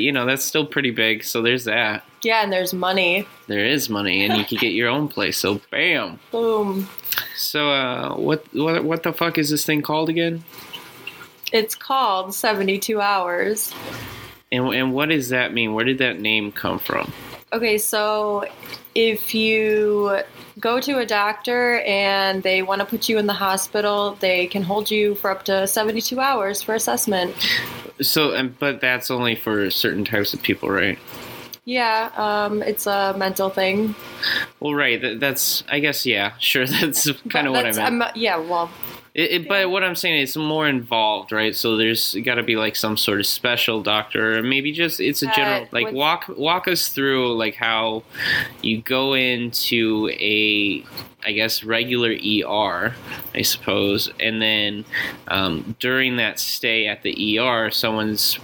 You 0.00 0.12
know 0.12 0.26
that's 0.26 0.44
still 0.44 0.66
pretty 0.66 0.90
big. 0.90 1.24
So 1.24 1.42
there's 1.42 1.64
that. 1.64 2.04
yeah, 2.22 2.42
and 2.42 2.52
there's 2.52 2.74
money. 2.74 3.26
There 3.46 3.64
is 3.64 3.88
money, 3.88 4.24
and 4.24 4.36
you 4.36 4.44
can 4.44 4.58
get 4.58 4.72
your 4.72 4.88
own 4.88 5.08
place. 5.08 5.38
So 5.38 5.60
bam. 5.70 6.18
Boom. 6.30 6.88
So 7.36 7.70
uh, 7.70 8.14
what 8.16 8.44
what 8.52 8.84
what 8.84 9.02
the 9.02 9.12
fuck 9.12 9.38
is 9.38 9.50
this 9.50 9.64
thing 9.64 9.82
called 9.82 10.08
again? 10.08 10.44
It's 11.52 11.74
called 11.74 12.34
72 12.34 13.00
Hours. 13.00 13.74
And 14.52 14.68
and 14.74 14.92
what 14.92 15.08
does 15.08 15.30
that 15.30 15.52
mean? 15.52 15.74
Where 15.74 15.84
did 15.84 15.98
that 15.98 16.20
name 16.20 16.52
come 16.52 16.78
from? 16.78 17.12
Okay, 17.52 17.78
so 17.78 18.44
if 18.94 19.34
you 19.34 20.20
go 20.58 20.80
to 20.80 20.98
a 20.98 21.06
doctor 21.06 21.80
and 21.80 22.42
they 22.42 22.62
want 22.62 22.80
to 22.80 22.86
put 22.86 23.08
you 23.08 23.18
in 23.18 23.26
the 23.26 23.32
hospital, 23.32 24.16
they 24.20 24.46
can 24.46 24.62
hold 24.62 24.90
you 24.90 25.14
for 25.14 25.30
up 25.30 25.44
to 25.44 25.66
72 25.66 26.18
hours 26.18 26.62
for 26.62 26.74
assessment. 26.74 27.34
So, 28.00 28.32
and, 28.32 28.58
but 28.58 28.80
that's 28.80 29.10
only 29.10 29.34
for 29.34 29.70
certain 29.70 30.04
types 30.04 30.34
of 30.34 30.42
people, 30.42 30.70
right? 30.70 30.98
Yeah, 31.64 32.10
um, 32.16 32.62
it's 32.62 32.86
a 32.86 33.14
mental 33.16 33.50
thing. 33.50 33.94
Well, 34.58 34.74
right. 34.74 35.00
That, 35.00 35.20
that's 35.20 35.62
I 35.68 35.78
guess 35.80 36.04
yeah, 36.06 36.32
sure. 36.38 36.66
That's 36.66 37.10
kind 37.28 37.46
of 37.46 37.52
what 37.52 37.66
I 37.66 37.72
meant. 37.72 38.02
I'm- 38.02 38.12
yeah, 38.16 38.38
well, 38.38 38.70
It, 39.12 39.30
it, 39.32 39.48
but 39.48 39.70
what 39.70 39.82
I'm 39.82 39.96
saying 39.96 40.20
is 40.20 40.36
more 40.36 40.68
involved, 40.68 41.32
right? 41.32 41.54
So 41.56 41.76
there's 41.76 42.14
got 42.24 42.36
to 42.36 42.44
be 42.44 42.54
like 42.54 42.76
some 42.76 42.96
sort 42.96 43.18
of 43.18 43.26
special 43.26 43.82
doctor, 43.82 44.38
or 44.38 44.42
maybe 44.42 44.70
just 44.70 45.00
it's 45.00 45.22
a 45.22 45.28
Uh, 45.28 45.34
general. 45.34 45.68
Like 45.72 45.92
walk 45.92 46.26
walk 46.36 46.68
us 46.68 46.88
through 46.88 47.36
like 47.36 47.56
how 47.56 48.04
you 48.62 48.80
go 48.82 49.14
into 49.14 50.08
a, 50.12 50.84
I 51.24 51.32
guess 51.32 51.62
regular 51.64 52.10
ER, 52.10 52.94
I 53.34 53.42
suppose, 53.42 54.10
and 54.18 54.40
then 54.40 54.84
um, 55.28 55.76
during 55.78 56.16
that 56.16 56.38
stay 56.40 56.86
at 56.86 57.02
the 57.02 57.38
ER, 57.38 57.70
someone's 57.70 58.38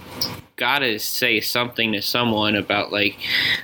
got 0.57 0.79
to 0.79 0.97
say 0.97 1.39
something 1.39 1.91
to 1.93 2.01
someone 2.01 2.55
about 2.55 2.91
like, 2.91 3.15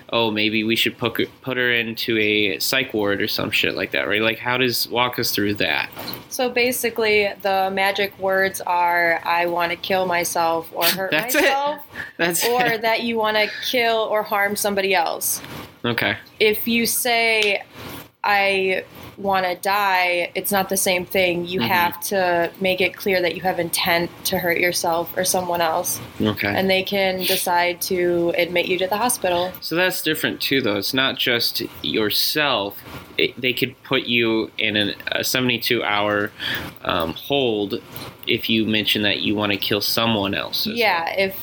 oh, 0.10 0.30
maybe 0.30 0.64
we 0.64 0.76
should 0.76 0.98
put 0.98 1.28
put 1.42 1.58
her 1.58 1.72
into 1.74 2.18
a 2.20 2.60
psych 2.60 2.94
ward 2.94 3.22
or 3.22 3.28
some 3.28 3.50
shit 3.52 3.76
like 3.76 3.92
that, 3.92 4.08
right? 4.08 4.22
Like, 4.22 4.38
how 4.38 4.58
does 4.58 4.88
walk 4.90 5.18
us 5.20 5.32
through 5.32 5.56
that? 5.56 5.90
so 6.30 6.50
basically 6.50 7.32
the 7.44 7.70
magic 7.72 8.18
words 8.18 8.60
are 8.62 9.22
I 9.24 9.46
want 9.46 9.72
to 9.72 9.76
kill 9.76 10.08
myself 10.08 10.68
or 10.74 10.84
hurt 10.86 11.12
That's 11.12 11.36
it. 11.36 11.42
myself 11.42 11.86
That's 12.18 12.46
or 12.48 12.78
that 12.80 13.04
you 13.04 13.18
want 13.18 13.38
to 13.38 13.48
kill 13.70 13.98
or 13.98 14.24
harm 14.24 14.56
somebody 14.56 14.96
else. 14.96 15.42
okay. 15.86 16.18
if 16.40 16.68
you 16.68 16.86
say 16.88 17.64
I 18.24 18.86
want 19.18 19.46
to 19.46 19.56
die, 19.56 20.32
it's 20.34 20.52
not 20.52 20.70
the 20.70 20.78
same 20.78 21.06
thing. 21.06 21.46
You 21.46 21.60
Mhm. 21.60 21.68
have 21.68 22.00
to 22.06 22.52
make 22.62 22.80
it 22.80 22.96
clear 22.96 23.22
that 23.22 23.36
you 23.36 23.42
have 23.42 23.60
intent 23.60 24.10
to 24.26 24.40
hurt 24.40 24.60
yourself 24.60 25.16
or 25.18 25.26
someone 25.26 25.60
else, 25.62 26.00
Okay. 26.22 26.48
and 26.48 26.70
they 26.70 26.84
can 26.84 27.20
decide 27.20 27.82
to 27.84 28.34
admit 28.38 28.68
you 28.68 28.78
to 28.80 28.88
the 28.88 28.98
hospital. 28.98 29.52
so 29.60 29.76
that's 29.76 30.02
different 30.02 30.40
too, 30.42 30.62
though. 30.62 30.78
It's 30.78 30.94
not 30.94 31.18
just 31.18 31.62
yourself. 31.82 32.82
It, 33.18 33.40
they 33.40 33.54
could 33.54 33.82
put 33.84 34.04
you 34.04 34.52
in 34.58 34.76
an, 34.76 34.96
a 35.12 35.24
72 35.24 35.84
hour 35.84 36.32
um, 36.84 37.14
hold 37.14 37.82
if 38.26 38.50
you 38.50 38.66
mention 38.66 39.04
that 39.04 39.20
you 39.22 39.36
want 39.36 39.52
to 39.52 39.58
kill 39.58 39.82
someone 39.82 40.34
else. 40.34 40.66
Yeah, 40.66 41.14
if 41.16 41.36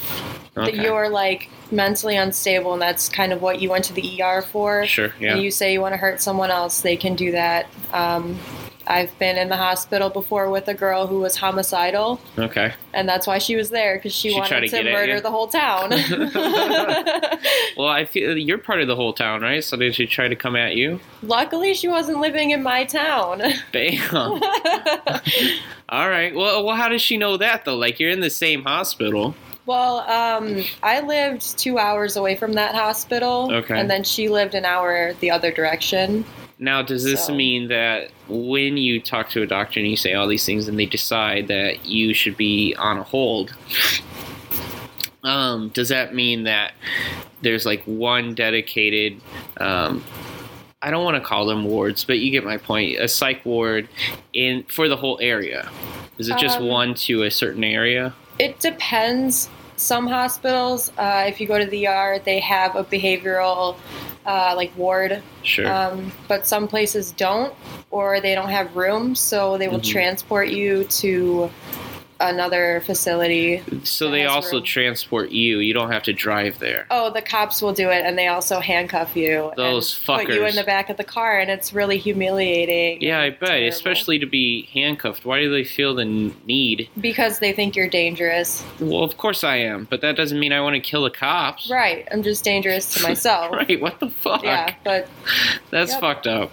well. 0.61 0.77
that 0.77 0.83
you're 0.83 1.09
like 1.09 1.49
mentally 1.73 2.17
unstable 2.17 2.73
and 2.73 2.83
that's 2.83 3.09
kind 3.09 3.33
of 3.33 3.41
what 3.43 3.61
you 3.61 3.71
went 3.71 3.85
to 3.85 3.93
the 3.93 4.23
ER 4.23 4.43
for, 4.43 4.87
Sure. 4.87 5.13
Yeah. 5.21 5.35
and 5.35 5.43
you 5.43 5.51
say 5.51 5.73
you 5.73 5.81
want 5.81 5.93
to 5.93 5.99
hurt 5.99 6.21
someone 6.21 6.51
else, 6.51 6.81
they 6.81 6.97
can 6.97 7.15
do 7.15 7.31
that. 7.33 7.67
Um, 7.93 8.39
I've 8.87 9.17
been 9.21 9.37
in 9.39 9.49
the 9.51 9.57
hospital 9.57 10.11
before 10.11 10.51
with 10.51 10.67
a 10.67 10.75
girl 10.75 11.07
who 11.07 11.21
was 11.21 11.37
homicidal, 11.37 12.21
okay. 12.37 12.73
and 12.93 13.09
that's 13.09 13.25
why 13.25 13.39
she 13.39 13.55
was 13.55 13.71
there 13.71 13.95
because 13.97 14.13
she, 14.13 14.31
She 14.31 14.39
wanted 14.39 14.69
to 14.69 14.83
to, 14.83 14.93
murder 14.93 15.21
the 15.21 15.31
whole 15.31 15.47
town. 15.47 15.91
Well, 17.77 17.89
I 17.89 18.05
feel 18.05 18.37
you're 18.37 18.59
part 18.59 18.81
of 18.83 18.89
the 18.89 18.97
whole 18.97 19.13
town, 19.13 19.41
right? 19.43 19.63
So 19.63 19.77
did 19.77 19.95
she 19.95 20.07
try 20.07 20.29
to 20.29 20.37
come 20.37 20.57
at 20.57 20.75
you? 20.77 21.01
Luckily, 21.23 21.73
she 21.73 21.89
wasn't 21.89 22.19
living 22.19 22.51
in 22.51 22.63
my 22.63 22.85
town. 22.85 23.43
Bam. 23.73 24.01
All 25.89 26.09
right. 26.09 26.35
Well, 26.35 26.65
well, 26.65 26.77
how 26.77 26.89
does 26.89 27.01
she 27.01 27.17
know 27.17 27.37
that 27.37 27.65
though? 27.65 27.77
Like 27.77 27.99
you're 28.01 28.11
in 28.11 28.21
the 28.21 28.31
same 28.31 28.65
hospital. 28.65 29.35
Well, 29.67 29.99
um, 30.11 30.63
I 30.83 31.01
lived 31.01 31.59
two 31.59 31.79
hours 31.79 32.17
away 32.17 32.37
from 32.37 32.55
that 32.55 32.75
hospital, 32.75 33.51
Okay. 33.53 33.79
and 33.79 33.91
then 33.91 34.05
she 34.05 34.29
lived 34.29 34.55
an 34.55 34.65
hour 34.65 35.15
the 35.21 35.31
other 35.31 35.51
direction. 35.53 36.25
Now, 36.59 36.83
does 36.83 37.05
this 37.05 37.27
So- 37.27 37.35
mean 37.35 37.69
that 37.69 38.11
when 38.29 38.77
you 38.77 39.01
talk 39.01 39.31
to 39.31 39.43
a 39.43 39.47
doctor 39.47 39.81
and 39.81 39.89
you 39.89 39.97
say 39.97 40.13
all 40.15 40.27
these 40.29 40.45
things 40.45 40.69
and 40.69 40.79
they 40.79 40.87
decide 40.87 41.49
that 41.49 41.87
you 41.87 42.13
should 42.13 42.37
be 42.37 42.75
on 42.79 42.99
a 42.99 43.03
hold, 43.03 43.55
um, 45.25 45.69
does 45.75 45.89
that 45.89 46.15
mean 46.15 46.45
that 46.45 46.73
there's 47.43 47.65
like 47.67 47.83
one 47.85 48.35
dedicated, 48.35 49.21
um, 49.59 50.05
I 50.83 50.91
don't 50.91 51.05
want 51.05 51.17
to 51.17 51.27
call 51.27 51.47
them 51.47 51.65
wards, 51.65 52.05
but 52.05 52.19
you 52.19 52.31
get 52.31 52.45
my 52.45 52.57
point, 52.57 52.99
a 52.99 53.09
psych 53.09 53.45
ward 53.45 53.89
in 54.33 54.65
for 54.65 54.89
the 54.89 54.97
whole 54.97 55.19
area? 55.23 55.69
Is 56.19 56.29
it 56.29 56.39
just 56.39 56.59
Um, 56.59 56.67
one 56.67 56.95
to 56.95 57.23
a 57.23 57.31
certain 57.31 57.65
area? 57.65 58.13
It 58.41 58.59
depends. 58.59 59.51
Some 59.77 60.07
hospitals, 60.07 60.91
uh, 60.99 61.25
if 61.29 61.41
you 61.41 61.47
go 61.47 61.59
to 61.59 61.67
the 61.67 61.87
ER, 61.87 62.19
they 62.25 62.41
have 62.41 62.75
a 62.75 62.85
behavioral 62.85 63.77
uh, 64.27 64.53
like 64.57 64.71
ward, 64.77 65.23
Sure. 65.43 65.67
um, 65.71 66.13
but 66.29 66.47
some 66.47 66.69
places 66.69 67.13
don't, 67.13 67.55
or 67.91 68.21
they 68.21 68.35
don't 68.35 68.51
have 68.51 68.77
room, 68.77 69.15
so 69.15 69.57
they 69.59 69.69
will 69.69 69.79
Mhm. 69.81 69.93
transport 69.93 70.49
you 70.49 70.85
to 70.85 71.51
another 72.21 72.83
facility. 72.85 73.63
so 73.85 74.11
they 74.11 74.27
also 74.27 74.57
room. 74.57 74.65
transport 74.65 75.31
you. 75.31 75.59
You 75.59 75.73
don't 75.75 75.91
have 75.91 76.03
to 76.05 76.13
drive 76.13 76.59
there. 76.59 76.87
Oh, 76.91 77.11
the 77.11 77.23
cops 77.23 77.63
will 77.63 77.73
do 77.73 77.89
it, 77.91 78.05
and 78.05 78.17
they 78.19 78.29
also 78.29 78.61
handcuff 78.61 79.17
you. 79.17 79.53
Those 79.57 79.97
and 80.09 80.27
Put 80.27 80.35
you 80.35 80.45
in 80.47 80.55
the 80.55 80.65
back 80.65 80.91
of 80.91 80.97
the 80.97 81.05
car, 81.05 81.39
and 81.39 81.51
it's 81.51 81.73
really 81.73 81.99
humiliating. 81.99 83.01
Yeah, 83.03 83.21
I 83.21 83.31
bet. 83.31 83.49
terrible. 83.49 83.69
Especially 83.69 84.19
to 84.19 84.27
be 84.27 84.69
handcuffed. 84.73 85.25
Why 85.25 85.41
do 85.41 85.51
they 85.51 85.65
feel 85.65 85.95
the 85.95 86.05
need? 86.05 86.89
because 87.01 87.39
they 87.39 87.53
think 87.53 87.75
you're 87.77 87.89
dangerous. 87.89 88.65
Well, 88.81 89.03
of 89.03 89.17
course 89.17 89.43
I 89.45 89.57
am, 89.57 89.87
but 89.89 90.01
that 90.03 90.17
doesn't 90.17 90.39
mean 90.39 90.53
I 90.53 90.61
want 90.61 90.75
to 90.75 90.81
kill 90.81 91.03
the 91.05 91.11
cops. 91.11 91.71
Right. 91.71 92.07
I'm 92.13 92.23
just 92.23 92.45
dangerous 92.45 92.93
to 92.95 93.03
myself. 93.03 93.51
Right, 93.61 93.81
What 93.81 94.01
the 94.01 94.11
fuck? 94.11 94.43
Yeah, 94.45 94.75
but 94.85 95.09
That's 95.71 95.93
Yep. 95.93 96.01
fucked 96.01 96.27
up. 96.27 96.53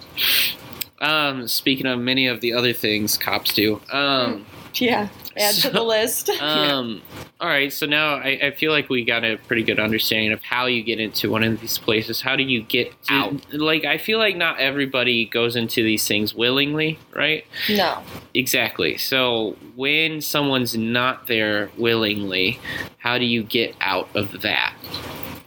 Um, 1.00 1.46
speaking 1.46 1.86
of 1.86 1.98
many 2.00 2.26
of 2.26 2.40
the 2.40 2.52
other 2.52 2.72
things 2.72 3.16
cops 3.16 3.52
do. 3.54 3.80
Um, 3.92 4.44
yeah, 4.86 5.08
add 5.36 5.54
to 5.56 5.70
the 5.70 5.82
list. 5.82 6.28
um, 6.40 7.02
all 7.40 7.48
right. 7.48 7.72
So 7.72 7.86
now 7.86 8.14
I, 8.14 8.38
I 8.42 8.50
feel 8.52 8.72
like 8.72 8.88
we 8.88 9.04
got 9.04 9.24
a 9.24 9.36
pretty 9.36 9.62
good 9.62 9.78
understanding 9.78 10.32
of 10.32 10.42
how 10.42 10.66
you 10.66 10.82
get 10.82 11.00
into 11.00 11.30
one 11.30 11.44
of 11.44 11.60
these 11.60 11.78
places. 11.78 12.20
How 12.20 12.36
do 12.36 12.42
you 12.42 12.62
get 12.62 12.92
out? 13.08 13.52
Like, 13.52 13.84
I 13.84 13.98
feel 13.98 14.18
like 14.18 14.36
not 14.36 14.58
everybody 14.58 15.26
goes 15.26 15.56
into 15.56 15.82
these 15.82 16.06
things 16.06 16.34
willingly, 16.34 16.98
right? 17.14 17.44
no. 17.68 18.02
Exactly. 18.34 18.96
So 18.96 19.56
when 19.76 20.20
someone's 20.20 20.76
not 20.76 21.26
there 21.26 21.70
willingly, 21.76 22.58
how 22.98 23.18
do 23.18 23.24
you 23.24 23.42
get 23.42 23.74
out 23.80 24.08
of 24.14 24.42
that? 24.42 24.74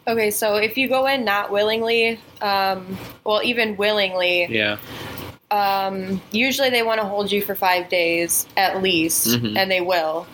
Okay, 0.07 0.31
so 0.31 0.56
if 0.56 0.77
you 0.77 0.89
go 0.89 1.06
in 1.06 1.24
not 1.24 1.51
willingly, 1.51 2.19
um, 2.42 2.98
well, 3.24 3.42
even 3.44 3.77
willingly, 3.77 4.45
Yeah. 4.45 4.77
Um, 5.51 6.21
usually 6.31 6.69
they 6.69 6.83
want 6.83 7.00
to 7.01 7.06
hold 7.06 7.31
you 7.31 7.42
for 7.42 7.56
five 7.56 7.89
days 7.89 8.48
at 8.57 8.81
least, 8.81 9.27
Mhm. 9.27 9.57
and 9.57 9.69
they 9.69 9.81
will. 9.81 10.25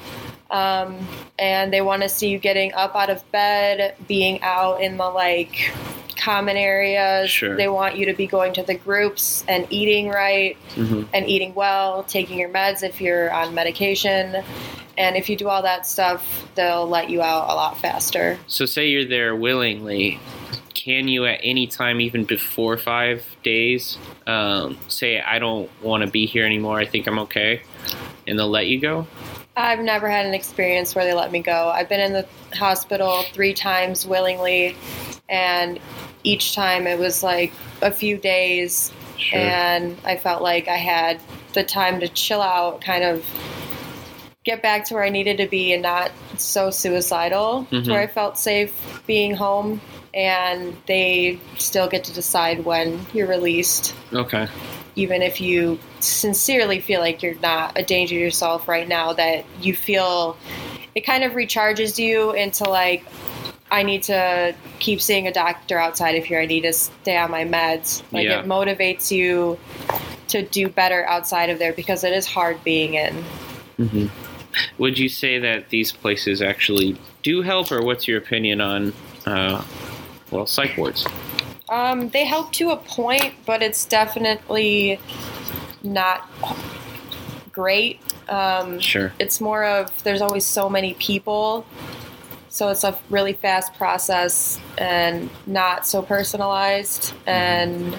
Um, 0.49 1.05
and 1.37 1.73
they 1.73 1.81
want 1.81 2.03
to 2.03 2.09
see 2.09 2.29
you 2.29 2.37
getting 2.39 2.71
up 2.73 2.95
out 2.95 3.09
of 3.09 3.29
bed, 3.31 3.95
being 4.07 4.41
out 4.43 4.81
in 4.81 4.95
the 4.97 5.09
like 5.09 5.71
common 6.15 6.55
areas. 6.57 7.29
Sure. 7.29 7.55
They 7.57 7.67
want 7.67 7.97
you 7.97 8.05
to 8.05 8.13
be 8.13 8.27
going 8.27 8.53
to 8.53 8.63
the 8.63 8.75
groups 8.75 9.43
and 9.47 9.67
eating 9.69 10.07
right 10.09 10.55
hmm 10.75 11.03
and 11.13 11.27
eating 11.27 11.53
well, 11.53 12.03
taking 12.03 12.39
your 12.39 12.49
meds 12.49 12.81
if 12.83 13.01
you're 13.01 13.31
on 13.33 13.53
medication. 13.53 14.43
And 14.97 15.15
if 15.15 15.29
you 15.29 15.35
do 15.35 15.47
all 15.47 15.61
that 15.61 15.85
stuff, 15.85 16.47
they'll 16.55 16.87
let 16.87 17.09
you 17.09 17.21
out 17.21 17.49
a 17.49 17.53
lot 17.53 17.77
faster. 17.79 18.39
So 18.47 18.65
say 18.65 18.87
you're 18.87 19.05
there 19.05 19.35
willingly. 19.35 20.19
Can 20.77 21.07
you 21.07 21.25
at 21.25 21.39
any 21.44 21.65
time, 21.65 22.00
even 22.00 22.24
before 22.24 22.77
five 22.77 23.25
days, 23.44 23.97
um, 24.27 24.77
say 24.88 25.19
I 25.19 25.39
don't 25.39 25.69
want 25.81 26.03
to 26.03 26.09
be 26.09 26.27
here 26.27 26.45
anymore? 26.45 26.79
I 26.79 26.85
think 26.85 27.07
I'm 27.07 27.18
okay, 27.19 27.63
and 28.27 28.38
they'll 28.38 28.47
let 28.50 28.68
you 28.68 28.79
go. 28.79 29.07
I've 29.57 29.79
never 29.79 30.07
had 30.07 30.27
an 30.27 30.35
experience 30.35 30.94
where 30.94 31.03
they 31.03 31.15
let 31.15 31.31
me 31.31 31.41
go. 31.41 31.69
I've 31.69 31.89
been 31.89 32.00
in 32.00 32.13
the 32.13 32.27
hospital 32.56 33.24
three 33.33 33.56
times 33.56 34.06
willingly, 34.06 34.77
and 35.27 35.79
each 36.24 36.53
time 36.53 36.85
it 36.85 37.00
was 37.00 37.24
like 37.24 37.51
a 37.81 37.91
few 37.91 38.18
days, 38.18 38.94
Sure. 39.18 39.39
and 39.39 39.97
I 40.06 40.15
felt 40.15 40.44
like 40.44 40.68
I 40.68 40.77
had 40.77 41.19
the 41.53 41.63
time 41.63 42.00
to 42.01 42.07
chill 42.07 42.41
out, 42.41 42.81
kind 42.81 43.03
of 43.03 43.25
get 44.47 44.61
back 44.61 44.85
to 44.85 44.94
where 44.94 45.03
I 45.03 45.09
needed 45.09 45.38
to 45.38 45.45
be 45.45 45.73
and 45.73 45.83
not 45.83 46.09
so 46.38 46.71
suicidal, 46.71 47.67
Mhm. 47.69 47.83
to 47.83 47.91
where 47.91 47.99
I 48.01 48.07
felt 48.07 48.39
safe 48.39 48.71
being 49.05 49.35
home. 49.35 49.81
And 50.13 50.75
they 50.88 51.38
still 51.57 51.88
get 51.89 52.05
to 52.05 52.13
decide 52.13 52.63
when 52.63 53.05
you're 53.13 53.27
released, 53.27 53.94
okay. 54.13 54.47
even 54.95 55.21
if 55.21 55.39
you 55.41 55.77
sincerely 55.99 56.79
feel 56.79 57.01
like 57.01 57.21
you're 57.21 57.35
not 57.44 57.73
a 57.75 57.83
danger 57.83 58.15
to 58.15 58.19
yourself 58.19 58.67
right 58.67 58.88
now, 58.88 59.13
that 59.13 59.44
you 59.61 59.75
feel 59.75 60.38
it 60.95 61.01
kind 61.01 61.23
of 61.25 61.33
recharges 61.33 62.00
you 62.00 62.31
into 62.31 62.63
like, 62.63 63.03
I 63.69 63.83
need 63.83 64.01
to 64.03 64.55
keep 64.79 65.01
seeing 65.01 65.27
a 65.27 65.33
doctor 65.33 65.77
outside 65.77 66.15
of 66.15 66.23
here. 66.23 66.39
I 66.39 66.45
need 66.45 66.61
to 66.61 66.73
stay 66.73 67.17
on 67.17 67.29
my 67.29 67.43
meds. 67.43 68.01
Like 68.13 68.23
Yeah. 68.23 68.39
it 68.39 68.45
motivates 68.47 69.11
you 69.11 69.59
to 70.29 70.41
do 70.41 70.69
better 70.69 71.05
outside 71.05 71.50
of 71.50 71.59
there 71.59 71.73
because 71.73 72.03
it 72.05 72.13
is 72.13 72.25
hard 72.25 72.63
being 72.63 72.93
in. 72.95 73.13
hmm 73.77 74.07
Would 74.77 74.98
you 74.98 75.09
say 75.09 75.39
that 75.39 75.69
these 75.69 75.92
places 75.92 76.42
actually 76.42 76.98
do 77.24 77.42
help, 77.42 77.71
or 77.71 77.81
what's 77.83 78.07
your 78.07 78.18
opinion 78.18 78.62
on, 78.62 78.94
uh, 79.25 79.63
well, 80.31 80.45
psych 80.45 80.77
wards? 80.77 81.06
Um, 81.69 82.09
they 82.09 82.25
help 82.25 82.54
to 82.54 82.71
a 82.71 82.77
point, 82.77 83.33
but 83.45 83.62
it's 83.62 83.86
definitely 83.86 85.00
not 85.83 86.30
great. 87.51 88.00
Um, 88.30 88.80
Sure. 88.80 89.12
it's 89.19 89.42
more 89.42 89.63
of 89.63 90.04
there's 90.04 90.21
always 90.21 90.45
so 90.45 90.69
many 90.69 90.94
people, 90.95 91.65
so 92.50 92.69
it's 92.69 92.83
a 92.83 92.98
really 93.10 93.33
fast 93.33 93.74
process 93.75 94.60
and 94.77 95.30
not 95.45 95.86
so 95.88 96.01
personalized. 96.01 97.13
And 97.25 97.98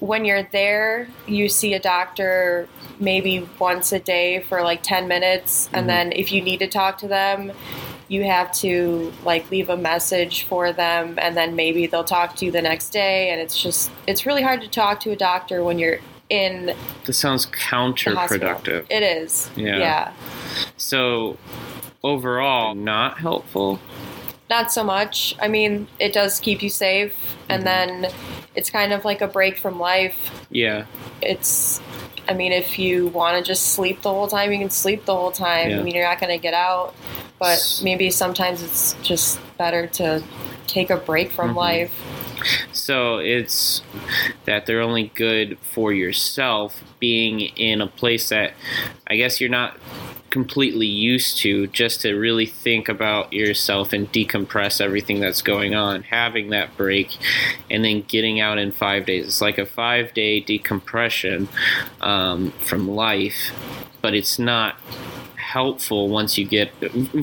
when 0.00 0.24
you're 0.24 0.44
there, 0.44 1.08
you 1.26 1.48
see 1.48 1.74
a 1.74 1.80
doctor 1.80 2.68
maybe 3.00 3.48
once 3.58 3.92
a 3.92 3.98
day 3.98 4.40
for 4.40 4.62
like 4.62 4.82
10 4.82 5.08
minutes, 5.08 5.68
Mhm. 5.72 5.78
and 5.78 5.88
then 5.88 6.12
if 6.12 6.32
you 6.32 6.40
need 6.42 6.58
to 6.60 6.66
talk 6.68 6.98
to 6.98 7.08
them, 7.08 7.52
you 8.08 8.24
have 8.24 8.50
to 8.52 9.12
like 9.24 9.50
leave 9.50 9.68
a 9.68 9.76
message 9.76 10.44
for 10.44 10.72
them 10.72 11.18
and 11.20 11.36
then 11.36 11.54
maybe 11.54 11.86
they'll 11.86 12.02
talk 12.04 12.34
to 12.36 12.46
you 12.46 12.50
the 12.50 12.62
next 12.62 12.88
day 12.88 13.28
and 13.28 13.38
it's 13.38 13.60
just 13.62 13.90
it's 14.06 14.24
really 14.24 14.40
hard 14.40 14.62
to 14.62 14.68
talk 14.68 14.98
to 14.98 15.10
a 15.10 15.16
doctor 15.16 15.62
when 15.62 15.78
you're 15.78 15.98
in 16.30 16.74
This 17.04 17.18
sounds 17.18 17.44
counterproductive. 17.46 18.86
It 18.88 19.02
is. 19.02 19.50
Yeah. 19.56 19.76
Yeah. 19.76 20.10
So, 20.78 21.36
overall, 22.02 22.74
not 22.74 23.18
helpful. 23.18 23.78
Not 24.48 24.72
so 24.72 24.82
much. 24.84 25.34
I 25.40 25.48
mean, 25.48 25.86
it 25.98 26.12
does 26.14 26.40
keep 26.40 26.62
you 26.62 26.70
safe 26.70 27.36
and 27.50 27.62
Mhm. 27.62 27.66
then 27.66 28.10
it's 28.58 28.70
kind 28.70 28.92
of 28.92 29.04
like 29.04 29.20
a 29.20 29.28
break 29.28 29.56
from 29.56 29.78
life. 29.78 30.18
Yeah. 30.50 30.86
It's 31.22 31.80
I 32.28 32.34
mean, 32.34 32.52
if 32.52 32.78
you 32.78 33.06
want 33.06 33.38
to 33.38 33.42
just 33.48 33.68
sleep 33.68 34.02
the 34.02 34.10
whole 34.10 34.26
time, 34.26 34.52
you 34.52 34.58
can 34.58 34.68
sleep 34.68 35.04
the 35.06 35.14
whole 35.14 35.30
time. 35.30 35.70
Yeah. 35.70 35.78
I 35.78 35.82
mean, 35.82 35.94
you're 35.94 36.04
not 36.04 36.20
going 36.20 36.36
to 36.36 36.42
get 36.42 36.52
out, 36.52 36.92
but 37.38 37.80
maybe 37.82 38.10
sometimes 38.10 38.62
it's 38.62 38.94
just 39.00 39.38
better 39.56 39.86
to 39.86 40.22
take 40.66 40.90
a 40.90 40.96
break 40.98 41.30
from 41.30 41.52
Mhm. 41.52 41.56
life. 41.56 41.92
So 42.72 43.18
it's 43.18 43.80
that 44.44 44.66
they're 44.66 44.82
only 44.82 45.10
good 45.14 45.56
for 45.62 45.92
yourself 45.92 46.82
being 46.98 47.40
in 47.40 47.80
a 47.80 47.86
place 47.86 48.28
that 48.28 48.52
I 49.06 49.16
guess 49.16 49.40
you're 49.40 49.50
not 49.50 49.78
completely 50.30 50.86
used 50.86 51.38
to 51.38 51.66
just 51.68 52.02
to 52.02 52.14
really 52.14 52.46
think 52.46 52.88
about 52.88 53.32
yourself 53.32 53.92
and 53.92 54.10
decompress 54.12 54.80
everything 54.80 55.20
that's 55.20 55.42
going 55.42 55.74
on 55.74 56.02
having 56.02 56.50
that 56.50 56.76
break 56.76 57.16
and 57.70 57.84
then 57.84 58.02
getting 58.08 58.40
out 58.40 58.58
in 58.58 58.72
five 58.72 59.06
days. 59.06 59.26
It's 59.26 59.40
like 59.40 59.58
a 59.58 59.66
five 59.66 60.14
day 60.14 60.40
decompression 60.40 61.48
um, 62.00 62.50
from 62.52 62.88
life 62.88 63.52
but 64.00 64.14
it's 64.14 64.38
not 64.38 64.76
helpful 65.34 66.08
once 66.08 66.38
you 66.38 66.44
get 66.44 66.70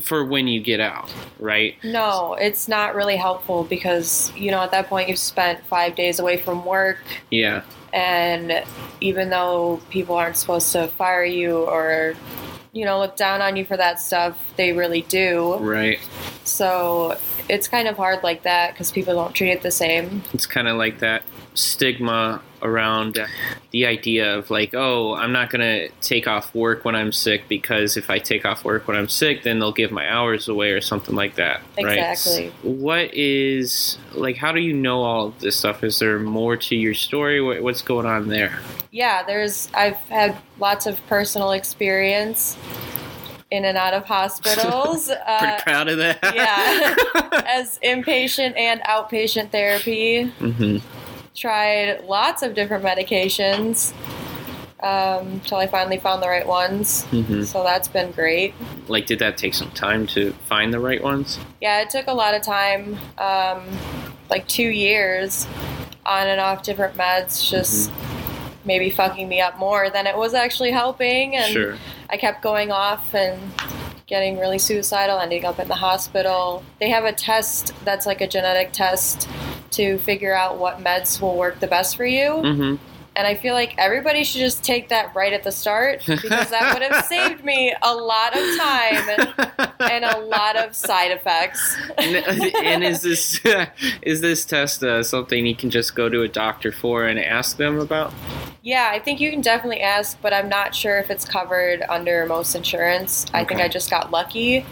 for 0.03 0.25
when 0.25 0.47
you 0.47 0.59
get 0.59 0.79
out 0.79 1.09
right? 1.39 1.75
No, 1.83 2.33
it's 2.33 2.67
not 2.67 2.95
really 2.95 3.15
helpful 3.15 3.63
because, 3.63 4.31
you 4.35 4.51
know, 4.51 4.61
at 4.61 4.71
that 4.71 4.87
point 4.87 5.09
you've 5.09 5.19
spent 5.19 5.63
five 5.65 5.95
days 5.95 6.19
away 6.19 6.37
from 6.37 6.65
work. 6.65 6.97
yeah. 7.31 7.63
And 7.93 8.63
even 8.99 9.29
though 9.29 9.79
people 9.89 10.15
aren't 10.15 10.35
supposed 10.35 10.71
to 10.73 10.89
fire 10.89 11.23
you 11.23 11.59
or, 11.59 12.15
you 12.75 12.83
know, 12.83 12.99
look 12.99 13.15
down 13.15 13.41
on 13.41 13.55
you 13.55 13.63
for 13.63 13.77
that 13.77 14.01
stuff, 14.01 14.37
they 14.57 14.73
really 14.73 15.01
do. 15.03 15.55
right 15.55 15.97
So 16.43 17.17
it's 17.47 17.69
kind 17.69 17.87
of 17.87 17.95
hard 17.95 18.21
like 18.21 18.43
that 18.43 18.73
because 18.73 18.91
people 18.91 19.15
don't 19.15 19.33
treat 19.33 19.51
it 19.51 19.61
the 19.61 19.71
same. 19.71 20.21
it's 20.33 20.45
kind 20.45 20.67
of 20.67 20.77
like 20.77 20.99
that 20.99 21.23
stigma 21.55 22.41
around 22.61 23.19
the 23.71 23.85
idea 23.85 24.37
of 24.37 24.49
like 24.49 24.73
oh 24.73 25.13
i'm 25.15 25.31
not 25.31 25.49
going 25.49 25.61
to 25.61 25.89
take 26.01 26.27
off 26.27 26.53
work 26.55 26.83
when 26.83 26.95
i'm 26.95 27.11
sick 27.11 27.43
because 27.47 27.95
if 27.95 28.09
i 28.09 28.17
take 28.19 28.43
off 28.45 28.63
work 28.65 28.87
when 28.87 28.97
i'm 28.97 29.07
sick 29.07 29.43
then 29.43 29.59
they'll 29.59 29.71
give 29.71 29.91
my 29.91 30.09
hours 30.09 30.47
away 30.47 30.71
or 30.71 30.81
something 30.81 31.15
like 31.15 31.35
that 31.35 31.61
right 31.81 31.97
Exactly. 32.09 32.49
what 32.63 33.13
is 33.13 33.97
like 34.13 34.35
how 34.35 34.51
do 34.51 34.59
you 34.59 34.73
know 34.73 35.01
all 35.03 35.29
this 35.39 35.55
stuff 35.57 35.83
is 35.83 35.99
there 35.99 36.19
more 36.19 36.57
to 36.57 36.75
your 36.75 36.93
story 36.93 37.39
what's 37.61 37.81
going 37.81 38.05
on 38.05 38.27
there 38.27 38.59
Yeah, 38.91 39.23
there's, 39.23 39.67
I've 39.73 39.97
had 40.09 40.37
lots 40.57 40.85
of 40.87 41.05
personal 41.07 41.51
experience 41.51 42.57
in 43.51 43.65
and 43.65 43.77
out 43.77 43.93
of 43.93 44.05
hospitals. 44.05 45.07
pretty 45.07 45.21
Uh, 45.27 45.59
proud 45.61 45.87
of 45.89 45.97
that 45.97 46.19
yeah. 46.33 46.95
as 47.45 47.77
inpatient 47.83 48.57
and 48.57 48.79
outpatient 48.81 49.51
therapy. 49.51 50.23
hmm 50.39 50.77
tried 51.35 52.05
lots 52.05 52.41
of 52.41 52.53
different 52.53 52.83
medications 52.83 53.93
um, 54.81 55.27
until 55.33 55.57
I 55.57 55.67
finally 55.67 55.97
found 55.97 56.21
the 56.21 56.27
right 56.27 56.45
ones. 56.45 57.03
hmm 57.05 57.43
So 57.43 57.63
that's 57.63 57.87
been 57.87 58.11
great. 58.11 58.53
like 58.87 59.05
did 59.05 59.19
that 59.19 59.37
take 59.37 59.53
some 59.53 59.71
time 59.71 60.05
to 60.07 60.31
find 60.47 60.73
the 60.73 60.79
right 60.79 61.01
ones 61.03 61.39
Yeah, 61.61 61.81
it 61.81 61.89
took 61.89 62.07
a 62.07 62.13
lot 62.13 62.35
of 62.35 62.41
time, 62.41 62.97
um, 63.17 63.63
like 64.29 64.47
two 64.47 64.67
years 64.69 65.47
on 66.05 66.27
and 66.27 66.39
off 66.39 66.63
different 66.63 66.95
meds, 66.95 67.49
just 67.49 67.91
maybe 68.63 68.89
fucking 68.89 69.27
me 69.27 69.41
up 69.41 69.57
more 69.59 69.89
than 69.89 70.07
it 70.07 70.15
was 70.17 70.33
actually 70.33 70.71
helping. 70.71 71.35
And 71.35 71.51
sure 71.51 71.77
I 72.09 72.17
kept 72.17 72.41
going 72.43 72.71
off 72.71 73.13
and 73.13 73.39
getting 74.07 74.37
really 74.37 74.59
suicidal, 74.59 75.17
ending 75.19 75.45
up 75.45 75.59
in 75.59 75.67
the 75.67 75.75
hospital. 75.75 76.63
They 76.79 76.89
have 76.89 77.05
a 77.05 77.11
test 77.11 77.73
that's 77.83 78.05
like 78.05 78.21
a 78.21 78.27
genetic 78.27 78.71
test 78.71 79.27
to 79.75 79.97
figure 79.99 80.33
out 80.35 80.57
what 80.57 80.79
meds 80.83 81.21
will 81.21 81.35
work 81.37 81.59
the 81.59 81.67
best 81.67 81.95
for 81.97 82.05
you. 82.05 82.31
hmm 82.41 82.75
And 83.17 83.25
I 83.25 83.35
feel 83.35 83.53
like 83.53 83.75
everybody 83.77 84.25
should 84.25 84.39
just 84.41 84.61
take 84.61 84.89
that 84.89 85.15
right 85.15 85.31
at 85.31 85.43
the 85.43 85.51
start 85.51 86.01
because 86.05 86.49
that 86.49 86.73
would 86.73 86.81
have 86.83 87.05
saved 87.05 87.45
me 87.45 87.73
a 87.81 87.95
lot 87.95 88.33
of 88.35 88.43
time 88.57 89.29
and 89.79 90.03
a 90.03 90.17
lot 90.19 90.57
of 90.57 90.75
side 90.75 91.11
effects. 91.11 91.77
and 91.97 92.83
is 92.83 93.01
this 93.01 93.39
is 94.01 94.19
this 94.21 94.43
test 94.43 94.83
uh, 94.83 95.01
something 95.01 95.45
you 95.45 95.55
can 95.55 95.69
just 95.69 95.95
go 95.95 96.09
to 96.09 96.23
a 96.23 96.27
doctor 96.27 96.71
for 96.73 97.05
and 97.05 97.17
ask 97.19 97.55
them 97.57 97.79
about? 97.79 98.11
yeah, 98.63 98.89
I 98.91 98.97
think 98.99 99.21
you 99.21 99.29
can 99.29 99.41
definitely 99.41 99.81
ask, 99.81 100.17
but 100.23 100.33
I'm 100.33 100.49
not 100.49 100.73
sure 100.73 100.97
if 100.99 101.09
it's 101.11 101.23
covered 101.23 101.83
under 101.87 102.25
most 102.25 102.55
insurance. 102.55 103.25
I 103.31 103.45
think 103.45 103.61
I 103.61 103.67
just 103.67 103.91
got 103.91 104.09
lucky, 104.09 104.65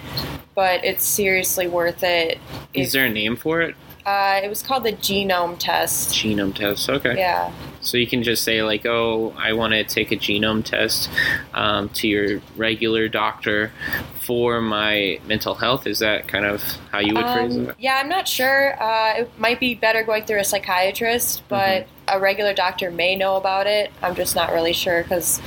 but 0.56 0.84
it's 0.84 1.06
seriously 1.06 1.68
worth 1.68 2.04
it. 2.04 2.40
Is 2.74 2.88
If- 2.88 2.94
there 2.94 3.06
a 3.06 3.10
name 3.10 3.36
for 3.36 3.62
it? 3.62 3.76
Uh, 4.06 4.42
it 4.44 4.50
was 4.50 4.62
called 4.62 4.84
the 4.84 4.92
genome 4.94 5.58
test. 5.58 6.10
Genome 6.10 6.54
test. 6.54 6.90
Okay. 6.90 7.16
Yeah. 7.18 7.52
So 7.82 7.98
you 7.98 8.08
can 8.08 8.24
just 8.24 8.44
say 8.44 8.62
like, 8.64 8.86
"Oh, 8.86 9.34
I 9.38 9.54
want 9.54 9.74
to 9.74 9.84
take 9.84 10.12
a 10.12 10.16
genome 10.18 10.64
test 10.64 11.10
um, 11.54 11.90
to 11.90 12.08
your 12.08 12.42
regular 12.58 13.08
doctor 13.08 13.72
for 14.22 14.62
my 14.62 15.20
mental 15.28 15.56
health." 15.56 15.88
Is 15.88 16.00
that 16.00 16.28
kind 16.28 16.46
of 16.46 16.62
how 16.92 17.00
you 17.00 17.14
would 17.16 17.26
phrase 17.30 17.56
Um, 17.56 17.70
it? 17.70 17.76
yeah, 17.80 17.96
I'm 17.96 18.10
not 18.10 18.28
sure. 18.28 18.82
Uh, 18.82 19.14
it 19.20 19.32
might 19.40 19.60
be 19.60 19.76
better 19.76 20.04
going 20.04 20.24
through 20.24 20.40
a 20.40 20.44
psychiatrist, 20.46 21.44
but 21.48 21.84
Mm-hmm. 21.84 22.18
a 22.18 22.20
regular 22.20 22.54
doctor 22.54 22.92
may 22.92 23.16
know 23.16 23.36
about 23.38 23.68
it. 23.68 23.92
I'm 24.02 24.16
just 24.16 24.36
not 24.36 24.52
really 24.52 24.74
sure 24.74 25.04
because 25.04 25.42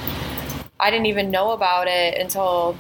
I 0.81 0.91
didn't 0.91 1.07
even 1.07 1.31
know 1.31 1.51
about 1.53 1.89
it 1.89 2.19
until 2.19 2.77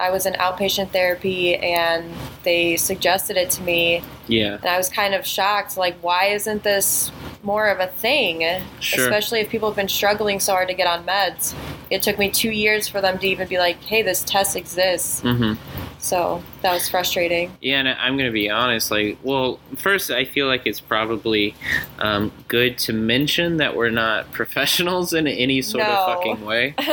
I 0.00 0.10
was 0.10 0.24
in 0.24 0.32
outpatient 0.34 0.90
therapy 0.90 1.56
and 1.56 2.12
they 2.42 2.76
suggested 2.76 3.36
it 3.36 3.50
to 3.50 3.62
me. 3.62 4.02
Yeah. 4.28 4.54
And 4.54 4.66
I 4.66 4.78
was 4.78 4.88
kind 4.88 5.14
of 5.14 5.26
shocked 5.26 5.76
like, 5.76 5.96
why 6.00 6.26
isn't 6.26 6.62
this 6.62 7.12
more 7.42 7.68
of 7.68 7.80
a 7.80 7.86
thing? 7.86 8.62
Sure. 8.80 9.04
Especially 9.04 9.40
if 9.40 9.50
people 9.50 9.68
have 9.68 9.76
been 9.76 9.88
struggling 9.88 10.40
so 10.40 10.52
hard 10.52 10.68
to 10.68 10.74
get 10.74 10.86
on 10.86 11.04
meds. 11.04 11.54
It 11.90 12.02
took 12.02 12.18
me 12.18 12.30
two 12.30 12.50
years 12.50 12.88
for 12.88 13.00
them 13.00 13.18
to 13.18 13.26
even 13.26 13.46
be 13.46 13.58
like, 13.58 13.82
hey, 13.82 14.02
this 14.02 14.22
test 14.22 14.56
exists. 14.56 15.20
hmm 15.20 15.54
So 16.02 16.42
that 16.62 16.72
was 16.72 16.88
frustrating. 16.88 17.52
Yeah, 17.60 17.80
and 17.80 17.88
I'm 17.88 18.16
going 18.16 18.28
to 18.28 18.32
be 18.32 18.48
honest. 18.48 18.90
Like, 18.90 19.18
well, 19.22 19.58
first, 19.76 20.10
I 20.10 20.24
feel 20.24 20.46
like 20.46 20.66
it's 20.66 20.80
probably 20.80 21.54
um, 21.98 22.32
good 22.48 22.78
to 22.78 22.92
mention 22.94 23.58
that 23.58 23.76
we're 23.76 23.90
not 23.90 24.32
professionals 24.32 25.12
in 25.12 25.26
any 25.26 25.60
sort 25.60 25.84
No. 25.84 25.90
of 25.92 26.16
fucking 26.16 26.44
way. 26.44 26.74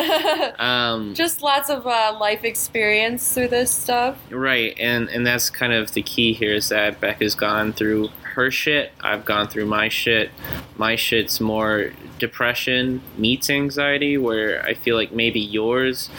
Um, 0.60 1.14
Just 1.14 1.42
lots 1.42 1.70
of 1.70 1.86
uh, 1.88 2.18
life 2.20 2.44
experience 2.44 3.34
through 3.34 3.48
this 3.50 3.72
stuff. 3.72 4.18
right, 4.30 4.76
and 4.80 5.08
and 5.10 5.26
that's 5.26 5.50
kind 5.50 5.72
of 5.72 5.94
the 5.94 6.02
key 6.02 6.34
here 6.34 6.54
is 6.56 6.70
that 6.70 7.00
Becca's 7.00 7.36
gone 7.36 7.74
through 7.74 8.10
her 8.34 8.50
shit. 8.52 8.92
I've 9.02 9.24
gone 9.26 9.48
through 9.48 9.66
my 9.68 9.88
shit. 9.90 10.32
My 10.78 10.96
shit's 10.96 11.40
more 11.40 11.92
depression 12.20 13.02
meets 13.18 13.50
anxiety, 13.50 14.18
where 14.18 14.64
I 14.66 14.74
feel 14.74 14.96
like 14.96 15.12
maybe 15.12 15.40
yours. 15.40 16.10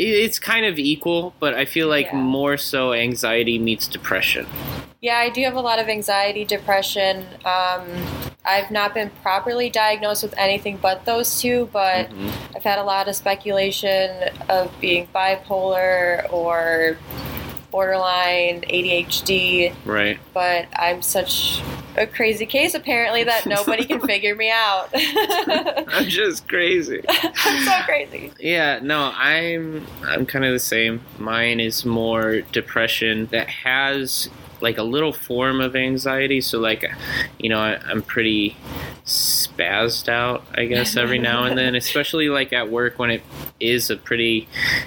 It's 0.00 0.38
kind 0.38 0.64
of 0.64 0.78
equal, 0.78 1.34
but 1.40 1.54
I 1.54 1.64
feel 1.64 1.88
like 1.88 2.06
Yeah. 2.06 2.14
more 2.14 2.56
so 2.56 2.92
anxiety 2.92 3.58
meets 3.58 3.88
depression. 3.88 4.46
Yeah, 5.00 5.18
I 5.18 5.28
do 5.28 5.42
have 5.42 5.56
a 5.56 5.60
lot 5.60 5.80
of 5.80 5.88
anxiety, 5.88 6.44
depression. 6.44 7.26
Um, 7.44 7.82
I've 8.44 8.70
not 8.70 8.94
been 8.94 9.10
properly 9.22 9.68
diagnosed 9.70 10.22
with 10.22 10.34
anything 10.38 10.78
but 10.80 11.04
those 11.04 11.40
two, 11.40 11.68
but 11.72 12.10
Mhm. 12.10 12.30
I've 12.54 12.62
had 12.62 12.78
a 12.78 12.84
lot 12.84 13.08
of 13.08 13.16
speculation 13.16 14.30
of 14.48 14.70
being 14.80 15.08
bipolar 15.12 16.32
or 16.32 16.96
borderline 17.70 18.62
ADHD, 18.62 19.74
Right. 19.84 20.18
but 20.34 20.66
I'm 20.74 21.02
such 21.02 21.60
a 21.96 22.06
crazy 22.06 22.46
case 22.46 22.74
apparently 22.74 23.24
that 23.24 23.44
nobody 23.46 23.84
can 23.84 24.00
figure 24.00 24.34
me 24.34 24.50
out. 24.50 24.88
I'm 24.94 26.04
just 26.08 26.48
crazy. 26.48 27.02
I'm 27.08 27.64
so 27.64 27.72
crazy. 27.84 28.32
Yeah, 28.38 28.78
no, 28.82 29.12
I'm 29.14 29.86
I'm 30.04 30.24
kind 30.26 30.44
of 30.44 30.52
the 30.52 30.58
same. 30.60 31.00
Mine 31.18 31.60
is 31.60 31.84
more 31.84 32.40
depression 32.52 33.26
that 33.32 33.48
has 33.48 34.28
like 34.60 34.78
a 34.78 34.82
little 34.82 35.12
form 35.12 35.60
of 35.60 35.76
anxiety. 35.76 36.40
So 36.40 36.58
like, 36.58 36.84
you 37.38 37.48
know, 37.48 37.58
I, 37.58 37.76
I'm 37.86 38.02
pretty 38.02 38.56
spazzed 39.04 40.08
out, 40.08 40.44
I 40.54 40.66
guess, 40.66 40.96
every 40.96 41.18
now 41.30 41.44
and 41.44 41.56
then, 41.56 41.74
especially 41.74 42.28
like 42.28 42.52
at 42.52 42.70
work 42.70 42.98
when 42.98 43.10
it 43.10 43.22
is 43.60 43.90
a 43.90 43.96
pretty, 43.96 44.46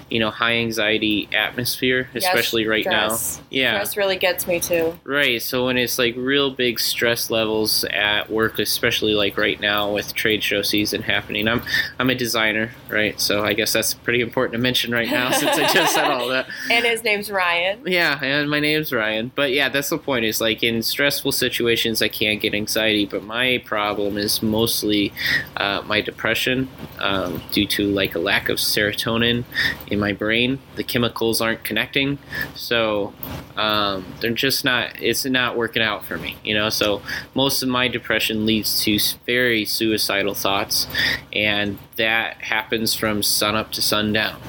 you 0.10 0.20
know, 0.20 0.30
high 0.30 0.54
anxiety 0.56 1.28
atmosphere, 1.34 2.08
Yes, 2.14 2.24
especially 2.26 2.68
right 2.68 2.84
stress. 2.84 3.38
now. 3.38 3.44
Yeah. 3.50 3.74
Stress 3.76 3.98
really 3.98 4.16
gets 4.18 4.48
me 4.48 4.60
too. 4.60 4.98
Right. 5.04 5.42
So 5.42 5.66
when 5.66 5.78
it's 5.78 5.98
like 6.00 6.16
real 6.16 6.52
big 6.52 6.80
stress 6.80 7.30
levels 7.30 7.84
at 7.86 8.30
work, 8.32 8.60
especially 8.60 9.14
like 9.14 9.38
right 9.38 9.60
now 9.60 9.94
with 9.94 10.14
trade 10.14 10.44
show 10.44 10.62
season 10.62 11.02
happening, 11.02 11.48
I'm 11.48 11.62
I'm 12.00 12.10
a 12.10 12.16
designer, 12.16 12.72
right? 12.90 13.20
So 13.20 13.44
I 13.44 13.54
guess 13.54 13.74
that's 13.74 13.94
pretty 13.94 14.22
important 14.22 14.54
to 14.54 14.60
mention 14.60 14.92
right 14.92 15.10
now 15.10 15.32
since 15.32 15.58
I 15.58 15.74
just 15.74 15.94
said 15.96 16.06
all 16.10 16.28
that. 16.30 16.48
And 16.72 16.86
his 16.86 17.04
name's 17.04 17.30
Ryan. 17.30 17.82
Yeah, 17.86 18.24
and 18.24 18.50
my 18.50 18.60
name's 18.60 18.94
Ryan. 18.94 19.32
But 19.36 19.52
yeah, 19.52 19.61
that's 19.70 19.90
the 19.90 19.98
point. 19.98 20.26
Is 20.26 20.42
like 20.42 20.64
in 20.64 20.82
stressful 20.82 21.32
situations, 21.32 22.02
I 22.02 22.08
can't 22.08 22.42
get 22.42 22.54
anxiety, 22.54 23.06
but 23.06 23.24
my 23.24 23.62
problem 23.66 24.18
is 24.18 24.42
mostly 24.42 25.14
uh, 25.58 25.82
my 25.86 26.02
depression 26.02 26.70
um, 27.00 27.42
due 27.52 27.68
to 27.68 27.88
like 27.88 28.16
a 28.16 28.20
lack 28.20 28.50
of 28.50 28.58
serotonin 28.58 29.44
in 29.88 30.00
my 30.00 30.14
brain. 30.14 30.60
The 30.76 30.84
chemicals 30.84 31.42
aren't 31.42 31.64
connecting, 31.64 32.18
so 32.56 33.14
um, 33.58 34.06
they're 34.20 34.32
just 34.32 34.64
not. 34.64 35.02
It's 35.02 35.26
not 35.26 35.58
working 35.58 35.82
out 35.82 36.06
for 36.06 36.18
me, 36.18 36.38
you 36.44 36.54
know. 36.54 36.70
So 36.70 37.02
most 37.34 37.64
of 37.64 37.70
my 37.70 37.88
depression 37.88 38.46
leads 38.46 38.84
to 38.84 38.98
very 39.26 39.66
suicidal 39.66 40.34
thoughts, 40.34 40.88
and 41.34 41.78
that 41.98 42.38
happens 42.38 42.96
from 42.96 43.24
sun 43.24 43.56
up 43.56 43.72
to 43.74 43.82
sundown. 43.82 44.40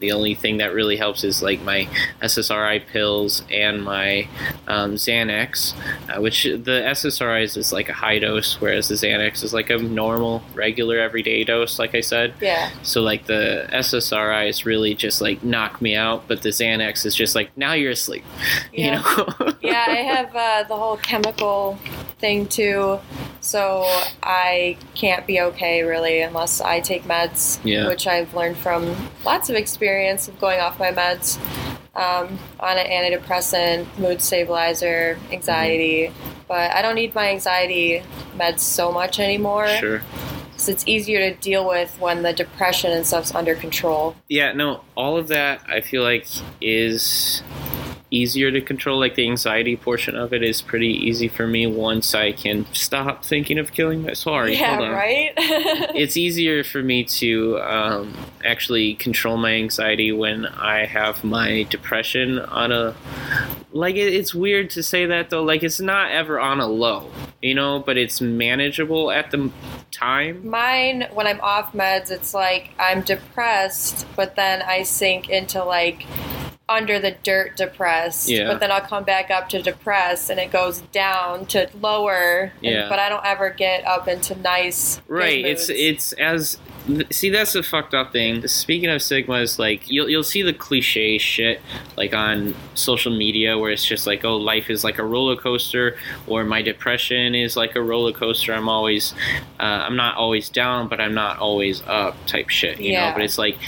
The 0.00 0.12
only 0.12 0.34
thing 0.34 0.56
that 0.58 0.72
really 0.72 0.96
helps 0.96 1.24
is 1.24 1.42
like 1.42 1.60
my 1.60 1.86
SSRI 2.22 2.86
pills 2.86 3.42
and 3.50 3.84
my 3.84 4.28
um, 4.68 4.94
Xanax, 4.94 5.74
uh, 6.08 6.20
which 6.20 6.44
the 6.44 6.82
SSRIs 6.86 7.56
is 7.56 7.72
like 7.72 7.88
a 7.88 7.92
high 7.92 8.18
dose, 8.18 8.60
whereas 8.60 8.88
the 8.88 8.94
Xanax 8.94 9.42
is 9.42 9.52
like 9.52 9.70
a 9.70 9.78
normal, 9.78 10.42
regular, 10.54 10.98
everyday 10.98 11.44
dose, 11.44 11.78
like 11.78 11.94
I 11.94 12.00
said. 12.00 12.34
Yeah. 12.40 12.70
So 12.82 13.00
like 13.02 13.26
the 13.26 13.66
SSRIs 13.72 14.64
really 14.64 14.94
just 14.94 15.20
like 15.20 15.42
knock 15.42 15.80
me 15.82 15.96
out, 15.96 16.28
but 16.28 16.42
the 16.42 16.50
Xanax 16.50 17.04
is 17.06 17.14
just 17.14 17.34
like 17.34 17.56
now 17.56 17.72
you're 17.72 17.92
asleep. 17.92 18.24
Yeah. 18.72 19.02
You 19.08 19.24
know? 19.46 19.54
yeah, 19.62 19.84
I 19.88 19.96
have 19.96 20.34
uh, 20.34 20.62
the 20.68 20.76
whole 20.76 20.96
chemical 20.98 21.78
thing 22.18 22.46
too, 22.46 22.98
so 23.40 23.82
I 24.22 24.76
can't 24.94 25.26
be 25.26 25.40
okay 25.40 25.82
really 25.82 26.20
unless 26.20 26.60
I 26.60 26.80
take 26.80 27.04
meds, 27.04 27.58
Yeah. 27.64 27.88
which 27.88 28.06
I've 28.06 28.32
learned 28.34 28.56
from 28.58 28.94
lots 29.24 29.50
of 29.50 29.56
experience 29.56 30.28
of 30.28 30.38
going 30.40 30.60
off 30.60 30.78
my 30.78 30.92
meds. 30.92 31.38
Um, 32.00 32.38
on 32.58 32.78
an 32.78 32.86
antidepressant, 32.86 33.86
mood 33.98 34.22
stabilizer, 34.22 35.18
anxiety, 35.30 36.10
but 36.48 36.70
I 36.70 36.80
don't 36.80 36.94
need 36.94 37.14
my 37.14 37.28
anxiety 37.28 38.02
meds 38.34 38.60
so 38.60 38.90
much 38.90 39.20
anymore. 39.20 39.68
sure. 39.68 40.02
So 40.56 40.72
it's 40.72 40.86
easier 40.86 41.18
to 41.20 41.34
deal 41.40 41.68
with 41.68 41.94
when 42.00 42.22
the 42.22 42.32
depression 42.32 42.90
and 42.92 43.06
stuff's 43.06 43.34
under 43.34 43.54
control. 43.54 44.16
Yeah, 44.28 44.52
no, 44.52 44.82
all 44.94 45.18
of 45.18 45.28
that 45.28 45.62
I 45.68 45.80
feel 45.82 46.02
like 46.02 46.26
is 46.60 47.42
easier 48.10 48.50
to 48.50 48.60
control. 48.60 48.98
Like 48.98 49.14
the 49.14 49.26
anxiety 49.28 49.76
portion 49.76 50.16
of 50.16 50.32
it 50.32 50.42
is 50.42 50.62
pretty 50.62 50.88
easy 50.88 51.28
for 51.28 51.46
me 51.46 51.66
once 51.66 52.14
I 52.14 52.32
can 52.32 52.66
stop 52.72 53.24
thinking 53.24 53.58
of 53.58 53.72
killing 53.72 54.02
my. 54.02 54.12
Sorry, 54.12 54.56
yeah, 54.56 54.76
hold 54.76 54.88
on. 54.88 54.94
right. 54.94 55.32
It's 56.00 56.16
easier 56.16 56.64
for 56.64 56.82
me 56.82 57.04
to 57.04 57.60
um, 57.60 58.16
actually 58.44 58.94
control 58.94 59.36
my 59.36 59.52
anxiety 59.52 60.12
when 60.12 60.46
I 60.46 60.86
have 60.86 61.24
my 61.24 61.64
depression 61.64 62.38
on 62.38 62.72
a. 62.72 62.94
Like 63.72 63.96
it, 63.96 64.12
it's 64.12 64.34
weird 64.34 64.70
to 64.70 64.82
say 64.82 65.06
that 65.06 65.30
though. 65.30 65.42
Like 65.42 65.62
it's 65.62 65.80
not 65.80 66.10
ever 66.10 66.40
on 66.40 66.60
a 66.60 66.66
low, 66.66 67.10
you 67.42 67.54
know, 67.54 67.80
but 67.80 67.96
it's 67.96 68.20
manageable 68.20 69.10
at 69.10 69.30
the 69.30 69.50
time. 69.90 70.48
Mine, 70.48 71.08
when 71.12 71.26
I'm 71.26 71.40
off 71.40 71.72
meds, 71.72 72.10
it's 72.10 72.34
like 72.34 72.70
I'm 72.78 73.02
depressed, 73.02 74.06
but 74.16 74.36
then 74.36 74.62
I 74.62 74.82
sink 74.82 75.28
into 75.28 75.62
like 75.64 76.06
under 76.70 76.98
the 77.00 77.10
dirt 77.22 77.56
depressed. 77.56 78.28
Yeah. 78.28 78.46
But 78.46 78.60
then 78.60 78.70
I'll 78.70 78.80
come 78.80 79.04
back 79.04 79.30
up 79.30 79.48
to 79.50 79.60
depressed 79.60 80.30
and 80.30 80.38
it 80.38 80.50
goes 80.52 80.80
down 80.92 81.46
to 81.46 81.68
lower. 81.80 82.52
and- 82.62 82.72
Yeah. 82.74 82.88
but 82.88 82.98
I 82.98 83.08
don't 83.08 83.24
ever 83.26 83.50
get 83.50 83.84
up 83.86 84.06
into 84.08 84.34
nice. 84.38 85.00
right 85.08 85.44
it's 85.44 85.68
it's 85.68 86.12
as 86.14 86.56
see 87.10 87.30
that's 87.30 87.52
the 87.52 87.62
fucked 87.62 87.94
up 87.94 88.12
thing. 88.12 88.46
Speaking 88.46 88.88
of 88.88 89.00
sigmas 89.00 89.58
like 89.58 89.90
you'll, 89.90 90.08
you'll 90.08 90.24
see 90.24 90.42
the 90.42 90.52
cliche 90.52 91.18
shit 91.18 91.60
like 91.96 92.14
on 92.14 92.54
social 92.74 93.14
media 93.14 93.58
where 93.58 93.70
it's 93.70 93.84
just 93.84 94.06
like 94.06 94.24
oh 94.24 94.36
life 94.36 94.70
is 94.70 94.84
like 94.84 94.98
a 94.98 95.04
roller 95.04 95.36
coaster 95.36 95.96
or 96.26 96.44
my 96.44 96.62
depression 96.62 97.34
is 97.34 97.56
like 97.56 97.76
a 97.76 97.82
roller 97.82 98.12
coaster. 98.12 98.52
I'm 98.52 98.68
always 98.68 99.14
uh, 99.60 99.84
i'm 99.86 99.96
not 99.96 100.16
always 100.16 100.48
down 100.48 100.88
but 100.88 101.00
i'm 101.00 101.14
not 101.14 101.38
always 101.38 101.82
up 101.82 102.16
type 102.26 102.48
shit 102.48 102.80
you 102.80 102.92
know? 102.92 102.98
Yeah. 102.98 103.12
but 103.12 103.22
it's 103.22 103.38
like 103.38 103.58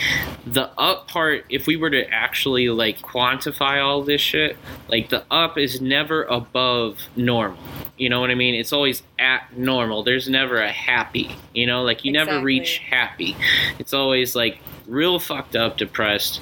the 0.47 0.71
up 0.79 1.09
part 1.09 1.45
if 1.49 1.67
we 1.67 1.77
were 1.77 1.91
to 1.91 2.09
actually 2.11 2.69
like 2.69 3.01
quantify 3.01 3.83
all 3.83 4.03
this 4.03 4.21
shit 4.21 4.57
like 4.89 5.11
the 5.11 5.25
up 5.31 5.59
is 5.59 5.81
never 5.81 6.25
above 6.25 6.99
normal 7.17 7.59
you 8.03 8.09
know 8.09 8.21
what 8.21 8.31
i 8.31 8.35
mean? 8.35 8.57
It's 8.57 8.73
always 8.73 9.03
at 9.19 9.57
normal. 9.57 10.03
There's 10.03 10.29
never 10.29 10.61
a 10.61 10.73
happy 10.73 11.31
you 11.55 11.67
know? 11.67 11.83
Like 11.83 12.05
you 12.05 12.13
never 12.13 12.41
reach 12.41 12.79
happy. 12.79 13.37
It's 13.79 13.95
always 13.95 14.35
like 14.35 14.59
real 14.87 15.19
fucked 15.21 15.55
up 15.55 15.79
depressed 15.79 16.41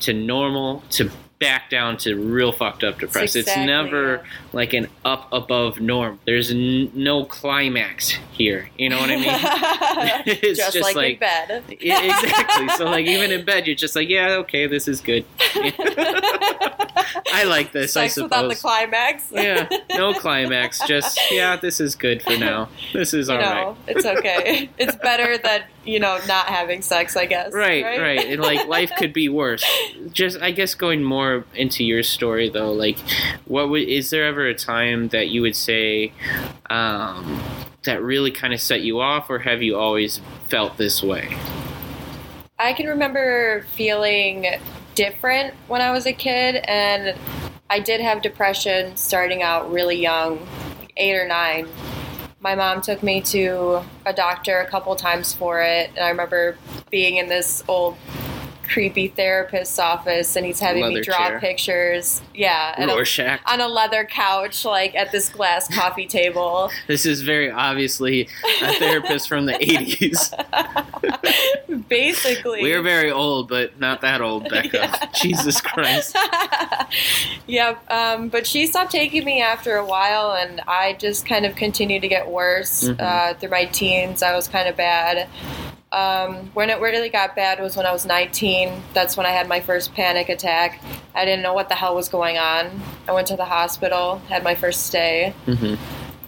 to 0.00 0.12
normal 0.12 0.82
to 0.90 1.10
back 1.38 1.70
down 1.70 1.96
to 1.98 2.16
real 2.16 2.52
fucked 2.52 2.82
up 2.82 2.98
depressed. 2.98 3.36
Exactly. 3.36 3.62
it's 3.62 3.66
never. 3.66 4.24
Like 4.56 4.72
an 4.72 4.88
up 5.04 5.28
above 5.32 5.80
norm 5.80 6.18
there's 6.26 6.50
n- 6.50 6.90
no 6.94 7.24
climax 7.24 8.10
here 8.32 8.68
you 8.76 8.88
know 8.88 8.98
what 8.98 9.10
i 9.10 9.16
mean 9.16 9.26
it's 10.26 10.58
just, 10.58 10.72
just 10.72 10.94
like, 10.94 11.14
in 11.14 11.18
bed. 11.18 11.64
yeah, 11.80 12.02
exactly. 12.02 12.68
So 12.70 12.84
like 12.84 13.06
even 13.06 13.30
in 13.30 13.44
bed, 13.44 13.66
you're 13.66 13.76
just 13.76 13.96
like, 13.96 14.08
yeah, 14.08 14.30
okay, 14.38 14.66
this 14.66 14.88
is 14.88 15.00
good. 15.00 15.24
I 17.32 17.44
like 17.46 17.72
this. 17.72 17.92
Sex 17.92 18.18
I 18.18 18.22
without 18.22 18.48
the 18.48 18.54
climax. 18.54 19.24
yeah, 19.30 19.68
no 19.94 20.14
climax. 20.14 20.80
Just 20.86 21.18
yeah, 21.30 21.56
this 21.56 21.80
is 21.80 21.94
good 21.94 22.22
for 22.22 22.36
now. 22.36 22.68
This 22.92 23.14
is 23.14 23.28
you 23.28 23.34
all 23.34 23.40
right. 23.40 23.54
know, 23.54 23.76
it's 23.86 24.04
okay. 24.04 24.70
it's 24.78 24.96
better 24.96 25.38
than 25.38 25.64
you 25.84 26.00
know 26.00 26.18
not 26.26 26.46
having 26.46 26.82
sex. 26.82 27.16
I 27.16 27.26
guess. 27.26 27.52
Right, 27.52 27.84
right, 27.84 28.26
And 28.26 28.40
like 28.40 28.66
life 28.66 28.90
could 28.98 29.12
be 29.12 29.28
worse. 29.28 29.64
Just 30.12 30.40
I 30.40 30.50
guess 30.50 30.74
going 30.74 31.02
more 31.02 31.44
into 31.54 31.84
your 31.84 32.02
story 32.02 32.48
though, 32.48 32.72
like 32.72 32.98
what 33.44 33.68
would 33.68 33.82
is 33.82 34.10
there 34.10 34.24
ever 34.24 34.45
a 34.48 34.54
time 34.54 35.08
that 35.08 35.28
you 35.28 35.42
would 35.42 35.56
say 35.56 36.12
um, 36.70 37.42
that 37.84 38.02
really 38.02 38.30
kind 38.30 38.52
of 38.52 38.60
set 38.60 38.82
you 38.82 39.00
off, 39.00 39.30
or 39.30 39.38
have 39.40 39.62
you 39.62 39.76
always 39.76 40.20
felt 40.48 40.76
this 40.76 41.02
way? 41.02 41.36
I 42.58 42.72
can 42.72 42.86
remember 42.86 43.66
feeling 43.74 44.46
different 44.94 45.54
when 45.68 45.80
I 45.80 45.90
was 45.92 46.06
a 46.06 46.12
kid, 46.12 46.56
and 46.66 47.14
I 47.68 47.80
did 47.80 48.00
have 48.00 48.22
depression 48.22 48.96
starting 48.96 49.42
out 49.42 49.70
really 49.70 50.00
young, 50.00 50.46
eight 50.96 51.16
or 51.16 51.28
nine. 51.28 51.68
My 52.40 52.54
mom 52.54 52.80
took 52.80 53.02
me 53.02 53.20
to 53.22 53.82
a 54.06 54.12
doctor 54.12 54.60
a 54.60 54.66
couple 54.66 54.94
times 54.96 55.32
for 55.32 55.60
it, 55.60 55.90
and 55.96 55.98
I 55.98 56.08
remember 56.10 56.56
being 56.90 57.16
in 57.16 57.28
this 57.28 57.62
old 57.68 57.96
creepy 58.66 59.08
therapist's 59.08 59.78
office 59.78 60.36
and 60.36 60.44
he's 60.46 60.60
having 60.60 60.86
me 60.88 61.00
draw 61.00 61.28
chair. 61.28 61.40
pictures. 61.40 62.20
Yeah. 62.34 62.74
and 62.76 62.90
a- 62.90 63.38
on 63.46 63.60
a 63.60 63.68
leather 63.68 64.04
couch, 64.04 64.64
like 64.64 64.94
at 64.94 65.12
this 65.12 65.28
glass 65.28 65.72
coffee 65.74 66.06
table. 66.06 66.70
This 66.86 67.04
is 67.06 67.22
very 67.22 67.50
obviously 67.50 68.28
a 68.62 68.72
therapist 68.74 69.28
from 69.28 69.46
the 69.46 69.52
80s. 69.54 70.32
Basically. 71.88 72.62
We're 72.62 72.82
very 72.82 73.10
old, 73.10 73.48
but 73.48 73.78
not 73.78 74.00
that 74.02 74.20
old, 74.20 74.48
Becca. 74.50 74.76
Yeah. 74.78 75.06
Jesus 75.14 75.60
Christ. 75.60 76.16
yep. 77.46 77.78
Um, 77.90 78.28
but 78.28 78.46
she 78.46 78.66
stopped 78.66 78.90
taking 78.92 79.24
me 79.24 79.40
after 79.40 79.76
a 79.76 79.84
while, 79.84 80.32
and 80.32 80.60
I 80.66 80.94
just 80.94 81.26
kind 81.26 81.44
of 81.46 81.54
continued 81.56 82.02
to 82.02 82.08
get 82.08 82.28
worse 82.28 82.84
Mhm. 82.84 83.00
uh, 83.00 83.34
through 83.34 83.50
my 83.50 83.64
teens. 83.66 84.22
I 84.22 84.34
was 84.34 84.48
kind 84.48 84.68
of 84.68 84.76
bad. 84.76 85.28
Um, 85.92 86.50
when 86.54 86.68
it 86.68 86.80
really 86.80 87.08
got 87.08 87.36
bad 87.36 87.60
was 87.60 87.76
when 87.76 87.86
I 87.86 87.92
was 87.92 88.04
19. 88.04 88.82
That's 88.92 89.16
when 89.16 89.24
I 89.24 89.30
had 89.30 89.48
my 89.48 89.60
first 89.60 89.94
panic 89.94 90.28
attack. 90.28 90.80
I 91.14 91.24
didn't 91.24 91.42
know 91.42 91.54
what 91.54 91.68
the 91.68 91.74
hell 91.74 91.94
was 91.94 92.08
going 92.08 92.38
on. 92.38 92.82
I 93.08 93.12
went 93.12 93.28
to 93.28 93.36
the 93.36 93.44
hospital, 93.44 94.18
had 94.28 94.42
my 94.42 94.54
first 94.54 94.86
stay, 94.86 95.32
hmm 95.46 95.74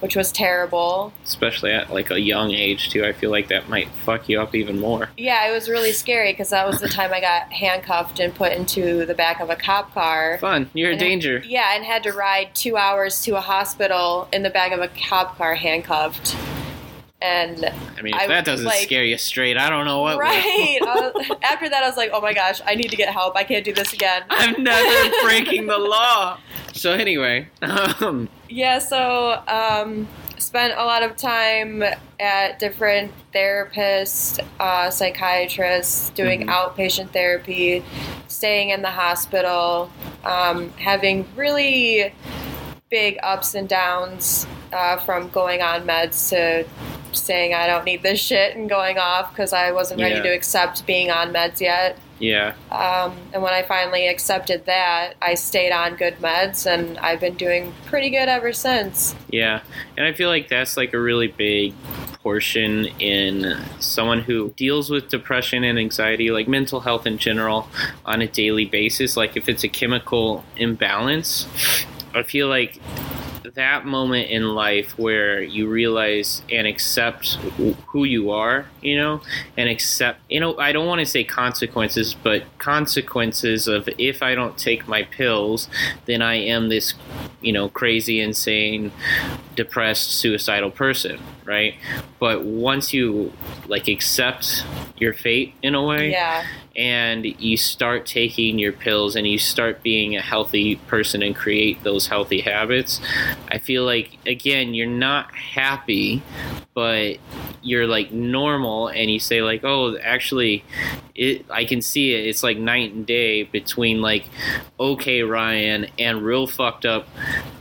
which 0.00 0.14
was 0.14 0.30
terrible. 0.30 1.12
Especially 1.24 1.72
at 1.72 1.92
like 1.92 2.10
a 2.10 2.20
young 2.20 2.52
age, 2.52 2.90
too. 2.90 3.04
I 3.04 3.12
feel 3.12 3.30
like 3.30 3.48
that 3.48 3.68
might 3.68 3.88
fuck 3.88 4.28
you 4.28 4.40
up 4.40 4.54
even 4.54 4.78
more. 4.78 5.10
Yeah, 5.16 5.48
it 5.48 5.52
was 5.52 5.68
really 5.68 5.92
scary 5.92 6.32
because 6.32 6.50
that 6.50 6.66
was 6.66 6.80
the 6.80 6.88
time 6.88 7.12
I 7.12 7.20
got 7.20 7.52
handcuffed 7.52 8.20
and 8.20 8.34
put 8.34 8.52
into 8.52 9.06
the 9.06 9.14
back 9.14 9.40
of 9.40 9.50
a 9.50 9.56
cop 9.56 9.92
car. 9.92 10.38
Fun. 10.38 10.70
You're 10.72 10.92
in 10.92 10.98
danger. 10.98 11.42
Yeah, 11.44 11.74
and 11.74 11.84
had 11.84 12.02
to 12.04 12.12
ride 12.12 12.54
two 12.54 12.76
hours 12.76 13.20
to 13.22 13.36
a 13.36 13.40
hospital 13.40 14.28
in 14.32 14.42
the 14.42 14.50
back 14.50 14.72
of 14.72 14.80
a 14.80 14.88
cop 14.88 15.36
car 15.36 15.54
handcuffed. 15.54 16.36
And 17.20 17.64
I 17.98 18.02
mean, 18.02 18.14
if 18.14 18.20
I 18.20 18.26
that 18.28 18.44
doesn't 18.44 18.64
like- 18.66 18.82
scare 18.82 19.02
you 19.04 19.18
straight, 19.18 19.56
I 19.56 19.68
don't 19.70 19.84
know 19.86 20.02
what 20.02 20.18
right 20.18 20.78
was- 20.80 21.30
after 21.42 21.68
that, 21.68 21.82
I 21.82 21.88
was 21.88 21.96
like, 21.96 22.10
"Oh 22.12 22.20
my 22.20 22.32
gosh, 22.32 22.60
I 22.64 22.76
need 22.76 22.90
to 22.90 22.96
get 22.96 23.12
help. 23.12 23.36
I 23.36 23.42
can't 23.44 23.64
do 23.64 23.72
this 23.72 23.92
again." 23.92 24.22
I'm 24.30 24.62
never 24.62 25.10
breaking 25.24 25.66
the 25.66 25.78
law. 25.78 26.38
So 26.74 26.92
anyway, 26.92 27.48
um, 27.60 28.28
Yeah, 28.48 28.78
so 28.78 29.42
um, 29.48 30.06
spent 30.38 30.74
a 30.76 30.84
lot 30.84 31.02
of 31.02 31.16
time 31.16 31.82
at 32.20 32.58
different 32.60 33.10
therapists, 33.34 34.38
uh, 34.60 34.88
psychiatrists, 34.90 36.10
doing 36.10 36.46
Mhm. 36.46 36.50
outpatient 36.50 37.10
therapy, 37.10 37.82
staying 38.28 38.70
in 38.70 38.82
the 38.82 38.90
hospital, 38.90 39.90
um, 40.24 40.72
having 40.78 41.26
really 41.34 42.14
big 42.90 43.18
ups 43.24 43.54
and 43.56 43.68
downs 43.68 44.46
uh, 44.72 44.96
from 44.98 45.28
going 45.30 45.62
on 45.62 45.82
meds 45.84 46.28
to 46.30 46.64
saying 47.26 47.54
I 47.54 47.66
don't 47.66 47.84
need 47.84 48.02
this 48.02 48.20
shit 48.20 48.56
and 48.56 48.68
going 48.68 48.98
off 48.98 49.30
because 49.30 49.52
I 49.52 49.72
wasn't 49.72 50.00
ready 50.00 50.16
Yeah. 50.16 50.22
to 50.22 50.28
accept 50.30 50.86
being 50.86 51.10
on 51.10 51.32
meds 51.32 51.60
yet. 51.60 51.96
yeah, 52.20 52.54
Um, 52.72 53.16
and 53.32 53.42
when 53.44 53.52
I 53.54 53.62
finally 53.62 54.08
accepted 54.08 54.66
that, 54.66 55.14
I 55.22 55.34
stayed 55.34 55.70
on 55.70 55.94
good 55.94 56.16
meds, 56.20 56.66
and 56.66 56.98
I've 56.98 57.20
been 57.20 57.34
doing 57.36 57.72
pretty 57.86 58.10
good 58.10 58.28
ever 58.28 58.52
since. 58.52 59.14
yeah, 59.30 59.60
and 59.96 60.04
I 60.04 60.12
feel 60.12 60.28
like 60.28 60.48
that's 60.48 60.76
like 60.76 60.92
a 60.94 60.98
really 60.98 61.28
big 61.28 61.74
portion 62.24 62.86
in 62.98 63.56
someone 63.78 64.20
who 64.20 64.50
deals 64.56 64.90
with 64.90 65.08
depression 65.08 65.62
and 65.62 65.78
anxiety, 65.78 66.30
like 66.32 66.48
mental 66.48 66.80
health 66.80 67.06
in 67.06 67.16
general, 67.18 67.68
on 68.04 68.20
a 68.20 68.26
daily 68.26 68.64
basis. 68.64 69.16
Like 69.16 69.36
if 69.36 69.48
it's 69.48 69.62
a 69.62 69.68
chemical 69.68 70.44
imbalance, 70.56 71.46
I 72.14 72.24
feel 72.24 72.48
like 72.48 72.80
that 73.54 73.86
moment 73.86 74.30
in 74.30 74.54
life 74.54 74.98
where 74.98 75.42
you 75.42 75.68
realize 75.68 76.42
and 76.50 76.66
accept 76.66 77.34
who 77.88 78.04
you 78.04 78.30
are, 78.30 78.66
you 78.82 78.96
know, 78.96 79.20
and 79.56 79.68
accept, 79.68 80.20
you 80.28 80.40
know, 80.40 80.58
I 80.58 80.72
don't 80.72 80.86
want 80.86 81.00
to 81.00 81.06
say 81.06 81.24
consequences, 81.24 82.14
but 82.14 82.44
consequences 82.58 83.68
of 83.68 83.88
if 83.98 84.22
I 84.22 84.34
don't 84.34 84.56
take 84.58 84.88
my 84.88 85.02
pills, 85.02 85.68
then 86.06 86.22
I 86.22 86.34
am 86.34 86.68
this, 86.68 86.94
you 87.40 87.52
know, 87.52 87.68
crazy, 87.68 88.20
insane, 88.20 88.92
depressed, 89.58 90.12
suicidal 90.12 90.70
person, 90.70 91.18
right? 91.44 91.74
But 92.20 92.44
once 92.44 92.94
you 92.94 93.32
like 93.66 93.88
accept 93.88 94.64
your 94.98 95.12
fate 95.12 95.52
in 95.62 95.74
a 95.74 95.84
way, 95.84 96.12
Yeah, 96.12 96.46
and 96.76 97.24
you 97.26 97.56
start 97.56 98.06
taking 98.06 98.56
your 98.56 98.70
pills 98.70 99.16
and 99.16 99.26
you 99.26 99.36
start 99.36 99.82
being 99.82 100.16
a 100.16 100.20
healthy 100.20 100.76
person 100.86 101.24
and 101.24 101.34
create 101.34 101.82
those 101.82 102.06
healthy 102.06 102.40
habits, 102.40 103.00
I 103.48 103.58
feel 103.58 103.84
like 103.84 104.16
again 104.24 104.74
you're 104.74 104.86
not 104.86 105.34
happy, 105.34 106.22
but 106.72 107.16
you're 107.60 107.88
like 107.88 108.12
normal 108.12 108.86
and 108.86 109.10
you 109.10 109.18
say 109.18 109.42
like, 109.42 109.64
"Oh, 109.64 109.96
actually 109.98 110.64
it 111.16 111.44
I 111.50 111.64
can 111.64 111.82
see 111.82 112.14
it. 112.14 112.26
It's 112.28 112.44
like 112.44 112.58
night 112.58 112.92
and 112.92 113.04
day 113.04 113.42
between 113.42 114.00
like 114.00 114.24
okay, 114.78 115.22
Ryan 115.22 115.88
and 115.98 116.22
real 116.22 116.46
fucked 116.46 116.86
up 116.86 117.08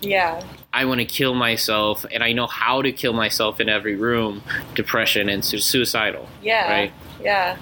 yeah, 0.01 0.43
I 0.73 0.85
want 0.85 0.99
to 0.99 1.05
kill 1.05 1.33
myself 1.33 2.05
and 2.11 2.23
I 2.23 2.33
know 2.33 2.45
how 2.47 2.81
to 2.81 2.91
kill 2.91 3.13
myself 3.13 3.59
in 3.59 3.69
every 3.69 3.95
room, 3.95 4.43
depression 4.75 5.29
and 5.29 5.43
su- 5.43 5.59
suicidal." 5.59 6.27
yeah, 6.43 6.69
Right. 6.69 6.93
yeah, 7.23 7.57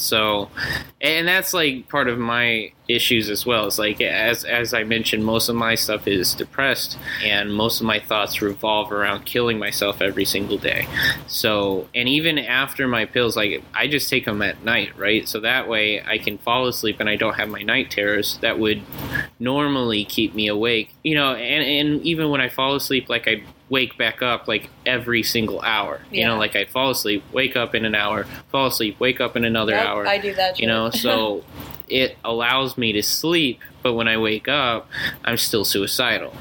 So, 0.00 0.48
and 1.00 1.28
that's 1.28 1.52
like 1.52 1.88
part 1.90 2.08
of 2.08 2.18
my 2.18 2.72
issues 2.88 3.28
as 3.28 3.44
well. 3.44 3.66
It's 3.66 3.78
like 3.78 4.00
as 4.00 4.44
as 4.44 4.72
I 4.72 4.82
mentioned, 4.82 5.24
most 5.24 5.48
of 5.50 5.56
my 5.56 5.74
stuff 5.74 6.08
is 6.08 6.34
depressed, 6.34 6.98
and 7.22 7.54
most 7.54 7.80
of 7.80 7.86
my 7.86 8.00
thoughts 8.00 8.40
revolve 8.40 8.92
around 8.92 9.26
killing 9.26 9.58
myself 9.58 10.00
every 10.00 10.24
single 10.24 10.56
day. 10.56 10.88
So, 11.26 11.86
and 11.94 12.08
even 12.08 12.38
after 12.38 12.88
my 12.88 13.04
pills, 13.04 13.36
like 13.36 13.62
I 13.74 13.86
just 13.88 14.08
take 14.08 14.24
them 14.24 14.40
at 14.40 14.64
night, 14.64 14.96
right? 14.96 15.28
So 15.28 15.40
that 15.40 15.68
way 15.68 16.02
I 16.02 16.16
can 16.16 16.38
fall 16.38 16.66
asleep 16.66 16.96
and 16.98 17.08
I 17.08 17.16
don't 17.16 17.34
have 17.34 17.50
my 17.50 17.62
night 17.62 17.90
terrors 17.90 18.38
that 18.40 18.58
would 18.58 18.82
normally 19.38 20.04
keep 20.06 20.34
me 20.34 20.48
awake. 20.48 20.94
You 21.04 21.14
know, 21.14 21.34
and 21.34 21.62
and 21.62 22.02
even 22.06 22.30
when 22.30 22.40
I 22.40 22.48
fall 22.48 22.74
asleep, 22.74 23.10
like 23.10 23.28
I 23.28 23.42
wake 23.70 23.96
back 23.96 24.20
up 24.20 24.46
like 24.48 24.68
every 24.84 25.22
single 25.22 25.62
hour. 25.62 26.02
You 26.10 26.26
know, 26.26 26.36
like 26.36 26.54
I'd 26.56 26.68
fall 26.68 26.90
asleep, 26.90 27.22
wake 27.32 27.56
up 27.56 27.74
in 27.74 27.84
an 27.86 27.94
hour, 27.94 28.24
fall 28.50 28.66
asleep, 28.66 29.00
wake 29.00 29.20
up 29.20 29.36
in 29.36 29.44
another 29.44 29.72
Yep, 29.72 29.86
hour. 29.86 30.06
I 30.06 30.18
do 30.18 30.34
that. 30.34 30.56
Too. 30.56 30.62
you 30.62 30.68
know, 30.68 30.90
so 30.90 31.44
it 31.88 32.18
allows 32.24 32.76
me 32.76 32.92
to 32.92 33.02
sleep, 33.02 33.60
but 33.82 33.94
when 33.94 34.08
I 34.08 34.16
wake 34.18 34.48
up, 34.48 34.88
I'm 35.24 35.36
still 35.36 35.64
suicidal. 35.64 36.34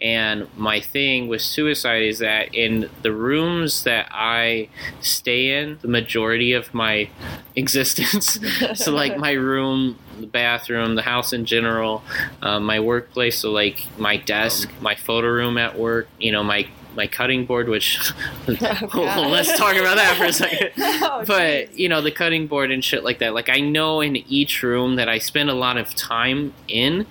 And 0.00 0.46
my 0.56 0.78
thing 0.80 1.26
with 1.28 1.42
suicide 1.42 2.02
is 2.04 2.20
that 2.20 2.54
in 2.54 2.88
the 3.02 3.12
rooms 3.12 3.82
that 3.84 4.08
I 4.12 4.68
stay 5.00 5.60
in, 5.60 5.78
the 5.82 5.88
majority 5.88 6.52
of 6.52 6.72
my 6.72 7.08
existence, 7.56 8.38
so 8.74 8.92
like 8.92 9.18
my 9.18 9.32
room, 9.32 9.98
the 10.20 10.26
bathroom, 10.26 10.94
the 10.94 11.02
house 11.02 11.32
in 11.32 11.44
general, 11.44 12.02
um, 12.42 12.64
my 12.64 12.80
workplace, 12.80 13.38
so 13.38 13.50
like 13.50 13.86
my 13.98 14.16
desk, 14.16 14.70
my 14.80 14.94
photo 14.94 15.28
room 15.28 15.58
at 15.58 15.78
work, 15.78 16.08
you 16.18 16.32
know, 16.32 16.42
my 16.42 16.68
my 16.96 17.06
cutting 17.06 17.44
board, 17.44 17.68
which 17.68 18.00
God. 18.46 19.30
let's 19.30 19.56
talk 19.56 19.76
about 19.76 19.96
that 19.96 20.16
for 20.16 20.24
a 20.24 20.32
second. 20.32 20.70
Oh, 20.78 21.24
but 21.26 21.78
you 21.78 21.88
know, 21.88 22.00
the 22.00 22.10
cutting 22.10 22.46
board 22.46 22.70
and 22.70 22.82
shit 22.82 23.04
like 23.04 23.18
that. 23.18 23.34
Like 23.34 23.48
I 23.48 23.60
know 23.60 24.00
in 24.00 24.16
each 24.16 24.62
room 24.62 24.96
that 24.96 25.08
I 25.08 25.18
spend 25.18 25.50
a 25.50 25.54
lot 25.54 25.76
of 25.76 25.94
time 25.94 26.54
in 26.68 27.06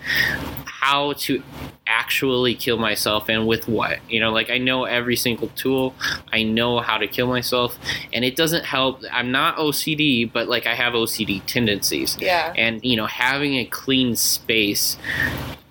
how 0.85 1.13
to 1.13 1.41
actually 1.87 2.53
kill 2.53 2.77
myself 2.77 3.27
and 3.27 3.47
with 3.47 3.67
what. 3.67 3.97
You 4.07 4.19
know, 4.19 4.31
like 4.31 4.51
I 4.51 4.59
know 4.59 4.83
every 4.83 5.15
single 5.15 5.47
tool. 5.55 5.95
I 6.31 6.43
know 6.43 6.79
how 6.79 6.99
to 6.99 7.07
kill 7.07 7.25
myself, 7.25 7.79
and 8.13 8.23
it 8.23 8.35
doesn't 8.35 8.65
help. 8.65 9.01
I'm 9.11 9.31
not 9.31 9.57
OCD, 9.57 10.31
but 10.31 10.47
like 10.47 10.67
I 10.67 10.75
have 10.75 10.93
OCD 10.93 11.43
tendencies 11.47 12.15
yeah, 12.19 12.53
and 12.55 12.83
you 12.83 12.95
know 12.97 13.07
having 13.07 13.55
a 13.55 13.65
clean 13.65 14.15
space 14.15 14.97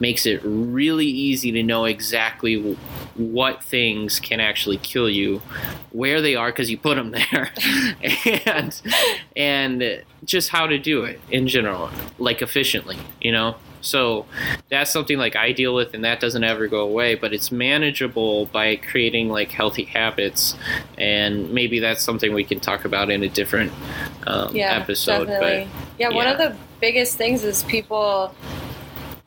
makes 0.01 0.27
it 0.27 0.41
really 0.43 1.07
easy 1.07 1.53
to 1.53 1.63
know 1.63 1.85
exactly 1.85 2.77
what 3.15 3.63
things 3.63 4.19
can 4.19 4.41
actually 4.41 4.77
kill 4.79 5.09
you 5.09 5.41
where 5.93 6.21
they 6.21 6.35
are 6.35 6.51
because 6.51 6.69
you 6.69 6.77
put 6.77 6.97
them 6.97 7.13
there 7.13 7.51
and 8.47 8.83
and 9.37 10.03
just 10.25 10.49
how 10.49 10.67
to 10.67 10.79
do 10.79 11.05
it 11.05 11.21
in 11.31 11.47
general 11.47 11.89
like 12.19 12.43
efficiently 12.43 12.99
you 13.21 13.31
know 13.31 13.55
so 13.85 14.27
that's 14.71 14.91
something 14.91 15.19
like 15.19 15.37
I 15.37 15.53
deal 15.53 15.75
with, 15.75 15.95
and 15.95 16.05
that 16.05 16.21
doesn't 16.21 16.45
ever 16.45 16.67
go 16.67 16.81
away. 16.81 17.15
But 17.15 17.33
it's 17.33 17.53
manageable 17.53 18.47
by 18.47 18.77
creating 18.77 19.29
like 19.29 19.51
healthy 19.51 19.85
habits, 19.85 20.57
and 20.99 21.53
maybe 21.53 21.79
that's 21.79 22.03
something 22.03 22.35
we 22.35 22.45
can 22.45 22.61
talk 22.61 22.85
about 22.85 23.11
in 23.11 23.23
a 23.23 23.29
different 23.29 23.73
um, 24.27 24.55
yeah, 24.55 24.73
episode. 24.73 25.27
definitely. 25.27 25.69
yeah, 25.99 26.09
one 26.09 26.27
of 26.27 26.39
the 26.39 26.57
biggest 26.81 27.17
things 27.17 27.45
is 27.45 27.63
people 27.65 28.35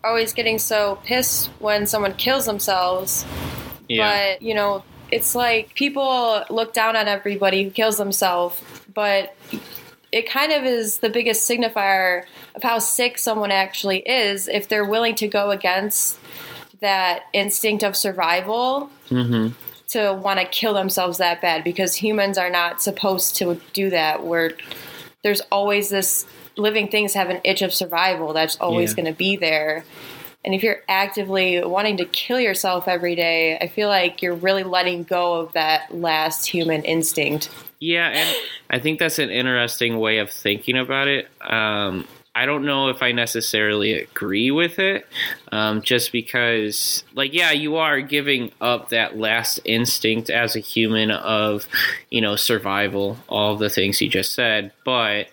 always 0.04 0.32
getting 0.34 0.60
so 0.60 1.00
pissed 1.04 1.48
when 1.60 1.86
someone 1.86 2.13
kills 2.13 2.46
themselves 2.46 3.26
yeah, 3.88 4.34
But, 4.34 4.41
you 4.41 4.54
know, 4.54 4.84
it's 5.12 5.36
like 5.36 5.74
people 5.76 6.43
look 6.50 6.74
down 6.74 6.96
on 6.96 7.08
everybody 7.08 7.63
who 7.63 7.72
kills 7.72 7.98
themselves, 7.98 8.62
but 8.93 9.36
it 10.12 10.30
kind 10.30 10.52
of 10.52 10.63
is 10.63 11.00
the 11.00 11.10
biggest 11.10 11.50
signifier 11.50 12.24
of 12.56 12.63
how 12.63 12.80
sick 12.80 13.17
someone 13.17 13.52
actually 13.52 14.00
is 14.00 14.48
if 14.48 14.67
they're 14.67 14.86
willing 14.86 15.15
to 15.15 15.28
go 15.28 15.52
against 15.52 16.20
that 16.80 17.24
instinct 17.34 17.84
of 17.84 17.96
survival 17.96 18.89
hmm 19.10 19.50
to 19.89 20.13
want 20.22 20.39
to 20.39 20.46
kill 20.46 20.74
themselves 20.74 21.17
that 21.17 21.41
bad 21.41 21.63
because 21.63 21.96
humans 21.96 22.38
are 22.38 22.50
not 22.50 22.82
supposed 22.82 23.38
to 23.38 23.60
do 23.74 23.89
that. 23.89 24.24
We're 24.24 24.52
there's 25.24 25.41
always 25.52 25.89
this 25.89 26.26
living 26.58 26.89
things 26.89 27.13
have 27.13 27.30
an 27.30 27.39
itch 27.43 27.62
of 27.62 27.74
survival 27.74 28.34
that's 28.34 28.58
always 28.58 28.91
Yeah. 28.91 28.96
going 28.98 29.13
to 29.13 29.17
be 29.17 29.36
there. 29.38 29.86
And 30.43 30.54
if 30.54 30.63
you're 30.63 30.82
actively 30.88 31.63
wanting 31.63 31.98
to 31.98 32.06
kill 32.06 32.39
yourself 32.39 32.88
every 32.88 33.15
day, 33.15 33.58
I 33.60 33.67
feel 33.67 33.89
like 33.89 34.22
you're 34.22 34.36
really 34.36 34.63
letting 34.63 35.04
go 35.04 35.36
of 35.36 35.54
that 35.54 35.93
last 35.96 36.46
human 36.48 36.84
instinct. 36.84 37.50
Yeah, 37.80 38.10
and 38.10 38.38
I 38.70 38.80
think 38.80 39.00
that's 39.00 39.20
an 39.20 39.30
interesting 39.30 40.00
way 40.00 40.18
of 40.18 40.32
thinking 40.32 40.78
about 40.78 41.08
it. 41.08 41.30
Um, 41.42 42.08
I 42.34 42.46
don't 42.46 42.66
know 42.66 42.90
if 42.90 43.02
I 43.02 43.13
necessarily 43.13 43.94
agree 43.94 44.52
with 44.52 44.78
it, 44.78 45.08
um, 45.52 45.82
just 45.82 46.12
because, 46.12 47.04
like, 47.16 47.34
yeah, 47.34 47.52
you 47.52 47.78
are 47.78 48.00
giving 48.00 48.52
up 48.62 48.90
that 48.90 49.18
last 49.18 49.60
instinct 49.66 50.30
as 50.30 50.56
a 50.56 50.60
human 50.60 51.10
of, 51.10 51.68
you 52.12 52.22
know, 52.22 52.36
survival, 52.36 53.18
all 53.28 53.56
the 53.56 53.72
things 53.72 54.02
you 54.02 54.10
just 54.10 54.34
said, 54.36 54.72
but 54.84 55.30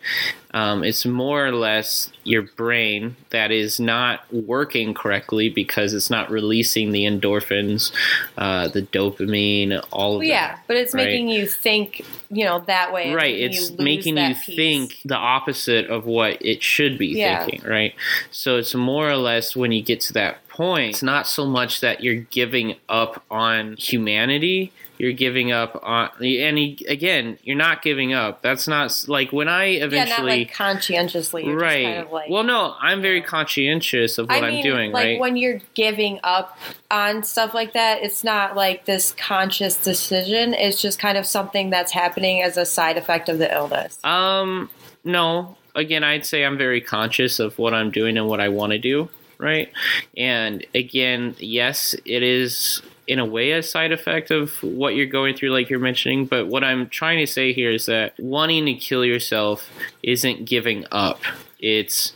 um, 0.54 0.82
it's 0.84 1.04
more 1.04 1.46
or 1.46 1.52
less 1.52 2.10
your 2.22 2.42
brain 2.42 3.16
that 3.30 3.50
is 3.50 3.78
not 3.78 4.20
working 4.32 4.94
correctly 4.94 5.50
because 5.50 5.92
it's 5.92 6.08
not 6.08 6.30
releasing 6.30 6.92
the 6.92 7.04
endorphins, 7.04 7.92
uh, 8.38 8.68
the 8.68 8.80
dopamine, 8.82 9.84
all 9.92 10.14
of 10.14 10.18
Well, 10.20 10.28
yeah, 10.28 10.52
that. 10.52 10.60
but 10.66 10.76
it's 10.78 10.94
right? 10.94 11.04
making 11.04 11.28
you 11.28 11.46
think, 11.46 12.02
you 12.30 12.44
know, 12.46 12.60
that 12.60 12.92
way. 12.92 13.12
right 13.12 13.34
making 13.34 13.50
it's 13.58 13.70
making 13.78 14.16
you 14.16 14.34
think 14.34 14.98
the 15.04 15.16
opposite 15.16 15.90
of 15.90 16.06
what 16.06 16.40
it 16.40 16.62
should 16.62 16.96
be 16.98 17.08
Yeah. 17.08 17.44
thinking 17.44 17.68
right 17.68 17.94
so 18.30 18.56
it's 18.56 18.74
more 18.74 19.08
or 19.10 19.16
less 19.16 19.54
when 19.54 19.72
you 19.72 19.82
get 19.82 20.00
to 20.02 20.12
that 20.14 20.46
point 20.48 20.90
it's 20.90 21.02
not 21.02 21.26
so 21.26 21.44
much 21.46 21.80
that 21.80 22.02
you're 22.02 22.14
giving 22.30 22.76
up 22.88 23.22
on 23.30 23.74
humanity 23.76 24.72
you're 25.04 25.12
giving 25.12 25.52
up 25.52 25.78
on 25.82 26.10
and 26.22 26.58
again 26.88 27.38
you're 27.42 27.56
not 27.56 27.82
giving 27.82 28.12
up 28.14 28.40
that's 28.40 28.66
not 28.66 29.04
like 29.06 29.32
when 29.32 29.48
i 29.48 29.64
eventually 29.66 30.40
Yeah, 30.40 30.44
like 30.46 30.52
conscientiously. 30.54 31.48
Right 31.48 31.84
kind 31.84 31.98
of 32.06 32.10
like, 32.12 32.30
well 32.30 32.42
no 32.42 32.74
i'm 32.80 33.02
very 33.02 33.20
conscientious 33.20 34.16
of 34.18 34.28
what 34.28 34.42
I 34.42 34.48
am 34.48 34.54
mean, 34.54 34.62
doing 34.64 34.92
like 34.92 35.04
right 35.04 35.20
when 35.20 35.36
you're 35.36 35.60
giving 35.74 36.20
up 36.24 36.56
on 36.90 37.22
stuff 37.24 37.54
like 37.54 37.72
that, 37.72 38.02
it's 38.02 38.22
not 38.22 38.54
like 38.54 38.84
this 38.84 39.12
conscious 39.18 39.76
decision. 39.76 40.54
It's 40.54 40.80
just 40.80 40.98
kind 40.98 41.18
of 41.18 41.26
something 41.26 41.70
that's 41.70 41.90
happening 41.92 42.40
as 42.40 42.56
a 42.56 42.64
side 42.64 42.96
effect 42.96 43.28
of 43.28 43.38
the 43.38 43.52
illness. 43.52 43.98
Um, 44.04 44.70
no. 45.02 45.56
Again, 45.74 46.04
I'd 46.04 46.24
say 46.24 46.44
I'm 46.44 46.56
very 46.56 46.80
conscious 46.80 47.40
of 47.40 47.58
what 47.58 47.74
I'm 47.74 47.90
doing 47.90 48.16
and 48.16 48.28
what 48.28 48.40
I 48.40 48.48
want 48.48 48.70
to 48.72 48.78
do, 48.78 49.08
right? 49.38 49.72
And 50.16 50.64
again, 50.72 51.34
yes, 51.38 51.94
it 52.04 52.22
is 52.22 52.80
in 53.06 53.18
a 53.18 53.24
way 53.24 53.52
a 53.52 53.62
side 53.62 53.92
effect 53.92 54.30
of 54.30 54.62
what 54.62 54.94
you're 54.94 55.06
going 55.06 55.36
through, 55.36 55.50
like 55.50 55.68
you're 55.68 55.78
mentioning. 55.78 56.26
But 56.26 56.46
what 56.46 56.64
I'm 56.64 56.88
trying 56.88 57.18
to 57.18 57.26
say 57.26 57.52
here 57.52 57.70
is 57.70 57.86
that 57.86 58.14
wanting 58.18 58.66
to 58.66 58.74
kill 58.74 59.04
yourself 59.04 59.68
isn't 60.02 60.44
giving 60.44 60.84
up. 60.90 61.20
It's 61.60 62.12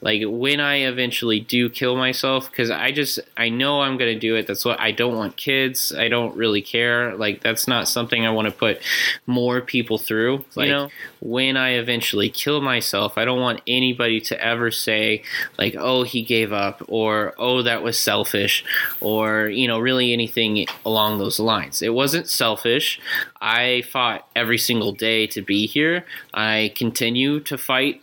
like 0.00 0.22
when 0.24 0.60
I 0.60 0.76
eventually 0.76 1.40
do 1.40 1.68
kill 1.68 1.96
myself, 1.96 2.48
because 2.48 2.70
I 2.70 2.92
just 2.92 3.18
I 3.36 3.48
know 3.48 3.80
I'm 3.80 3.96
gonna 3.96 4.18
do 4.18 4.36
it. 4.36 4.46
That's 4.46 4.64
what 4.64 4.78
I 4.78 4.92
don't 4.92 5.16
want 5.16 5.36
kids. 5.36 5.92
I 5.92 6.06
don't 6.08 6.36
really 6.36 6.62
care. 6.62 7.16
Like 7.16 7.42
that's 7.42 7.66
not 7.66 7.88
something 7.88 8.24
I 8.24 8.30
want 8.30 8.46
to 8.46 8.52
put 8.52 8.80
more 9.26 9.60
people 9.60 9.98
through. 9.98 10.44
Like, 10.54 10.66
You 10.66 10.72
know? 10.72 10.90
When 11.22 11.56
I 11.56 11.70
eventually 11.70 12.28
kill 12.28 12.60
myself, 12.60 13.16
I 13.16 13.24
don't 13.24 13.40
want 13.40 13.60
anybody 13.66 14.20
to 14.22 14.44
ever 14.44 14.72
say 14.72 15.22
like, 15.56 15.76
"Oh, 15.78 16.02
he 16.02 16.22
gave 16.22 16.52
up," 16.52 16.82
or 16.88 17.34
"Oh, 17.38 17.62
that 17.62 17.82
was 17.82 17.96
selfish," 17.98 18.64
or 19.00 19.48
you 19.48 19.68
know, 19.68 19.78
really 19.78 20.12
anything 20.12 20.66
along 20.84 21.18
those 21.18 21.38
lines. 21.38 21.80
It 21.80 21.94
wasn't 21.94 22.28
selfish. 22.28 23.00
I 23.40 23.82
fought 23.82 24.26
every 24.34 24.58
single 24.58 24.92
day 24.92 25.26
to 25.28 25.42
be 25.42 25.66
here. 25.66 26.04
I 26.34 26.72
continue 26.74 27.40
to 27.40 27.56
fight 27.56 28.02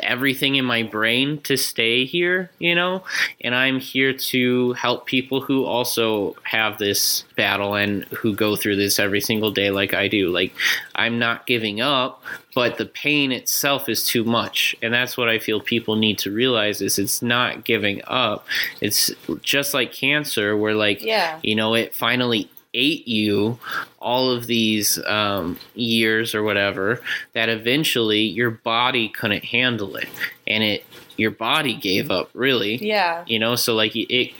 everything 0.00 0.56
in 0.56 0.64
my 0.64 0.82
brain 0.82 1.40
to 1.42 1.56
stay 1.56 2.04
here, 2.04 2.50
you 2.58 2.74
know, 2.74 3.04
and 3.40 3.54
I'm 3.54 3.78
here 3.78 4.12
to 4.12 4.72
help 4.72 5.06
people 5.06 5.40
who 5.40 5.64
also 5.64 6.34
have 6.42 6.78
this 6.78 7.24
battle 7.36 7.74
and 7.74 8.04
who 8.06 8.34
go 8.34 8.56
through 8.56 8.76
this 8.76 8.98
every 8.98 9.20
single 9.20 9.50
day 9.50 9.70
like 9.70 9.94
I 9.94 10.08
do. 10.08 10.30
Like, 10.30 10.52
I'm 10.94 11.18
not 11.18 11.46
giving 11.46 11.80
up, 11.80 12.22
but 12.56 12.78
the 12.78 12.86
pain 12.86 13.32
itself 13.32 13.86
is 13.86 14.02
too 14.06 14.24
much. 14.24 14.74
And 14.80 14.94
that's 14.94 15.14
what 15.18 15.28
I 15.28 15.38
feel 15.38 15.60
people 15.60 15.94
need 15.96 16.18
to 16.20 16.30
realize 16.32 16.80
is 16.80 16.98
it's 16.98 17.20
not 17.20 17.64
giving 17.64 18.00
up. 18.06 18.46
It's 18.80 19.10
just 19.42 19.74
like 19.74 19.92
cancer 19.92 20.56
where 20.56 20.74
like 20.74 21.02
Yeah. 21.02 21.38
you 21.42 21.54
know 21.54 21.74
it 21.74 21.94
finally 21.94 22.48
ate 22.72 23.06
you 23.06 23.58
all 24.00 24.30
of 24.30 24.46
these 24.46 24.98
um, 25.06 25.58
years 25.74 26.34
or 26.34 26.42
whatever 26.42 27.00
that 27.34 27.48
eventually 27.50 28.22
your 28.22 28.50
body 28.50 29.08
couldn't 29.10 29.44
handle 29.44 29.96
it 29.96 30.08
and 30.46 30.64
it 30.64 30.84
your 31.18 31.30
body 31.30 31.74
gave 31.74 32.10
up 32.10 32.28
really 32.34 32.76
Yeah. 32.76 33.22
you 33.26 33.38
know 33.38 33.54
so 33.56 33.74
like 33.74 33.94
it 33.96 34.32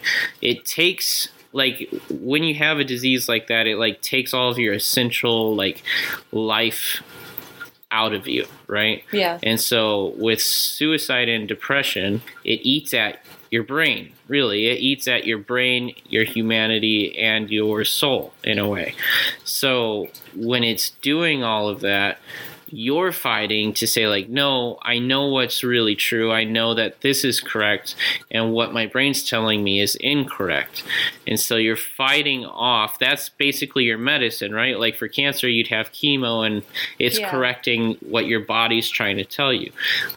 it 0.43 0.65
takes 0.65 1.29
like 1.53 1.89
when 2.11 2.43
you 2.45 2.55
have 2.55 2.79
a 2.79 2.85
disease 2.85 3.29
like 3.29 3.47
that 3.49 3.67
it 3.67 3.77
like 3.79 4.01
takes 4.03 4.35
all 4.35 4.51
of 4.51 4.59
your 4.59 4.75
essential 4.75 5.55
like 5.57 5.83
life 6.33 7.03
out 7.91 8.13
of 8.13 8.27
you 8.27 8.47
right 8.67 9.05
Yeah. 9.13 9.39
and 9.43 9.61
so 9.61 10.15
with 10.17 10.41
suicide 10.41 11.29
and 11.29 11.47
depression, 11.47 12.23
it 12.45 12.61
eats 12.63 12.93
at 12.95 13.23
your 13.51 13.63
brain, 13.63 14.13
really. 14.27 14.67
It 14.67 14.81
eats 14.81 15.07
at 15.07 15.25
your 15.25 15.39
brain, 15.39 15.95
your 16.09 16.25
humanity, 16.25 17.17
and 17.17 17.49
your 17.49 17.85
soul 17.85 18.33
in 18.43 18.59
a 18.59 18.69
way. 18.69 18.95
So 19.45 20.09
when 20.35 20.65
it's 20.65 20.91
doing 20.91 21.45
all 21.45 21.69
of 21.69 21.81
that, 21.81 22.19
you're 22.69 23.13
fighting 23.13 23.73
to 23.75 23.87
say, 23.87 24.07
like, 24.09 24.29
no, 24.29 24.79
I 24.83 24.99
know 24.99 25.27
what's 25.27 25.63
really 25.63 25.95
true. 25.95 26.33
I 26.33 26.45
know 26.45 26.75
that 26.75 27.01
this 27.01 27.25
is 27.25 27.41
correct, 27.41 27.95
and 28.31 28.53
what 28.53 28.73
my 28.73 28.87
brain's 28.87 29.29
telling 29.29 29.63
me 29.63 29.81
is 29.81 29.97
incorrect. 29.97 30.83
And 31.27 31.39
so 31.39 31.57
you're 31.57 31.77
fighting 31.77 32.45
off. 32.45 32.99
That's 32.99 33.29
basically 33.29 33.85
your 33.85 33.99
medicine, 33.99 34.53
right? 34.55 34.79
Like 34.79 34.97
for 34.97 35.09
cancer, 35.09 35.49
you'd 35.49 35.69
have 35.69 35.93
chemo, 35.93 36.47
and 36.47 36.63
it's 36.99 37.19
Yeah. 37.19 37.31
correcting 37.31 37.97
what 38.01 38.27
your 38.27 38.41
body's 38.41 38.89
trying 38.91 39.17
to 39.19 39.25
tell 39.25 39.53
you. 39.53 39.71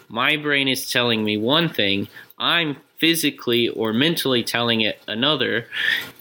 My 0.07 0.35
brain 0.35 0.67
is 0.67 0.89
telling 0.89 1.23
me 1.23 1.38
one 1.38 1.69
thing, 1.69 2.07
I'm 2.38 2.77
physically 2.97 3.69
or 3.69 3.93
mentally 3.93 4.43
telling 4.43 4.81
it 4.81 4.99
another. 5.07 5.67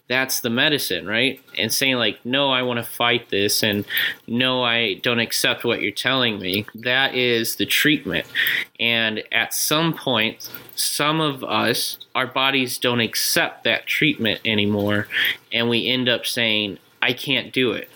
That's 0.09 0.41
the 0.41 0.51
medicine, 0.51 1.07
right? 1.07 1.41
And 1.59 1.73
saying, 1.73 1.97
like, 1.97 2.25
no, 2.25 2.51
I 2.51 2.63
want 2.63 2.79
to 2.79 2.91
fight 2.91 3.29
this, 3.29 3.63
and 3.63 3.85
no, 4.27 4.63
I 4.63 4.95
don't 4.95 5.21
accept 5.21 5.65
what 5.65 5.83
you're 5.83 5.91
telling 5.93 6.39
me. 6.39 6.67
That 6.75 7.15
is 7.15 7.57
the 7.57 7.67
treatment. 7.67 8.27
And 8.81 9.23
at 9.31 9.53
some 9.53 9.93
point, 9.93 10.49
some 10.75 11.21
of 11.21 11.45
us, 11.45 11.99
our 12.15 12.27
bodies 12.27 12.79
don't 12.79 13.01
accept 13.01 13.65
that 13.65 13.87
treatment 13.87 14.41
anymore, 14.45 15.09
and 15.53 15.69
we 15.69 15.87
end 15.87 16.09
up 16.09 16.25
saying, 16.25 16.79
I 17.03 17.13
can't 17.13 17.53
do 17.53 17.73
it 17.73 17.89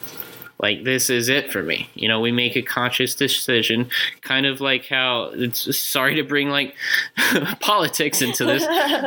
like 0.63 0.85
this 0.85 1.11
is 1.11 1.29
it 1.29 1.53
for 1.53 1.63
me. 1.63 1.89
You 1.95 2.09
know 2.09 2.21
we 2.21 2.33
make 2.33 2.57
a 2.57 2.63
conscious 2.63 3.15
decision 3.15 3.91
kind 4.23 4.47
of 4.47 4.61
like 4.61 4.87
how 4.87 5.31
it's 5.35 5.77
sorry 5.77 6.15
to 6.15 6.23
bring 6.23 6.49
like 6.49 6.75
politics 7.61 8.23
into 8.23 8.45
this 8.45 8.65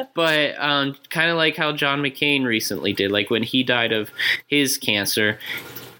but 0.14 0.60
um, 0.60 0.96
kind 1.10 1.32
of 1.32 1.38
like 1.38 1.56
how 1.56 1.72
john 1.72 2.02
mccain 2.02 2.46
recently 2.46 2.94
did 2.94 3.12
like 3.12 3.30
when 3.30 3.44
he 3.44 3.64
died 3.64 3.92
of 3.92 4.12
his 4.48 4.78
cancer 4.78 5.40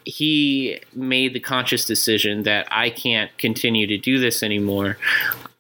he 0.06 0.80
made 0.94 1.34
the 1.34 1.40
conscious 1.40 1.86
decision 1.86 2.44
that 2.44 2.68
i 2.72 2.90
can't 2.90 3.36
continue 3.38 3.88
to 3.88 3.98
do 3.98 4.20
this 4.20 4.44
anymore. 4.44 4.98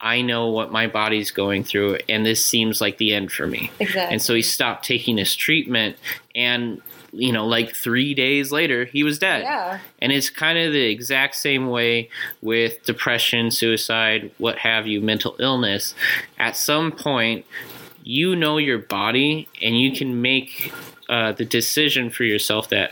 I 0.01 0.21
know 0.21 0.49
what 0.49 0.71
my 0.71 0.85
body's 0.85 1.31
going 1.31 1.63
through 1.63 1.97
and 2.07 2.23
this 2.23 2.45
seems 2.45 2.79
like 2.79 2.99
the 2.99 3.15
end 3.15 3.31
for 3.31 3.47
me. 3.47 3.71
Exactly. 3.79 4.13
and 4.13 4.21
so 4.21 4.35
he 4.35 4.43
stopped 4.43 4.85
taking 4.85 5.17
his 5.17 5.35
treatment 5.35 5.97
and 6.35 6.79
you 7.15 7.31
know 7.31 7.45
like 7.45 7.73
three 7.73 8.13
days 8.13 8.51
later 8.51 8.85
he 8.85 9.03
was 9.03 9.17
dead 9.17 9.43
yeah. 9.43 9.79
and 9.99 10.11
it's 10.11 10.29
kind 10.29 10.57
of 10.57 10.73
the 10.73 10.85
exact 10.85 11.35
same 11.35 11.69
way 11.69 12.09
with 12.41 12.83
depression, 12.83 13.51
suicide, 13.51 14.31
what 14.37 14.59
have 14.59 14.87
you, 14.87 15.01
mental 15.01 15.35
illness. 15.39 15.95
At 16.37 16.55
some 16.57 16.91
point, 16.91 17.45
you 18.03 18.35
know 18.35 18.57
your 18.57 18.77
body 18.77 19.47
and 19.61 19.79
you 19.79 19.91
can 19.91 20.21
make 20.21 20.71
uh, 21.09 21.31
the 21.31 21.45
decision 21.45 22.09
for 22.09 22.23
yourself 22.23 22.69
that 22.69 22.91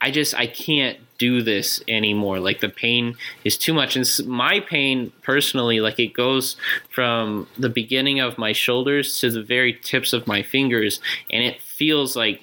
I 0.00 0.10
just, 0.10 0.34
I 0.34 0.46
can't 0.46 0.98
do 1.18 1.42
this 1.42 1.82
anymore. 1.86 2.40
Like 2.40 2.60
the 2.60 2.70
pain 2.70 3.16
is 3.44 3.58
too 3.58 3.74
much. 3.74 3.96
And 3.96 4.06
my 4.26 4.60
pain 4.60 5.12
personally, 5.20 5.80
like 5.80 5.98
it 5.98 6.14
goes 6.14 6.56
from 6.90 7.46
the 7.58 7.68
beginning 7.68 8.20
of 8.20 8.38
my 8.38 8.52
shoulders 8.52 9.20
to 9.20 9.30
the 9.30 9.42
very 9.42 9.74
tips 9.74 10.14
of 10.14 10.26
my 10.26 10.42
fingers. 10.42 11.00
And 11.30 11.44
it 11.44 11.60
feels 11.60 12.16
like, 12.16 12.42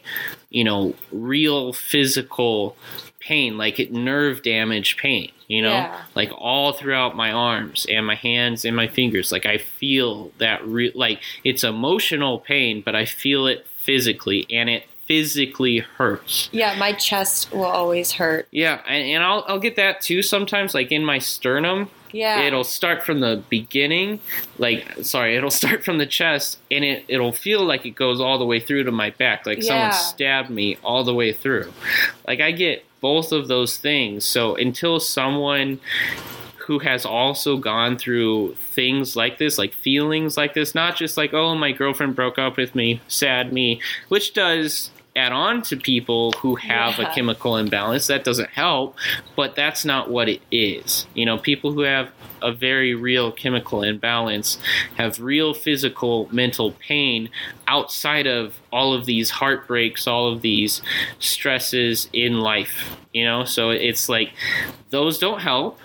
you 0.50 0.64
know, 0.64 0.94
real 1.12 1.74
physical 1.74 2.76
pain, 3.20 3.58
like 3.58 3.80
it 3.80 3.92
nerve 3.92 4.42
damage 4.44 4.96
pain, 4.98 5.30
you 5.48 5.62
know, 5.62 5.70
Yeah. 5.72 6.02
like 6.16 6.32
all 6.38 6.72
throughout 6.74 7.16
my 7.16 7.32
arms 7.32 7.86
and 7.90 8.06
my 8.08 8.16
hands 8.16 8.64
and 8.64 8.76
my 8.76 8.88
fingers. 8.88 9.32
Like 9.32 9.46
I 9.46 9.58
feel 9.58 10.32
that, 10.38 10.66
re- 10.66 10.94
like 10.96 11.20
it's 11.44 11.64
emotional 11.64 12.40
pain, 12.40 12.82
but 12.86 12.96
I 12.96 13.06
feel 13.06 13.48
it 13.48 13.66
physically 13.78 14.46
and 14.50 14.70
it 14.70 14.86
physically 15.08 15.80
hurts. 15.80 16.50
Yeah. 16.52 16.76
My 16.78 16.94
chest 16.94 17.52
will 17.52 17.64
always 17.66 18.14
hurt. 18.14 18.48
Yeah, 18.52 18.82
and, 18.88 19.04
and 19.10 19.24
I'll 19.24 19.44
I'll 19.48 19.60
get 19.60 19.76
that 19.78 20.02
too 20.02 20.22
sometimes, 20.22 20.74
like 20.74 20.92
in 20.92 21.04
my 21.06 21.20
sternum. 21.20 21.90
Yeah. 22.12 22.42
it'll 22.42 22.64
start 22.64 23.04
from 23.04 23.20
the 23.20 23.44
beginning 23.50 24.20
like 24.58 25.04
sorry 25.04 25.36
it'll 25.36 25.52
start 25.52 25.84
from 25.84 25.98
the 25.98 26.06
chest 26.06 26.60
and 26.72 26.84
it, 26.84 27.06
it'll 27.08 27.32
feel 27.32 27.64
like 27.64 27.86
it 27.86 27.92
goes 27.92 28.20
all 28.22 28.38
the 28.38 28.46
way 28.46 28.60
through 28.60 28.84
to 28.86 28.92
my 28.92 29.10
back 29.12 29.46
like 29.46 29.62
someone 29.62 29.94
stabbed 29.94 30.50
me 30.50 30.78
all 30.84 31.04
the 31.04 31.14
way 31.14 31.34
through. 31.34 31.72
Like 32.28 32.40
i 32.42 32.52
get 32.52 32.84
both 33.00 33.32
of 33.32 33.48
those 33.48 33.78
things. 33.78 34.26
So 34.26 34.56
until 34.56 35.00
someone 35.00 35.80
who 36.58 36.80
has 36.80 37.06
also 37.06 37.58
gone 37.58 37.98
through 37.98 38.54
things 38.56 39.16
like 39.16 39.38
this 39.38 39.58
like 39.58 39.74
feelings 39.74 40.36
like 40.36 40.54
this 40.54 40.76
not 40.76 40.98
just 40.98 41.16
like 41.16 41.34
oh 41.34 41.56
my 41.56 41.72
girlfriend 41.72 42.14
broke 42.14 42.38
up 42.38 42.58
with 42.58 42.76
me 42.76 43.00
sad 43.08 43.54
me 43.54 43.80
which 44.10 44.34
does 44.34 44.92
add 45.18 45.32
on 45.32 45.62
to 45.64 45.76
people 45.76 46.32
who 46.34 46.56
have 46.56 47.00
a 47.00 47.06
chemical 47.14 47.58
imbalance 47.58 48.08
that 48.08 48.24
doesn't 48.24 48.50
help 48.50 48.96
but 49.36 49.56
that's 49.56 49.84
not 49.84 50.10
what 50.10 50.30
it 50.30 50.42
is. 50.52 51.08
You 51.14 51.26
know 51.26 51.38
people 51.38 51.72
who 51.74 51.82
have 51.82 52.12
a 52.42 52.54
very 52.54 52.94
real 52.94 53.32
chemical 53.32 53.82
imbalance 53.82 54.60
have 54.96 55.20
real 55.20 55.56
physical 55.56 56.30
mental 56.32 56.72
pain 56.74 57.30
outside 57.68 58.28
of 58.28 58.60
all 58.72 58.94
of 58.94 59.06
these 59.06 59.32
heartbreaks 59.32 60.06
all 60.06 60.32
of 60.32 60.42
these 60.42 60.82
stresses 61.20 62.08
in 62.14 62.40
life 62.40 62.98
you 63.14 63.26
know? 63.26 63.46
So 63.46 63.72
it's 63.72 64.10
like 64.10 64.34
those 64.92 65.18
don't 65.18 65.42
help 65.42 65.80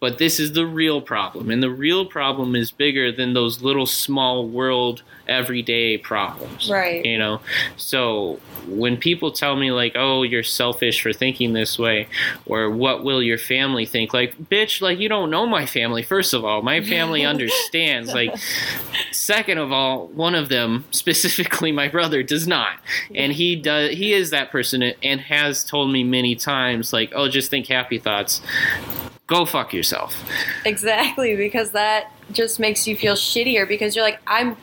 but 0.00 0.18
this 0.18 0.40
is 0.40 0.52
the 0.52 0.66
real 0.66 1.00
problem 1.00 1.50
and 1.50 1.62
the 1.62 1.70
real 1.70 2.04
problem 2.04 2.56
is 2.56 2.70
bigger 2.70 3.12
than 3.12 3.32
those 3.32 3.62
little 3.62 3.86
small 3.86 4.46
world 4.48 5.02
everyday 5.28 5.98
problems 5.98 6.70
Right. 6.70 7.04
you 7.04 7.18
know? 7.18 7.40
So 7.76 8.40
when 8.66 8.96
people 8.96 9.30
tell 9.30 9.54
me 9.56 9.70
like 9.70 9.92
oh 9.94 10.22
you're 10.24 10.42
selfish 10.42 11.00
for 11.00 11.12
thinking 11.12 11.52
this 11.52 11.78
way 11.78 12.08
or 12.46 12.68
what 12.70 13.04
will 13.04 13.22
your 13.22 13.38
family 13.38 13.86
think? 13.86 14.12
Like 14.12 14.36
bitch 14.50 14.80
like 14.80 14.98
you 14.98 15.08
don't 15.08 15.30
know 15.30 15.46
my 15.46 15.66
family 15.66 16.02
first 16.02 16.34
of 16.34 16.44
all. 16.44 16.62
My 16.62 16.80
family 16.82 17.24
understands. 17.32 18.12
Like 18.12 18.36
second 19.12 19.58
of 19.58 19.72
all 19.72 20.08
one 20.08 20.34
of 20.34 20.48
them 20.48 20.84
specifically 20.90 21.72
my 21.72 21.88
brother 21.88 22.22
does 22.22 22.46
not. 22.46 22.78
And 23.14 23.32
he 23.32 23.56
does 23.56 23.92
he 23.92 24.12
is 24.12 24.30
that 24.30 24.50
person 24.50 24.82
and 24.82 25.20
has 25.20 25.64
told 25.64 25.92
me 25.92 26.02
many 26.04 26.34
times 26.34 26.92
like 26.92 27.12
oh 27.14 27.28
just 27.28 27.50
think 27.50 27.66
happy 27.68 27.98
thoughts. 27.98 28.40
Go 29.28 29.44
fuck 29.44 29.72
yourself. 29.74 30.22
Exactly, 30.64 31.34
because 31.34 31.72
that 31.72 32.12
just 32.30 32.60
makes 32.60 32.86
you 32.86 32.96
feel 32.96 33.14
shittier 33.14 33.66
because 33.66 33.96
you're 33.96 34.04
like, 34.04 34.20
I'm. 34.24 34.56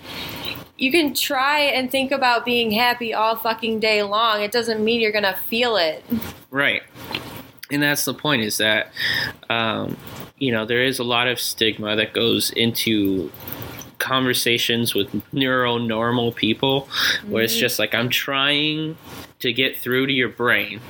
You 0.77 0.91
can 0.91 1.13
try 1.13 1.59
and 1.61 1.89
think 1.91 2.11
about 2.11 2.45
being 2.45 2.71
happy 2.71 3.13
all 3.13 3.35
fucking 3.35 3.79
day 3.79 4.03
long. 4.03 4.41
It 4.41 4.51
doesn't 4.51 4.83
mean 4.83 5.01
you're 5.01 5.11
gonna 5.11 5.35
feel 5.47 5.77
it. 5.77 6.03
Right. 6.49 6.81
And 7.71 7.81
that's 7.81 8.05
the 8.05 8.13
point 8.13 8.41
is 8.43 8.57
that, 8.57 8.91
um, 9.49 9.97
you 10.37 10.51
know, 10.51 10.65
there 10.65 10.83
is 10.83 10.99
a 10.99 11.03
lot 11.03 11.27
of 11.27 11.39
stigma 11.39 11.95
that 11.95 12.13
goes 12.13 12.51
into 12.51 13.31
conversations 13.99 14.93
with 14.93 15.09
neuronormal 15.33 16.35
people 16.35 16.89
where 17.27 17.43
it's 17.43 17.55
Mhm. 17.55 17.59
just 17.59 17.79
like, 17.79 17.95
I'm 17.95 18.09
trying 18.09 18.97
to 19.39 19.53
get 19.53 19.77
through 19.77 20.07
to 20.07 20.13
your 20.13 20.29
brain 20.29 20.81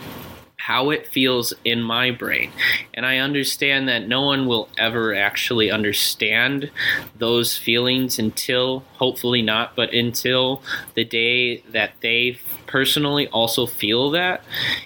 how 0.64 0.92
it 0.92 1.06
feels 1.06 1.54
in 1.66 1.82
my 1.82 2.10
brain. 2.10 2.50
And 2.94 3.06
I 3.06 3.18
understand 3.18 3.90
that 3.90 4.08
no 4.08 4.22
one 4.22 4.48
will 4.48 4.70
ever 4.78 5.14
actually 5.14 5.70
understand 5.70 6.72
those 7.18 7.58
feelings 7.58 8.18
until, 8.18 8.86
hopefully 8.94 9.42
not, 9.42 9.76
but 9.76 9.94
until 9.94 10.64
the 10.94 11.04
day 11.04 11.58
that 11.74 11.92
they 12.00 12.40
personally 12.66 13.28
also 13.28 13.66
feel 13.66 14.10
that. 14.12 14.42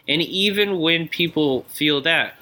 And 0.07 0.19
even 0.23 0.79
when 0.79 1.07
people 1.07 1.61
feel 1.69 2.01
that, 2.01 2.33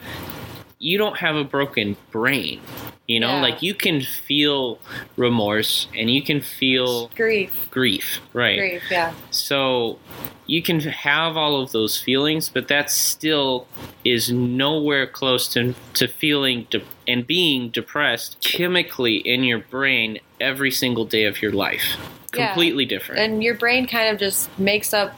you 0.80 0.98
don't 0.98 1.18
have 1.18 1.36
a 1.36 1.44
broken 1.44 1.98
brain. 2.12 2.62
You 3.08 3.20
know, 3.20 3.36
Yeah. 3.36 3.42
like 3.42 3.62
you 3.62 3.74
can 3.76 4.02
feel 4.02 4.80
remorse 5.16 5.88
and 5.96 6.10
you 6.10 6.24
can 6.24 6.42
feel 6.42 7.10
Grief, 7.16 7.68
grief, 7.70 8.20
right? 8.34 8.58
grief, 8.58 8.84
yeah. 8.90 9.14
So 9.30 10.00
you 10.48 10.62
can 10.64 10.80
have 10.80 11.38
all 11.38 11.62
of 11.62 11.72
those 11.72 12.00
feelings, 12.02 12.50
but 12.50 12.68
that 12.68 12.90
still 12.90 13.68
is 14.04 14.32
nowhere 14.32 15.06
close 15.06 15.48
to 15.50 15.76
to 15.94 16.08
feeling 16.08 16.66
de- 16.72 16.82
and 17.08 17.28
being 17.28 17.70
depressed 17.70 18.38
chemically 18.42 19.18
in 19.18 19.44
your 19.44 19.60
brain 19.60 20.20
every 20.42 20.72
single 20.72 21.06
day 21.06 21.26
of 21.26 21.42
your 21.44 21.52
life. 21.52 21.98
Yeah. 22.34 22.48
Completely 22.48 22.86
different. 22.86 23.22
And 23.22 23.44
your 23.44 23.54
brain 23.54 23.86
kind 23.88 24.10
of 24.10 24.20
just 24.20 24.50
makes 24.60 24.94
up 24.96 25.14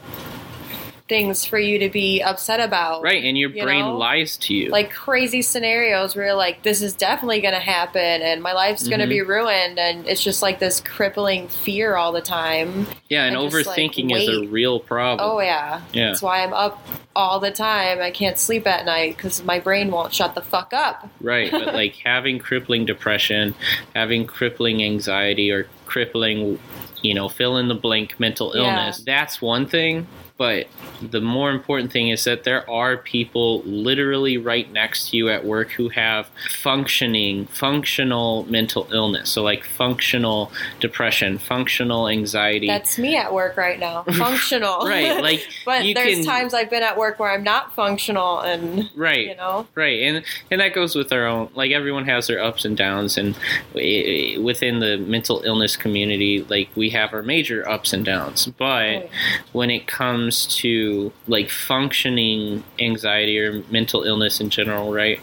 things 1.08 1.44
for 1.44 1.58
you 1.58 1.78
to 1.78 1.88
be 1.88 2.22
upset 2.22 2.60
about. 2.60 3.02
right, 3.02 3.24
and 3.24 3.36
your 3.36 3.50
you 3.50 3.62
brain 3.62 3.84
know? 3.84 3.96
lies 3.96 4.36
to 4.38 4.54
you. 4.54 4.70
Like 4.70 4.90
crazy 4.90 5.42
scenarios 5.42 6.14
where 6.14 6.26
you're 6.26 6.34
like, 6.34 6.62
this 6.62 6.82
is 6.82 6.92
definitely 6.92 7.40
going 7.40 7.54
to 7.54 7.60
happen 7.60 8.00
and 8.00 8.42
my 8.42 8.52
life's 8.52 8.86
going 8.86 9.00
to 9.00 9.06
mm-hmm. 9.06 9.10
be 9.10 9.22
ruined. 9.22 9.78
And 9.78 10.06
it's 10.06 10.22
just 10.22 10.42
like 10.42 10.58
this 10.58 10.80
crippling 10.80 11.48
fear 11.48 11.96
all 11.96 12.12
the 12.12 12.20
time. 12.20 12.86
yeah, 13.08 13.24
and, 13.24 13.36
and 13.36 13.50
just, 13.50 13.66
like, 13.66 13.78
overthinking 13.78 14.16
is 14.16 14.28
a 14.28 14.46
real 14.48 14.80
problem. 14.80 15.28
Oh, 15.28 15.40
yeah. 15.40 15.82
Yeah. 15.92 16.08
That's 16.08 16.22
why 16.22 16.42
I'm 16.42 16.52
up 16.52 16.86
all 17.16 17.40
the 17.40 17.50
time. 17.50 18.00
I 18.00 18.10
can't 18.10 18.38
sleep 18.38 18.66
at 18.66 18.84
night 18.86 19.16
because 19.16 19.42
my 19.42 19.58
brain 19.58 19.90
won't 19.90 20.14
shut 20.14 20.34
the 20.34 20.42
fuck 20.42 20.72
up. 20.72 21.08
Right, 21.20 21.50
but 21.50 21.74
like 21.74 21.94
having 22.04 22.38
crippling 22.38 22.84
depression, 22.86 23.54
having 23.94 24.26
crippling 24.26 24.82
anxiety, 24.84 25.50
or 25.50 25.66
crippling, 25.86 26.60
you 27.02 27.14
know, 27.14 27.28
fill 27.28 27.56
in 27.56 27.68
the 27.68 27.74
blank 27.74 28.20
mental 28.20 28.52
Yeah. 28.54 28.62
illness, 28.62 29.02
that's 29.04 29.42
one 29.42 29.66
thing. 29.66 30.06
But 30.38 30.68
the 31.02 31.20
more 31.20 31.50
important 31.50 31.90
thing 31.90 32.10
is 32.10 32.22
that 32.22 32.44
there 32.44 32.68
are 32.70 32.96
people 32.96 33.60
literally 33.62 34.38
right 34.38 34.70
next 34.72 35.10
to 35.10 35.16
you 35.16 35.28
at 35.28 35.44
work 35.44 35.72
who 35.72 35.88
have 35.88 36.28
functioning, 36.62 37.46
functional 37.46 38.44
mental 38.44 38.86
illness. 38.92 39.30
So, 39.30 39.42
like 39.42 39.64
functional 39.64 40.52
depression, 40.78 41.38
functional 41.38 42.08
anxiety. 42.08 42.68
That's 42.68 42.98
me 42.98 43.16
at 43.16 43.34
work 43.34 43.56
right 43.56 43.80
now. 43.80 44.02
Functional. 44.18 44.86
right, 44.86 45.20
like 45.20 45.44
but 45.64 45.82
there's 45.94 46.18
can- 46.18 46.24
times 46.24 46.54
I've 46.54 46.70
been 46.70 46.84
at 46.84 46.96
work 46.96 47.18
where 47.18 47.32
I'm 47.32 47.42
not 47.42 47.74
functional 47.74 48.38
and, 48.40 48.88
right. 48.94 49.26
you 49.26 49.34
know. 49.34 49.66
Right, 49.74 50.02
and 50.02 50.24
and 50.52 50.60
that 50.60 50.72
goes 50.72 50.94
with 50.94 51.12
our 51.12 51.26
own. 51.26 51.50
Like 51.54 51.72
everyone 51.72 52.04
has 52.06 52.28
their 52.28 52.40
ups 52.40 52.64
and 52.64 52.76
downs, 52.76 53.18
and 53.18 53.36
within 53.74 54.78
the 54.78 54.98
mental 54.98 55.42
illness 55.44 55.76
community, 55.76 56.44
like 56.48 56.68
we 56.76 56.90
have 56.90 57.12
our 57.12 57.22
major 57.22 57.68
ups 57.68 57.92
and 57.92 58.04
downs. 58.04 58.46
But 58.46 59.08
when 59.52 59.70
it 59.70 59.88
comes 59.88 60.27
to 60.30 61.12
like 61.26 61.50
functioning 61.50 62.64
anxiety 62.78 63.38
or 63.38 63.62
mental 63.70 64.02
illness 64.02 64.40
in 64.40 64.50
general, 64.50 64.92
right? 64.92 65.20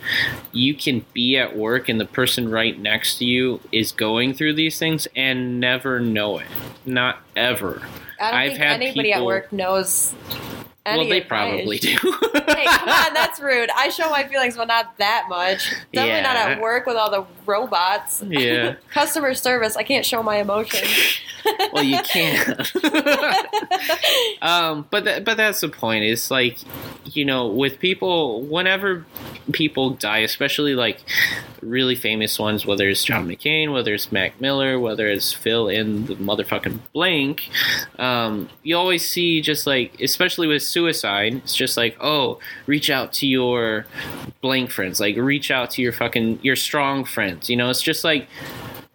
You 0.52 0.74
can 0.74 1.06
be 1.13 1.38
at 1.38 1.56
work, 1.56 1.89
and 1.89 2.00
the 2.00 2.06
person 2.06 2.50
right 2.50 2.78
next 2.80 3.18
to 3.18 3.26
you 3.26 3.60
is 3.72 3.91
going 3.91 4.34
through 4.34 4.54
these 4.54 4.80
things 4.80 5.08
and 5.15 5.60
never 5.60 6.00
know 6.00 6.39
it. 6.39 6.48
Not 6.86 7.20
ever. 7.36 7.82
I 8.20 8.32
don't 8.32 8.39
I've 8.39 8.50
think 8.52 8.63
had 8.63 8.82
anybody 8.82 9.13
at 9.13 9.24
work 9.24 9.52
knows. 9.52 10.13
Any 10.86 11.00
well, 11.00 11.10
they 11.10 11.21
probably 11.21 11.80
do. 11.80 11.89
hey, 11.89 12.65
come 12.65 12.89
on, 12.89 13.13
that's 13.15 13.39
rude. 13.39 13.69
I 13.76 13.89
show 13.89 14.08
my 14.12 14.24
feelings, 14.24 14.56
but 14.56 14.67
not 14.67 14.95
that 15.00 15.26
much. 15.30 15.74
Definitely 15.91 16.21
not 16.21 16.36
at 16.36 16.62
work 16.62 16.86
with 16.86 16.95
all 16.95 17.10
the 17.10 17.26
robots. 17.48 18.21
Yeah. 18.21 18.76
Customer 18.91 19.34
service, 19.34 19.76
I 19.76 19.84
can't 19.84 20.06
show 20.06 20.21
my 20.21 20.38
emotions. 20.38 21.19
well, 21.74 21.82
you 21.82 22.00
can. 22.04 22.58
um, 24.43 24.86
but 24.91 25.06
that, 25.06 25.26
but 25.26 25.38
that's 25.38 25.62
the 25.62 25.69
point. 25.69 26.04
It's 26.04 26.30
like, 26.30 26.60
you 27.13 27.26
know, 27.26 27.48
with 27.48 27.80
people, 27.80 28.41
whenever 28.41 29.06
people 29.52 29.91
die, 29.91 30.20
especially 30.20 30.76
like 30.76 31.00
really 31.62 31.96
famous 31.96 32.39
ones, 32.39 32.65
whether 32.65 32.88
it's 32.89 33.04
John 33.04 33.28
McCain, 33.28 33.72
whether 33.72 33.94
it's 33.94 34.12
Mac 34.12 34.39
Miller, 34.39 34.80
whether 34.80 35.08
it's 35.08 35.34
Phil 35.34 35.68
in 35.68 36.06
the 36.06 36.15
motherfucking 36.15 36.80
blank, 36.94 37.50
um, 38.00 38.50
you 38.63 38.76
always 38.78 39.08
see 39.08 39.41
just 39.41 39.68
like, 39.68 40.00
especially 40.02 40.48
with 40.48 40.63
suicide, 40.63 41.36
it's 41.36 41.56
just 41.56 41.78
like, 41.78 41.98
oh, 42.02 42.39
reach 42.65 42.89
out 42.89 43.13
to 43.13 43.28
your 43.28 43.86
blank 44.41 44.72
friends, 44.72 45.00
like 45.00 45.15
reach 45.18 45.52
out 45.52 45.72
to 45.72 45.82
your 45.82 45.91
fucking 45.91 46.39
your 46.41 46.56
strong 46.56 47.06
friends. 47.06 47.50
You 47.50 47.58
know, 47.58 47.70
it's 47.70 47.82
just 47.82 48.04
like. 48.04 48.28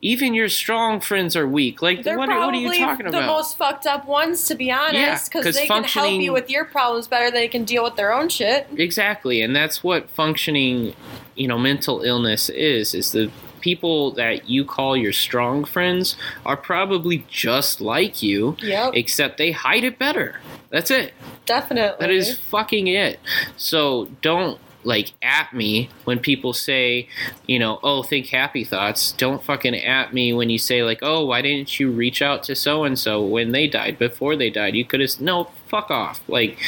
Even 0.03 0.33
your 0.33 0.49
strong 0.49 0.99
friends 1.01 1.37
are 1.37 1.47
weak. 1.47 1.83
Like, 1.83 2.03
They're 2.05 2.17
what, 2.17 2.31
are- 2.31 2.39
what 2.47 2.55
are 2.55 2.59
you 2.59 2.79
talking 2.79 3.05
the 3.05 3.11
about? 3.11 3.21
The 3.21 3.27
most 3.27 3.59
fucked 3.59 3.87
up 3.87 4.07
ones, 4.07 4.47
to 4.47 4.55
be 4.55 4.71
honest, 4.71 4.95
Yeah, 4.95 5.19
because 5.25 5.45
'cause 5.45 5.55
they 5.57 5.67
can 5.67 5.85
help 5.85 6.11
you 6.21 6.33
with 6.33 6.49
your 6.49 6.65
problems 6.65 7.07
better 7.07 7.27
than 7.27 7.35
they 7.35 7.49
can 7.49 7.65
deal 7.65 7.85
with 7.85 7.97
their 7.97 8.13
own 8.13 8.31
shit. 8.31 8.67
Exactly, 8.77 9.43
and 9.43 9.55
that's 9.55 9.85
what 9.85 10.09
functioning, 10.09 10.95
you 11.35 11.47
know, 11.49 11.59
mental 11.59 12.01
illness 12.01 12.49
is. 12.49 12.95
Is 12.95 13.13
the 13.13 13.31
people 13.61 14.11
that 14.13 14.49
you 14.49 14.65
call 14.65 14.97
your 14.97 15.13
strong 15.13 15.65
friends 15.67 16.17
are 16.47 16.57
probably 16.57 17.27
just 17.29 17.83
like 17.83 18.23
you, 18.23 18.57
Yep, 18.63 18.93
except 18.95 19.37
they 19.37 19.53
hide 19.53 19.85
it 19.85 19.99
better. 19.99 20.41
That's 20.71 20.91
it. 20.91 21.13
definitely. 21.45 21.97
That 22.01 22.11
is 22.11 22.39
fucking 22.39 22.87
it. 22.87 23.21
So 23.59 24.09
don't 24.23 24.59
like 24.85 25.13
at 25.23 25.53
me 25.53 25.91
when 26.05 26.19
people 26.19 26.53
say, 26.53 27.09
you 27.47 27.59
know, 27.59 27.79
oh, 27.83 28.03
think 28.03 28.27
happy 28.29 28.65
thoughts. 28.65 29.13
Don't 29.13 29.43
fucking 29.43 29.75
at 29.75 30.13
me 30.13 30.33
when 30.33 30.51
you 30.51 30.59
say 30.59 30.83
like, 30.83 31.01
oh, 31.03 31.25
why 31.27 31.43
didn't 31.43 31.79
you 31.79 31.91
reach 31.91 32.23
out 32.23 32.43
to 32.45 32.55
so 32.55 32.85
and 32.85 32.99
so 32.99 33.23
when 33.23 33.53
they 33.53 33.67
died 33.67 33.99
before 33.99 34.37
they 34.37 34.51
died? 34.51 34.75
You 34.75 34.85
could 34.85 35.01
have 35.01 35.21
no 35.21 35.51
fuck 35.71 35.91
off. 35.91 36.21
Like, 36.29 36.59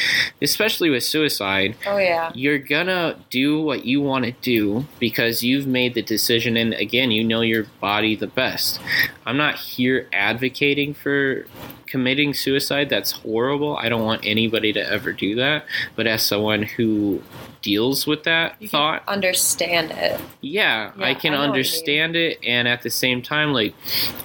especially 0.41 0.89
with 0.89 1.03
suicide, 1.03 1.75
Oh 1.85 1.97
yeah. 1.97 2.31
you're 2.33 2.57
gonna 2.57 3.17
do 3.29 3.61
what 3.61 3.85
you 3.85 4.01
want 4.01 4.25
to 4.25 4.31
do 4.41 4.85
because 4.99 5.43
you've 5.43 5.67
made 5.67 5.93
the 5.93 6.01
decision 6.01 6.55
and 6.57 6.73
again 6.73 7.11
you 7.11 7.23
know 7.23 7.41
your 7.41 7.65
body 7.81 8.15
the 8.15 8.27
best 8.27 8.79
i'm 9.25 9.37
not 9.37 9.55
here 9.55 10.07
advocating 10.13 10.93
for 10.93 11.45
committing 11.85 12.33
suicide 12.33 12.89
that's 12.89 13.11
horrible 13.11 13.77
i 13.77 13.87
don't 13.89 14.03
want 14.03 14.21
anybody 14.25 14.71
to 14.73 14.79
ever 14.89 15.11
do 15.13 15.35
that 15.35 15.65
but 15.95 16.07
as 16.07 16.25
someone 16.25 16.63
who 16.63 17.21
deals 17.61 18.05
with 18.07 18.23
that 18.23 18.55
You 18.59 18.67
thought 18.67 19.05
can 19.05 19.13
understand 19.13 19.91
it. 19.91 20.19
yeah, 20.41 20.91
Yeah, 20.97 21.05
I 21.05 21.13
can 21.13 21.33
I 21.33 21.35
know 21.37 21.39
what 21.41 21.43
you 21.45 21.49
understand 21.51 22.15
it, 22.17 22.37
and 22.45 22.67
at 22.67 22.81
the 22.81 22.89
same 22.89 23.21
time, 23.21 23.53
like 23.53 23.73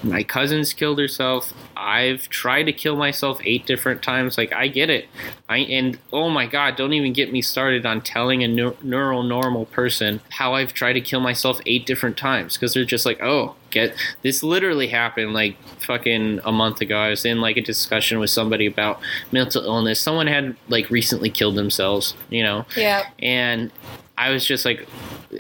my 0.03 0.25
cousin's 0.25 0.73
killed 0.73 0.99
herself. 0.99 1.53
I've 1.79 2.29
tried 2.29 2.65
to 2.65 2.73
kill 2.73 2.97
myself 2.97 3.41
eight 3.45 3.65
different 3.65 4.03
times. 4.03 4.37
Like 4.37 4.53
I 4.53 4.67
get 4.67 4.91
it. 4.91 5.07
I 5.49 5.59
and 5.59 5.97
oh 6.13 6.29
my 6.29 6.47
god, 6.47 6.75
don't 6.77 6.93
even 6.93 7.13
get 7.13 7.33
me 7.33 7.41
started 7.41 7.87
on 7.87 8.01
telling 8.01 8.43
a 8.43 8.49
neur- 8.49 8.83
neural 8.83 9.23
normal 9.23 9.67
person 9.67 10.21
how 10.31 10.55
I've 10.55 10.73
tried 10.75 10.95
to 10.95 11.01
kill 11.01 11.21
myself 11.21 11.61
eight 11.67 11.87
different 11.87 12.17
times 12.17 12.55
because 12.57 12.75
they're 12.75 12.85
just 12.85 13.07
like, 13.07 13.21
oh, 13.23 13.55
get 13.71 13.95
this 14.23 14.43
literally 14.43 14.89
happened 14.89 15.35
like 15.35 15.57
fucking 15.81 16.41
a 16.45 16.51
month 16.51 16.81
ago. 16.81 16.99
I 16.99 17.11
was 17.11 17.25
in 17.25 17.41
like 17.41 17.57
a 17.57 17.63
discussion 17.63 18.19
with 18.19 18.31
somebody 18.31 18.67
about 18.67 19.01
mental 19.31 19.63
illness. 19.65 20.01
Someone 20.01 20.27
had 20.27 20.57
like 20.69 20.91
recently 20.91 21.31
killed 21.31 21.55
themselves, 21.55 22.15
you 22.29 22.43
know, 22.43 22.67
Yeah. 22.77 23.09
and 23.21 23.71
I 24.19 24.31
was 24.31 24.45
just 24.45 24.65
like 24.65 24.87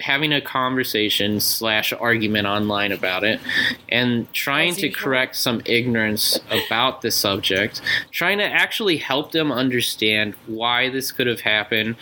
having 0.00 0.32
a 0.32 0.40
conversation 0.40 1.40
slash 1.40 1.92
argument 1.92 2.46
online 2.46 2.92
about 2.92 3.24
it 3.24 3.40
and 3.88 4.32
trying 4.32 4.74
to 4.74 4.90
correct 4.90 5.34
some 5.34 5.62
ignorance 5.64 6.38
about 6.50 7.02
the 7.02 7.10
subject, 7.10 7.80
trying 8.10 8.38
to 8.38 8.44
actually 8.44 8.98
help 8.98 9.32
them 9.32 9.50
understand 9.50 10.34
why 10.46 10.90
this 10.90 11.10
could 11.10 11.26
have 11.26 11.40
happened, 11.40 11.96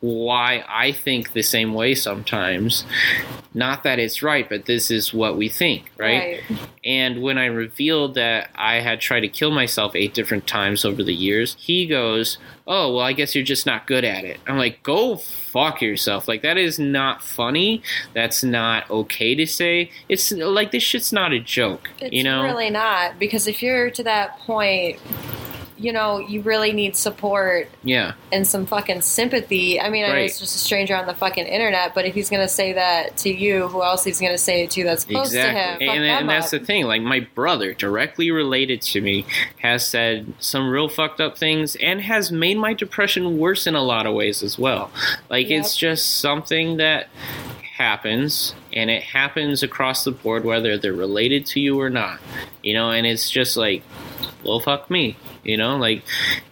why 0.00 0.64
I 0.68 0.92
think 0.92 1.32
the 1.32 1.42
same 1.42 1.74
way 1.74 1.94
sometimes. 1.94 2.84
Not 3.56 3.84
that 3.84 3.98
it's 3.98 4.22
right, 4.22 4.46
but 4.46 4.66
this 4.66 4.90
is 4.90 5.14
what 5.14 5.38
we 5.38 5.48
think, 5.48 5.90
right? 5.96 6.42
And 6.84 7.22
when 7.22 7.38
I 7.38 7.46
revealed 7.46 8.14
that 8.16 8.50
I 8.54 8.80
had 8.80 9.00
tried 9.00 9.20
to 9.20 9.28
kill 9.28 9.50
myself 9.50 9.96
eight 9.96 10.12
different 10.12 10.46
times 10.46 10.84
over 10.84 11.02
the 11.02 11.14
years, 11.14 11.56
he 11.58 11.86
goes, 11.86 12.36
Oh, 12.66 12.96
well, 12.96 13.04
I 13.04 13.14
guess 13.14 13.34
you're 13.34 13.44
just 13.44 13.64
not 13.64 13.86
good 13.86 14.04
at 14.04 14.26
it. 14.26 14.38
I'm 14.46 14.58
like, 14.58 14.82
Go 14.82 15.16
fuck 15.16 15.80
yourself. 15.80 16.28
Like, 16.28 16.42
that 16.42 16.58
is 16.58 16.78
not 16.78 17.22
funny. 17.22 17.82
That's 18.12 18.44
not 18.44 18.90
okay 18.90 19.34
to 19.34 19.46
say. 19.46 19.90
It's 20.06 20.30
like, 20.32 20.70
this 20.70 20.82
shit's 20.82 21.10
not 21.10 21.32
a 21.32 21.40
joke, 21.40 21.88
It's 21.98 22.12
you 22.12 22.24
know? 22.24 22.42
really 22.42 22.68
not 22.68 23.18
because 23.18 23.46
if 23.46 23.62
you're 23.62 23.90
to 23.92 24.02
that 24.02 24.38
point, 24.40 24.98
you 25.78 25.92
know, 25.92 26.18
you 26.18 26.40
really 26.42 26.72
need 26.72 26.96
support 26.96 27.68
yeah. 27.82 28.14
and 28.32 28.46
some 28.46 28.66
fucking 28.66 29.02
sympathy. 29.02 29.80
I 29.80 29.90
mean, 29.90 30.04
I 30.04 30.08
know 30.08 30.14
it's 30.14 30.40
just 30.40 30.56
a 30.56 30.58
stranger 30.58 30.96
on 30.96 31.06
the 31.06 31.14
fucking 31.14 31.46
internet, 31.46 31.94
but 31.94 32.04
if 32.04 32.14
he's 32.14 32.30
gonna 32.30 32.48
say 32.48 32.72
that 32.72 33.16
to 33.18 33.30
you, 33.30 33.68
who 33.68 33.82
else 33.82 34.04
he's 34.04 34.20
gonna 34.20 34.38
say 34.38 34.64
it 34.64 34.70
to 34.72 34.84
that's 34.84 35.04
close 35.04 35.30
to 35.30 35.38
him? 35.38 35.46
Exactly. 35.46 35.86
Fuck 35.86 35.96
And, 35.96 36.04
and 36.04 36.28
that's 36.28 36.50
the 36.50 36.60
thing. 36.60 36.86
Like, 36.86 37.02
my 37.02 37.20
brother, 37.34 37.74
directly 37.74 38.30
related 38.30 38.80
to 38.82 39.00
me, 39.00 39.26
has 39.60 39.86
said 39.86 40.32
some 40.38 40.68
real 40.68 40.88
fucked 40.88 41.20
up 41.20 41.36
things 41.36 41.76
and 41.76 42.00
has 42.00 42.32
made 42.32 42.58
my 42.58 42.72
depression 42.72 43.38
worse 43.38 43.66
in 43.66 43.74
a 43.74 43.82
lot 43.82 44.06
of 44.06 44.14
ways 44.14 44.42
as 44.42 44.58
well. 44.58 44.90
Like, 45.28 45.48
Yep. 45.48 45.60
it's 45.60 45.76
just 45.76 46.20
something 46.20 46.78
that 46.78 47.08
happens 47.76 48.54
and 48.72 48.88
it 48.88 49.02
happens 49.02 49.62
across 49.62 50.04
the 50.04 50.10
board 50.10 50.44
whether 50.46 50.78
they're 50.78 50.94
related 50.94 51.44
to 51.44 51.60
you 51.60 51.78
or 51.78 51.90
not 51.90 52.18
you 52.62 52.72
know 52.72 52.90
and 52.90 53.06
it's 53.06 53.30
just 53.30 53.54
like 53.54 53.82
well 54.42 54.58
fuck 54.58 54.90
me 54.90 55.14
you 55.46 55.56
know 55.56 55.76
like 55.76 56.02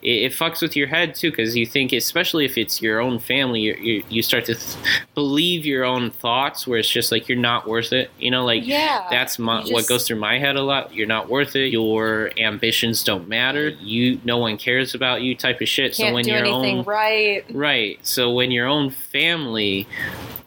it, 0.03 0.25
it 0.25 0.33
fucks 0.33 0.61
with 0.63 0.77
your 0.77 0.87
head 0.87 1.15
too 1.15 1.31
because 1.31 1.57
you 1.57 1.67
think 1.67 1.93
especially 1.93 2.45
if 2.45 2.57
it's 2.57 2.81
your 2.81 3.01
own 3.01 3.19
family 3.19 3.61
you 3.61 3.75
you 3.75 4.05
you 4.09 4.23
start 4.23 4.45
to 4.45 4.55
th- 4.55 4.77
believe 5.15 5.65
your 5.67 5.85
own 5.85 6.11
thoughts 6.11 6.67
where 6.67 6.79
it's 6.79 6.89
just 6.89 7.11
like 7.13 7.29
you're 7.29 7.39
not 7.39 7.69
worth 7.69 7.93
it 7.93 8.11
you 8.19 8.31
know 8.31 8.45
like 8.45 8.65
yeah, 8.67 9.07
that's 9.11 9.39
my, 9.39 9.63
you 9.63 9.73
what 9.73 9.87
goes 9.89 10.07
through 10.07 10.19
my 10.19 10.39
head 10.39 10.57
a 10.57 10.63
lot. 10.63 10.95
You're 10.95 11.07
not 11.07 11.29
worth 11.29 11.57
it. 11.57 11.69
Your 11.69 12.31
ambitions 12.39 13.03
don't 13.03 13.29
matter. 13.29 13.69
You, 13.69 14.21
no 14.25 14.39
one 14.39 14.57
cares 14.57 14.95
about 14.95 15.23
you, 15.23 15.35
type 15.35 15.61
of 15.61 15.69
shit. 15.69 15.95
can't 15.95 16.11
so 16.11 16.15
when 16.15 16.25
do 16.25 16.31
your 16.31 16.41
anything 16.41 16.79
own 16.79 16.85
right. 16.85 17.45
right, 17.53 17.99
so 18.03 18.33
when 18.33 18.51
your 18.51 18.67
own 18.67 18.91
family 18.91 19.87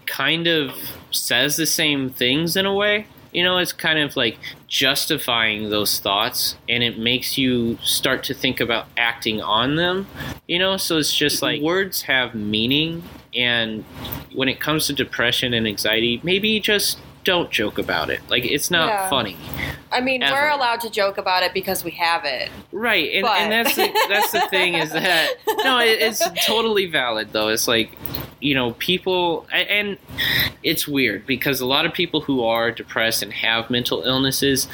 kind 0.05 0.47
of 0.47 0.71
says 1.11 1.57
the 1.57 1.65
same 1.65 2.09
things 2.09 2.55
in 2.55 2.65
a 2.65 2.73
way, 2.73 3.07
you 3.33 3.43
know, 3.43 3.57
it's 3.57 3.73
kind 3.73 3.99
of 3.99 4.15
like 4.15 4.37
justifying 4.67 5.69
those 5.69 5.99
thoughts, 5.99 6.55
and 6.69 6.83
it 6.83 6.97
makes 6.97 7.37
you 7.37 7.77
start 7.83 8.23
to 8.25 8.33
think 8.33 8.59
about 8.59 8.87
acting 8.97 9.41
on 9.41 9.75
them. 9.75 10.07
You 10.47 10.59
know, 10.59 10.77
so 10.77 10.97
it's 10.97 11.13
just 11.15 11.41
like 11.41 11.61
words 11.61 12.03
have 12.03 12.33
meaning, 12.35 13.03
and 13.35 13.83
when 14.33 14.47
it 14.49 14.59
comes 14.59 14.87
to 14.87 14.93
depression 14.93 15.53
and 15.53 15.67
anxiety, 15.67 16.19
maybe 16.23 16.59
just 16.59 16.99
don't 17.23 17.51
joke 17.51 17.77
about 17.77 18.09
it. 18.09 18.21
Like 18.29 18.45
it's 18.45 18.71
not 18.71 18.87
Yeah. 18.87 19.09
funny. 19.09 19.35
I 19.91 19.99
mean, 20.01 20.23
Ever. 20.23 20.33
we're 20.33 20.49
allowed 20.49 20.79
to 20.81 20.89
joke 20.89 21.17
about 21.17 21.43
it 21.43 21.53
because 21.53 21.83
we 21.83 21.91
have 21.91 22.23
it. 22.25 22.49
Right, 22.71 23.09
and, 23.13 23.25
and 23.25 23.51
that's 23.51 23.75
the, 23.75 23.89
that's 24.09 24.31
the 24.31 24.47
thing 24.49 24.75
is 24.75 24.91
that 24.93 25.33
no, 25.63 25.79
it, 25.79 25.99
it's 26.01 26.21
totally 26.45 26.85
valid 26.87 27.33
though. 27.33 27.49
It's 27.49 27.67
like 27.67 27.91
you 28.39 28.53
know 28.55 28.73
people, 28.73 29.45
and 29.51 29.97
it's 30.63 30.87
weird 30.87 31.25
because 31.25 31.61
a 31.61 31.65
lot 31.65 31.85
of 31.85 31.93
people 31.93 32.21
who 32.21 32.43
are 32.43 32.71
depressed 32.71 33.21
and 33.23 33.31
have 33.33 33.69
mental 33.69 34.01
illnesses 34.03 34.67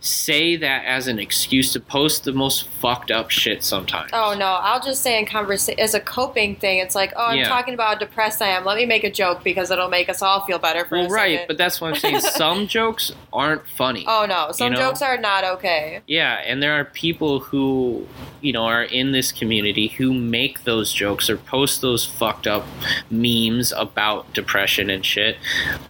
say 0.00 0.56
that 0.56 0.84
as 0.84 1.06
an 1.06 1.18
excuse 1.18 1.72
to 1.72 1.80
post 1.80 2.24
the 2.24 2.32
most 2.32 2.68
fucked 2.80 3.10
up 3.10 3.30
shit 3.30 3.62
sometimes. 3.62 4.10
Oh 4.12 4.34
no, 4.38 4.46
I'll 4.46 4.80
just 4.82 5.02
say 5.02 5.18
in 5.18 5.26
conversation 5.26 5.78
as 5.80 5.94
a 5.94 6.00
coping 6.00 6.56
thing. 6.56 6.78
It's 6.78 6.94
like, 6.94 7.12
oh, 7.16 7.26
I'm 7.26 7.38
Yeah. 7.38 7.48
talking 7.48 7.74
about 7.74 7.88
how 7.88 7.94
depressed 8.06 8.40
I 8.42 8.48
am. 8.48 8.64
Let 8.64 8.76
me 8.76 8.86
make 8.86 9.04
a 9.04 9.10
joke 9.10 9.42
because 9.44 9.70
it'll 9.70 9.88
make 9.88 10.08
us 10.08 10.22
all 10.22 10.40
feel 10.44 10.58
better 10.58 10.84
for 10.84 10.98
well, 10.98 11.08
right, 11.08 11.32
second. 11.34 11.48
but 11.48 11.58
that's 11.58 11.80
what 11.80 11.88
I'm 11.94 11.96
saying. 12.00 12.20
Some 12.40 12.66
jokes 12.66 13.12
aren't 13.32 13.66
funny. 13.66 14.04
oh 14.08 14.26
no, 14.28 14.52
some 14.52 14.72
know? 14.72 14.78
jokes 14.78 15.02
are 15.02 15.16
not 15.18 15.44
okay. 15.44 16.00
Yeah, 16.06 16.34
and 16.44 16.62
there 16.62 16.72
are 16.78 16.84
people 16.84 17.40
who, 17.40 18.06
you 18.40 18.52
know, 18.52 18.64
are 18.64 18.82
in 18.82 19.12
this 19.12 19.32
community 19.32 19.88
who 19.88 20.12
make 20.14 20.64
those 20.64 20.92
jokes 20.92 21.28
or 21.28 21.36
post 21.36 21.80
those 21.80 22.04
fucked 22.04 22.46
up 22.46 22.64
memes 23.10 23.72
about 23.76 24.32
depression 24.32 24.79
and 24.88 25.04
shit 25.04 25.36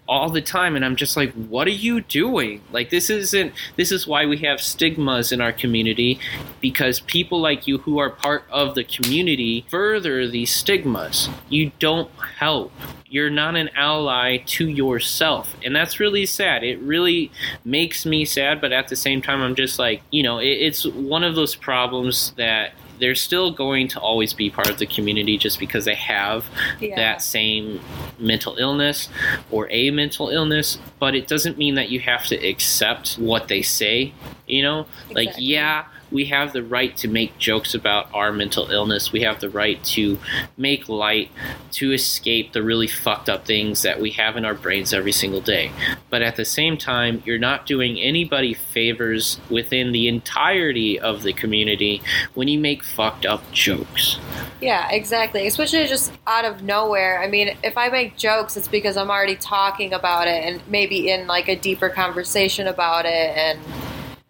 all 0.09 0.31
the 0.31 0.41
time 0.41 0.75
and 0.75 0.85
I'm 0.85 0.97
just 0.97 1.17
like, 1.17 1.33
what 1.35 1.69
are 1.69 1.71
you 1.71 2.01
doing? 2.01 2.63
Like 2.73 2.91
this 2.91 3.11
isn't 3.11 3.53
this 3.77 3.93
is 3.93 4.07
why 4.07 4.27
we 4.27 4.39
have 4.39 4.61
stigmas 4.61 5.31
in 5.31 5.41
our 5.41 5.53
community 5.53 6.19
because 6.61 7.01
people 7.01 7.41
like 7.41 7.67
you 7.67 7.79
who 7.79 7.99
are 7.99 8.11
part 8.11 8.45
of 8.51 8.75
the 8.75 8.85
community 8.85 9.67
further 9.69 10.27
these 10.27 10.53
stigmas. 10.53 11.29
You 11.49 11.73
don't 11.79 12.11
help. 12.39 12.73
You're 13.07 13.31
not 13.31 13.57
an 13.57 13.71
ally 13.75 14.39
to 14.39 14.69
yourself. 14.69 15.57
And 15.65 15.75
that's 15.75 15.99
really 15.99 16.27
sad. 16.27 16.63
It 16.63 16.79
really 16.81 17.33
makes 17.65 18.07
me 18.07 18.25
sad, 18.25 18.61
but 18.61 18.73
at 18.73 18.89
the 18.89 18.97
same 18.97 19.21
time, 19.21 19.43
I'm 19.43 19.57
just 19.57 19.79
like, 19.79 20.03
you 20.11 20.23
know, 20.23 20.39
it, 20.39 20.47
it's 20.47 20.87
one 20.87 21.25
of 21.25 21.35
those 21.35 21.57
problems 21.57 22.33
that 22.37 22.73
they're 23.01 23.15
still 23.15 23.51
going 23.51 23.89
to 23.89 24.01
always 24.01 24.33
be 24.35 24.51
part 24.51 24.69
of 24.71 24.79
the 24.79 24.87
community 24.87 25.37
just 25.39 25.59
because 25.59 25.85
they 25.85 25.95
have 25.95 26.45
Yeah. 26.81 26.97
that 26.97 27.23
same 27.23 27.81
mental 28.19 28.57
illness 28.59 29.09
or 29.51 29.69
a 29.71 29.91
mental 29.91 30.29
illness, 30.29 30.79
but 30.99 31.15
it 31.15 31.27
doesn't 31.27 31.59
mean 31.59 31.75
that 31.77 31.89
you 31.91 32.01
have 32.01 32.27
to 32.27 32.37
accept 32.37 33.15
what 33.15 33.49
they 33.49 33.63
say. 33.63 34.13
You 34.47 34.63
know, 34.63 34.87
like, 35.13 35.31
yeah, 35.39 35.85
we 36.11 36.27
have 36.27 36.53
the 36.53 36.63
right 36.63 36.97
to 36.99 37.09
make 37.09 37.39
jokes 37.39 37.75
about 37.75 38.09
our 38.13 38.33
mental 38.33 38.71
illness. 38.71 39.13
We 39.13 39.23
have 39.23 39.41
the 39.41 39.51
right 39.51 39.83
to 39.85 40.19
make 40.57 40.89
light, 40.89 41.31
to 41.73 41.93
escape 41.93 42.53
the 42.53 42.63
really 42.63 42.87
fucked 42.87 43.29
up 43.29 43.47
things 43.47 43.83
that 43.83 44.01
we 44.01 44.11
have 44.13 44.37
in 44.37 44.45
our 44.45 44.55
brains 44.55 44.93
every 44.93 45.13
single 45.13 45.41
day. 45.41 45.71
But 46.09 46.23
at 46.23 46.37
the 46.37 46.45
same 46.45 46.77
time, 46.77 47.23
you're 47.25 47.39
not 47.39 47.67
doing 47.67 47.99
anybody 48.01 48.55
favors 48.55 49.41
within 49.49 49.93
the 49.93 50.09
entirety 50.09 50.99
of 50.99 51.23
the 51.23 51.33
community 51.33 52.03
when 52.35 52.49
you 52.49 52.59
make 52.59 52.83
fucked 52.83 53.27
up 53.27 53.51
jokes. 53.53 54.19
Yeah, 54.61 54.91
exactly. 54.91 55.47
Especially 55.47 55.87
just 55.87 56.13
out 56.27 56.45
of 56.45 56.63
nowhere. 56.63 57.23
I 57.23 57.29
mean, 57.29 57.57
if 57.63 57.79
I 57.79 57.89
make 57.89 58.17
jokes, 58.17 58.57
it's 58.57 58.69
because 58.69 58.97
I'm 58.97 59.11
already 59.11 59.37
talking 59.37 59.93
about 59.93 60.29
it 60.29 60.45
and 60.45 60.61
maybe 60.69 61.11
in 61.11 61.27
like 61.27 61.49
a 61.49 61.57
deeper 61.57 61.89
conversation 61.89 62.67
about 62.67 63.07
it 63.07 63.37
and 63.37 63.59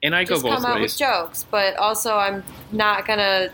And 0.02 0.14
I 0.14 0.24
just 0.24 0.42
go 0.42 0.50
both 0.50 0.62
come 0.62 0.72
out 0.72 0.80
with 0.80 0.96
jokes. 0.96 1.44
But 1.50 1.76
also, 1.76 2.16
I'm 2.16 2.42
not 2.72 3.06
gonna. 3.06 3.50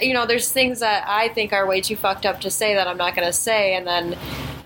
You 0.00 0.14
know, 0.14 0.26
there's 0.26 0.50
things 0.50 0.80
that 0.80 1.04
I 1.06 1.28
think 1.28 1.52
are 1.52 1.66
way 1.66 1.80
too 1.80 1.96
fucked 1.96 2.24
up 2.26 2.40
to 2.42 2.50
say 2.50 2.74
that 2.74 2.88
I'm 2.88 2.96
not 2.96 3.14
gonna 3.14 3.32
say, 3.32 3.74
and 3.74 3.86
then. 3.86 4.16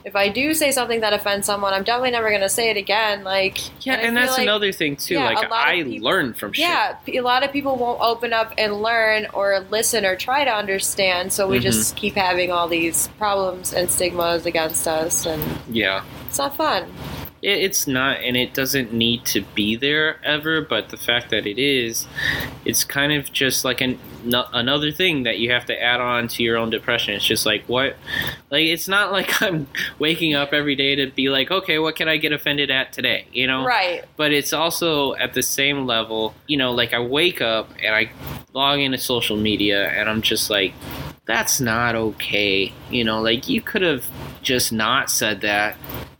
If 0.04 0.14
I 0.14 0.28
do 0.28 0.54
say 0.54 0.70
something 0.70 1.00
that 1.00 1.12
offends 1.12 1.46
someone, 1.48 1.74
I'm 1.74 1.82
definitely 1.82 2.12
never 2.12 2.28
going 2.28 2.40
to 2.40 2.48
say 2.48 2.70
it 2.70 2.76
again. 2.76 3.24
Like, 3.24 3.58
Yeah, 3.84 3.94
I 3.94 3.96
and 4.02 4.16
that's 4.16 4.34
like- 4.34 4.42
another 4.42 4.70
thing 4.70 4.94
too. 4.94 5.14
yeah, 5.14 5.24
like 5.30 5.38
a 5.38 5.48
lot 5.50 5.66
of 5.66 5.80
I 5.80 5.82
people- 5.82 6.06
learn 6.06 6.32
from 6.32 6.52
shit. 6.52 6.62
Yeah, 6.64 6.94
a 7.08 7.20
lot 7.22 7.42
of 7.42 7.50
people 7.50 7.74
won't 7.74 8.00
open 8.00 8.32
up 8.32 8.52
and 8.56 8.80
learn 8.80 9.26
or 9.32 9.66
listen 9.68 10.06
or 10.06 10.14
try 10.14 10.44
to 10.44 10.54
understand, 10.54 11.32
so 11.32 11.48
we 11.48 11.58
Mhm. 11.58 11.62
just 11.62 11.96
keep 11.96 12.14
having 12.14 12.52
all 12.52 12.68
these 12.68 13.08
problems 13.18 13.72
and 13.72 13.90
stigmas 13.90 14.46
against 14.46 14.86
us, 14.86 15.26
and 15.26 15.42
Yeah. 15.72 16.02
it's 16.28 16.38
not 16.38 16.56
fun. 16.56 16.84
It, 17.46 17.58
it's 17.62 17.86
not, 17.86 18.18
and 18.20 18.36
it 18.36 18.52
doesn't 18.54 18.92
need 18.92 19.24
to 19.26 19.40
be 19.54 19.76
there 19.76 20.18
ever. 20.24 20.60
But 20.60 20.88
the 20.90 20.96
fact 20.96 21.30
that 21.30 21.46
it 21.46 21.58
is, 21.58 22.06
it's 22.64 22.84
kind 22.84 23.12
of 23.12 23.32
just 23.32 23.64
like 23.64 23.80
an 23.80 23.98
no, 24.24 24.44
another 24.52 24.90
thing 24.90 25.22
that 25.22 25.38
you 25.38 25.52
have 25.52 25.66
to 25.66 25.80
add 25.80 26.00
on 26.00 26.26
to 26.28 26.42
your 26.42 26.56
own 26.56 26.68
depression. 26.70 27.14
It's 27.14 27.24
just 27.24 27.46
like 27.46 27.64
what, 27.68 27.96
like 28.50 28.64
it's 28.64 28.88
not 28.88 29.12
like 29.12 29.40
I'm 29.46 29.68
waking 29.98 30.34
up 30.34 30.52
every 30.52 30.74
day 30.74 30.96
to 30.96 31.06
be 31.10 31.28
like, 31.28 31.50
okay, 31.50 31.78
what 31.78 31.94
can 31.96 32.08
I 32.08 32.16
get 32.16 32.32
offended 32.32 32.70
at 32.70 32.92
today? 32.92 33.26
You 33.32 33.46
know, 33.46 33.64
Right. 33.64 34.04
but 34.16 34.32
it's 34.32 34.52
also 34.52 35.14
at 35.14 35.34
the 35.34 35.42
same 35.42 35.86
level 35.86 36.34
you 36.46 36.56
know 36.56 36.72
like 36.72 36.92
i 36.92 36.98
wake 36.98 37.40
up 37.40 37.68
and 37.82 37.94
i 37.94 38.10
log 38.52 38.78
into 38.80 38.98
social 38.98 39.36
media 39.36 39.88
and 39.90 40.08
i'm 40.08 40.22
just 40.22 40.50
like 40.50 40.72
that's 41.26 41.60
not 41.60 41.94
okay 41.94 42.72
you 42.90 43.04
know 43.04 43.20
like 43.20 43.48
you 43.48 43.60
could 43.60 43.82
have 43.82 44.04
just 44.42 44.72
not 44.72 45.10
said 45.10 45.40
that 45.42 45.76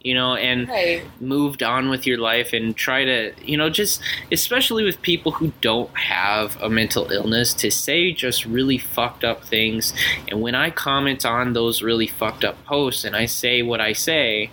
you 0.07 0.15
know 0.15 0.35
and 0.37 0.69
Right. 0.69 1.03
moved 1.21 1.63
on 1.63 1.89
with 1.91 2.07
your 2.07 2.19
life 2.19 2.53
and 2.53 2.77
try 2.77 3.05
to 3.05 3.33
you 3.45 3.57
know 3.57 3.69
just 3.69 4.01
especially 4.31 4.85
with 4.85 5.03
people 5.03 5.33
who 5.33 5.53
don't 5.61 5.91
have 5.99 6.57
a 6.63 6.69
mental 6.71 7.11
illness 7.11 7.53
to 7.55 7.71
say 7.71 8.13
just 8.13 8.45
really 8.47 8.79
fucked 8.79 9.25
up 9.25 9.45
things 9.45 9.93
and 10.29 10.41
when 10.41 10.55
i 10.55 10.71
comment 10.71 11.27
on 11.27 11.53
those 11.55 11.83
really 11.83 12.07
fucked 12.07 12.45
up 12.45 12.57
posts 12.65 13.05
and 13.05 13.17
i 13.17 13.27
say 13.27 13.63
what 13.63 13.81
i 13.81 13.93
say 13.93 14.49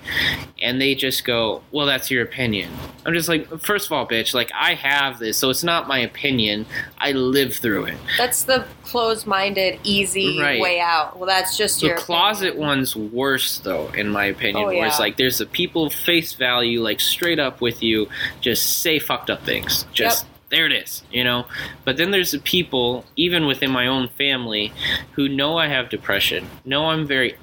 and 0.61 0.81
they 0.81 0.95
just 0.95 1.23
go 1.23 1.61
well 1.71 1.85
that's 1.85 2.09
your 2.09 2.23
opinion 2.23 2.69
i'm 3.05 3.13
just 3.13 3.29
like 3.29 3.47
first 3.59 3.85
of 3.85 3.91
all 3.91 4.07
bitch 4.07 4.33
like 4.33 4.51
i 4.55 4.73
have 4.73 5.19
this 5.19 5.37
so 5.37 5.49
it's 5.51 5.63
not 5.63 5.87
my 5.87 5.99
opinion 5.99 6.65
i 6.97 7.11
live 7.11 7.53
through 7.55 7.85
it 7.85 7.97
That's 8.17 8.43
the 8.43 8.65
closed-minded, 8.83 9.79
easy 9.83 10.39
Right. 10.39 10.61
way 10.61 10.79
out. 10.79 11.17
Well, 11.17 11.27
that's 11.27 11.57
just 11.57 11.81
the 11.81 11.87
your 11.87 11.97
closet 11.97 12.49
opinion. 12.49 12.67
one's 12.67 12.95
worse 12.95 13.57
though 13.59 13.87
in 13.89 14.07
my 14.09 14.25
opinion 14.25 14.63
Oh, 14.65 14.67
where 14.67 14.85
it's 14.87 14.99
like 14.99 15.17
there's 15.17 15.41
the 15.43 15.49
people 15.51 15.89
face 15.89 16.33
value 16.33 16.81
like 16.81 16.99
straight 17.01 17.39
up 17.39 17.59
with 17.59 17.83
you 17.83 18.07
just 18.39 18.81
say 18.81 18.97
fucked 18.99 19.29
up 19.29 19.43
things. 19.43 19.85
Just 19.91 20.25
there 20.49 20.65
it 20.65 20.71
is 20.71 21.03
you 21.11 21.23
know? 21.23 21.45
But 21.83 21.97
then 21.97 22.11
there's 22.11 22.31
the 22.31 22.39
people 22.39 23.05
even 23.15 23.45
within 23.45 23.71
my 23.71 23.87
own 23.87 24.07
family 24.17 24.71
who 25.13 25.27
know 25.27 25.57
i 25.57 25.67
have 25.67 25.89
depression 25.89 26.47
know 26.63 26.89
i'm 26.91 27.05
very 27.07 27.35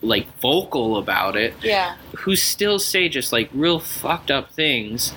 like 0.00 0.26
vocal 0.40 0.96
about 0.96 1.36
it 1.36 1.52
Yeah. 1.62 1.96
who 2.18 2.36
still 2.36 2.78
say 2.78 3.08
just 3.08 3.32
like 3.32 3.50
real 3.52 3.78
fucked 3.80 4.30
up 4.30 4.52
things. 4.52 5.12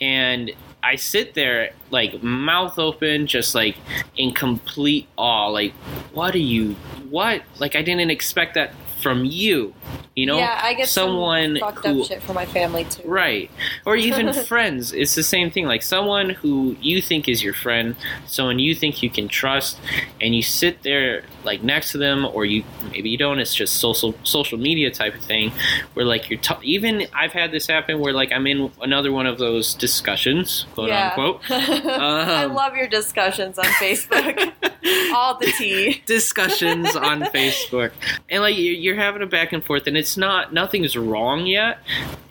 And 0.00 0.50
I 0.82 0.96
sit 0.96 1.34
there 1.34 1.70
like 1.90 2.22
mouth 2.22 2.78
open 2.78 3.26
just 3.26 3.54
like 3.54 3.76
in 4.16 4.32
complete 4.32 5.06
awe 5.16 5.48
like 5.48 5.72
what 6.12 6.34
are 6.34 6.38
you 6.54 6.74
what? 7.10 7.42
Like 7.58 7.74
I 7.76 7.82
didn't 7.82 8.10
expect 8.10 8.54
that 8.54 8.70
from 9.00 9.24
you 9.24 9.74
you 10.14 10.26
know 10.26 10.38
yeah, 10.38 10.60
I 10.62 10.74
get 10.74 10.88
someone 10.88 11.58
some 11.58 11.72
fucked 11.72 11.86
who 11.86 12.00
up 12.02 12.06
shit 12.08 12.22
from 12.22 12.34
my 12.34 12.46
family 12.46 12.84
too. 12.84 13.02
Right. 13.08 13.50
Or 13.84 13.96
even 13.96 14.32
friends. 14.46 14.92
It's 14.92 15.14
the 15.14 15.22
same 15.22 15.50
thing. 15.50 15.66
Like 15.66 15.82
someone 15.82 16.30
who 16.30 16.76
you 16.80 17.02
think 17.02 17.28
is 17.28 17.42
your 17.42 17.54
friend, 17.54 17.96
someone 18.26 18.58
you 18.58 18.74
think 18.74 19.02
you 19.02 19.10
can 19.10 19.28
trust, 19.28 19.78
and 20.20 20.34
you 20.34 20.42
sit 20.42 20.82
there 20.82 21.24
like 21.44 21.62
next 21.62 21.92
to 21.92 21.98
them, 21.98 22.24
or 22.24 22.44
you 22.44 22.64
maybe 22.90 23.10
you 23.10 23.18
don't. 23.18 23.38
It's 23.38 23.54
just 23.54 23.76
social 23.76 24.14
social 24.24 24.58
media 24.58 24.90
type 24.90 25.14
of 25.14 25.20
thing, 25.22 25.52
where 25.94 26.06
like 26.06 26.30
you're 26.30 26.40
t- 26.40 26.54
even. 26.62 27.06
I've 27.14 27.32
had 27.32 27.50
this 27.52 27.66
happen 27.66 27.98
where 28.00 28.12
like 28.12 28.32
I'm 28.32 28.46
in 28.46 28.70
another 28.80 29.12
one 29.12 29.26
of 29.26 29.38
those 29.38 29.74
discussions, 29.74 30.66
quote 30.74 30.88
yeah. 30.88 31.08
unquote. 31.08 31.40
I 31.50 32.44
Um, 32.44 32.54
love 32.54 32.74
your 32.76 32.88
discussions 32.88 33.58
on 33.58 33.64
Facebook. 33.66 34.52
All 35.14 35.36
the 35.38 35.46
tea. 35.46 36.02
discussions 36.06 36.94
on 36.94 37.22
Facebook, 37.22 37.90
and 38.28 38.42
like 38.42 38.56
you're, 38.56 38.74
you're 38.74 38.94
having 38.96 39.22
a 39.22 39.26
back 39.26 39.52
and 39.52 39.64
forth, 39.64 39.75
and 39.86 39.96
it's 39.96 40.16
not 40.16 40.52
nothing's 40.54 40.96
wrong 40.96 41.46
yet. 41.46 41.78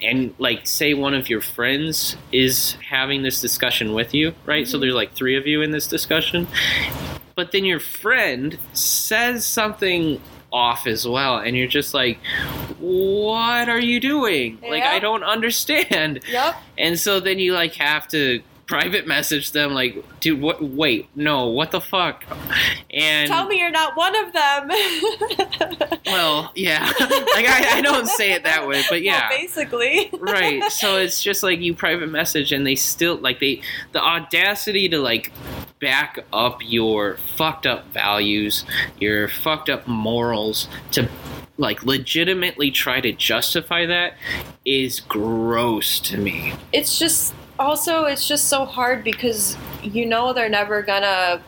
And 0.01 0.33
like, 0.39 0.65
say 0.65 0.93
one 0.93 1.13
of 1.13 1.29
your 1.29 1.41
friends 1.41 2.15
is 2.31 2.77
having 2.89 3.21
this 3.23 3.41
discussion 3.41 3.93
with 3.93 4.13
you, 4.13 4.33
right? 4.45 4.67
So 4.67 4.77
Mhm. 4.77 4.81
there's 4.81 4.93
like 4.93 5.13
three 5.13 5.35
of 5.35 5.45
you 5.45 5.61
in 5.61 5.71
this 5.71 5.87
discussion, 5.87 6.47
but 7.35 7.51
then 7.51 7.65
your 7.65 7.79
friend 7.79 8.57
says 8.73 9.45
something 9.45 10.21
off 10.51 10.87
as 10.87 11.05
well, 11.05 11.37
and 11.37 11.57
you're 11.57 11.67
just 11.67 11.93
like, 11.93 12.17
"What 12.79 13.67
are 13.67 13.79
you 13.79 13.99
doing? 13.99 14.57
Like, 14.67 14.83
I 14.83 14.99
don't 14.99 15.23
understand." 15.23 16.21
Yep. 16.29 16.55
And 16.77 16.97
so 16.99 17.19
then 17.19 17.39
you 17.39 17.53
like 17.53 17.75
have 17.75 18.07
to 18.09 18.41
private 18.67 19.05
message 19.05 19.51
them 19.51 19.73
like 19.73 20.03
dude 20.19 20.41
what 20.41 20.63
wait 20.63 21.07
no 21.15 21.47
what 21.47 21.71
the 21.71 21.81
fuck? 21.81 22.23
And 22.91 23.27
Tell 23.27 23.47
me 23.47 23.59
you're 23.59 23.71
not 23.71 23.95
one 23.95 24.15
of 24.15 24.33
them. 24.33 24.69
well 26.05 26.51
yeah. 26.55 26.91
Like 27.35 27.47
I, 27.47 27.77
I 27.77 27.81
don't 27.81 28.07
say 28.07 28.31
it 28.31 28.43
that 28.43 28.67
way 28.67 28.83
but 28.89 29.01
yeah. 29.01 29.29
Well, 29.29 29.37
basically. 29.37 30.09
right. 30.19 30.63
So 30.71 30.97
it's 30.97 31.21
just 31.21 31.43
like 31.43 31.59
you 31.59 31.73
private 31.73 32.09
message 32.09 32.51
and 32.51 32.65
they 32.65 32.75
still 32.75 33.17
like 33.17 33.39
they 33.39 33.61
the 33.91 34.01
audacity 34.01 34.89
to 34.89 34.99
like 34.99 35.31
back 35.79 36.19
up 36.33 36.59
your 36.63 37.17
fucked 37.35 37.65
up 37.65 37.85
values 37.91 38.65
your 38.99 39.27
fucked 39.27 39.69
up 39.69 39.87
morals 39.87 40.67
to 40.91 41.09
like 41.57 41.83
legitimately 41.83 42.71
try 42.71 42.99
to 42.99 43.11
justify 43.11 43.85
that 43.85 44.13
is 44.65 44.99
gross 45.01 45.99
to 46.01 46.17
me. 46.17 46.53
It's 46.73 46.99
just 46.99 47.33
also 47.59 48.05
it's 48.05 48.27
just 48.27 48.47
so 48.47 48.65
hard 48.65 49.03
because 49.03 49.57
you 49.83 50.05
know 50.05 50.33
they're 50.33 50.49
never 50.49 50.81
gonna 50.81 51.41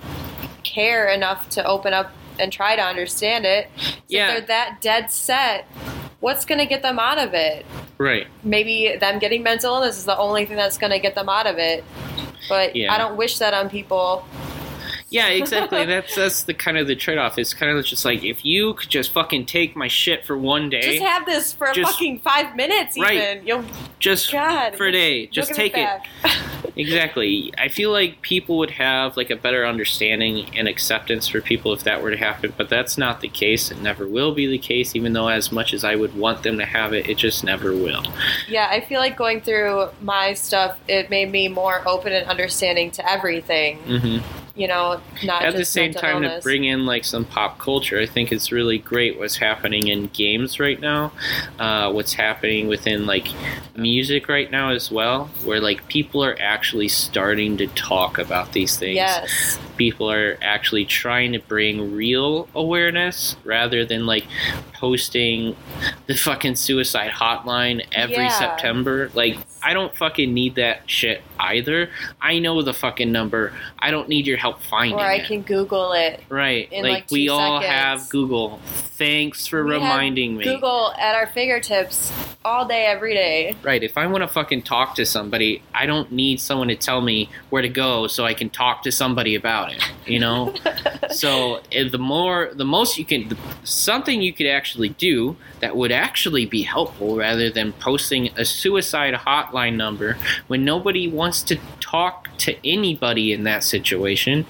care 0.64 1.08
enough 1.10 1.50
to 1.50 1.66
open 1.66 1.94
up 1.94 2.12
and 2.40 2.52
try 2.52 2.76
to 2.76 2.82
understand 2.82 3.46
it. 3.46 3.68
So 3.78 3.92
Yeah. 4.08 4.28
if 4.28 4.32
they're 4.38 4.48
that 4.48 4.82
dead 4.82 5.12
set, 5.12 5.66
what's 6.20 6.46
gonna 6.46 6.66
get 6.66 6.82
them 6.82 7.00
out 7.00 7.18
of 7.18 7.34
it? 7.34 7.66
right 8.00 8.28
Maybe 8.44 8.96
them 9.00 9.18
getting 9.18 9.42
mental 9.42 9.74
illness 9.74 9.98
is 9.98 10.06
the 10.06 10.16
only 10.18 10.46
thing 10.46 10.56
that's 10.56 10.78
gonna 10.78 11.00
get 11.00 11.16
them 11.16 11.30
out 11.30 11.48
of 11.48 11.58
it. 11.58 11.84
But 12.48 12.76
Yeah. 12.76 12.94
I 12.94 12.98
don't 13.00 13.18
wish 13.18 13.40
that 13.40 13.54
on 13.56 13.70
people. 13.70 14.24
Yeah, 15.10 15.28
exactly. 15.30 15.86
that's 15.86 16.16
that's 16.16 16.44
the 16.44 16.54
kind 16.54 16.78
of 16.78 16.88
the 16.88 16.96
trade 16.96 17.18
off. 17.18 17.38
It's 17.38 17.54
kind 17.54 17.76
of 17.78 17.86
just 17.86 18.04
like 18.04 18.24
if 18.24 18.44
you 18.44 18.74
could 18.74 18.90
just 18.90 19.12
fucking 19.12 19.46
take 19.46 19.76
my 19.76 19.88
shit 19.88 20.26
for 20.26 20.38
one 20.38 20.70
day, 20.70 20.82
Just 20.98 21.04
have 21.04 21.26
this 21.26 21.54
for 21.54 21.72
Just- 21.74 21.92
fucking 21.94 22.20
five 22.20 22.56
minutes 22.56 22.98
even. 22.98 23.08
Right. 23.10 23.44
You'll 23.46 23.64
just 24.00 24.32
God 24.32 24.76
for 24.76 24.88
a 24.88 24.92
day, 24.92 25.28
just 25.28 25.54
take 25.54 25.74
it. 25.78 25.90
Exactly. 26.78 27.52
I 27.58 27.70
feel 27.70 27.92
like 27.92 28.22
people 28.22 28.60
would 28.60 28.70
have 28.72 29.18
like 29.18 29.32
a 29.32 29.36
better 29.36 29.66
understanding 29.66 30.48
and 30.56 30.68
acceptance 30.68 31.28
for 31.28 31.42
people 31.42 31.74
if 31.74 31.84
that 31.86 32.04
were 32.04 32.12
to 32.12 32.18
happen, 32.18 32.54
but 32.56 32.70
that's 32.70 33.00
not 33.00 33.22
the 33.22 33.28
case. 33.28 33.72
It 33.72 33.82
never 33.82 34.08
will 34.08 34.34
be 34.34 34.46
the 34.46 34.60
case. 34.60 34.96
Even 34.96 35.14
though 35.14 35.28
as 35.28 35.52
much 35.52 35.74
as 35.74 35.84
I 35.84 35.96
would 35.96 36.16
want 36.16 36.44
them 36.44 36.60
to 36.60 36.66
have 36.66 36.94
it, 36.94 37.10
it 37.10 37.18
just 37.18 37.44
never 37.44 37.72
will. 37.74 38.04
Yeah, 38.48 38.68
I 38.70 38.82
feel 38.82 39.00
like 39.00 39.18
going 39.18 39.42
through 39.42 39.90
my 40.02 40.36
stuff, 40.36 40.78
it 40.88 41.10
made 41.10 41.32
me 41.32 41.48
more 41.48 41.82
open 41.88 42.14
and 42.14 42.28
understanding 42.28 42.92
to 42.92 43.10
everything. 43.12 43.78
hmm 43.80 44.18
You 44.58 44.68
know, 44.68 45.00
not 45.24 45.44
At 45.44 45.56
the 45.56 45.64
same 45.64 45.94
time, 45.94 46.24
illness. 46.24 46.44
to 46.44 46.44
bring 46.44 46.64
in 46.64 46.88
like 46.88 47.06
some 47.06 47.26
pop 47.26 47.60
culture, 47.60 48.00
I 48.00 48.08
think 48.08 48.32
it's 48.32 48.52
really 48.52 48.80
great 48.80 49.20
what's 49.20 49.38
happening 49.38 49.88
in 49.88 50.08
games 50.08 50.60
right 50.60 50.80
now. 50.80 51.12
Uh, 51.60 51.92
what's 51.92 52.14
happening 52.14 52.68
within 52.68 53.06
like 53.06 53.28
music 53.76 54.28
right 54.28 54.50
now 54.50 54.70
as 54.72 54.90
well, 54.92 55.26
where 55.46 55.62
like 55.62 55.88
people 55.88 56.24
are 56.26 56.36
actually 56.40 56.88
starting 56.88 57.56
to 57.58 57.68
talk 57.68 58.18
about 58.18 58.54
these 58.54 58.76
things. 58.78 58.96
Yes, 58.96 59.60
People 59.78 60.10
are 60.12 60.40
actually 60.42 60.86
trying 60.86 61.34
to 61.34 61.40
bring 61.40 61.94
real 61.96 62.50
awareness 62.56 63.36
rather 63.44 63.86
than 63.86 64.08
like 64.08 64.26
posting 64.74 65.56
the 66.08 66.16
fucking 66.16 66.56
suicide 66.56 67.12
hotline 67.12 67.86
every 67.92 68.16
Yeah. 68.16 68.30
September. 68.30 69.12
Like, 69.14 69.38
I 69.62 69.74
don't 69.74 69.96
fucking 69.96 70.34
need 70.34 70.56
that 70.56 70.90
shit 70.90 71.22
either. 71.40 71.90
I 72.22 72.40
know 72.40 72.62
the 72.62 72.74
fucking 72.74 73.12
number. 73.12 73.54
I 73.80 73.92
don't 73.92 74.10
need 74.10 74.28
your 74.28 74.38
help 74.38 74.62
finding 74.62 74.98
it. 74.98 75.02
or 75.02 75.06
I 75.06 75.16
it. 75.16 75.28
can 75.28 75.42
Google 75.42 75.94
it. 75.94 76.24
Right. 76.30 76.72
like, 76.72 76.84
like, 76.84 77.12
we 77.12 77.28
two 77.28 77.34
all 77.34 77.62
have 77.62 78.10
Google. 78.10 78.60
Thanks 78.98 79.46
for 79.46 79.64
We 79.64 79.74
have 79.74 79.82
reminding 79.82 80.38
me. 80.38 80.44
Google 80.44 80.94
at 80.94 81.16
our 81.16 81.28
fingertips 81.28 82.12
all 82.44 82.66
day, 82.68 82.86
every 82.86 83.14
day. 83.14 83.56
Right. 83.62 83.84
If 83.84 83.98
I 83.98 84.08
want 84.08 84.24
to 84.24 84.28
fucking 84.28 84.64
talk 84.64 84.96
to 84.96 85.06
somebody, 85.06 85.62
I 85.74 85.86
don't 85.86 86.12
need 86.12 86.40
someone 86.40 86.70
to 86.70 86.76
tell 86.76 87.02
me 87.02 87.30
where 87.50 87.62
to 87.62 87.70
go 87.70 88.08
so 88.08 88.26
I 88.26 88.34
can 88.34 88.50
talk 88.50 88.84
to 88.84 88.92
somebody 88.92 89.36
about 89.36 89.74
it. 89.74 89.84
You 90.06 90.20
know? 90.20 90.54
so 91.12 91.62
eh, 91.72 91.90
the 91.90 91.98
more, 91.98 92.50
the 92.54 92.66
most 92.66 92.98
you 92.98 93.06
can, 93.06 93.38
something 93.64 94.22
you 94.22 94.34
could 94.34 94.48
actually 94.48 94.90
do 94.90 95.36
that 95.60 95.76
would 95.76 95.92
actually 95.92 96.46
be 96.46 96.62
helpful 96.64 97.18
rather 97.18 97.50
than 97.50 97.74
posting 97.74 98.30
a 98.38 98.46
suicide 98.46 99.14
hotline 99.48 99.76
number 99.76 100.18
when 100.48 100.64
nobody 100.66 101.08
wants 101.08 101.42
to 101.44 101.58
talk 101.80 102.28
to 102.38 102.56
anybody 102.68 103.32
in 103.32 103.44
that 103.44 103.64
situation, 103.64 104.46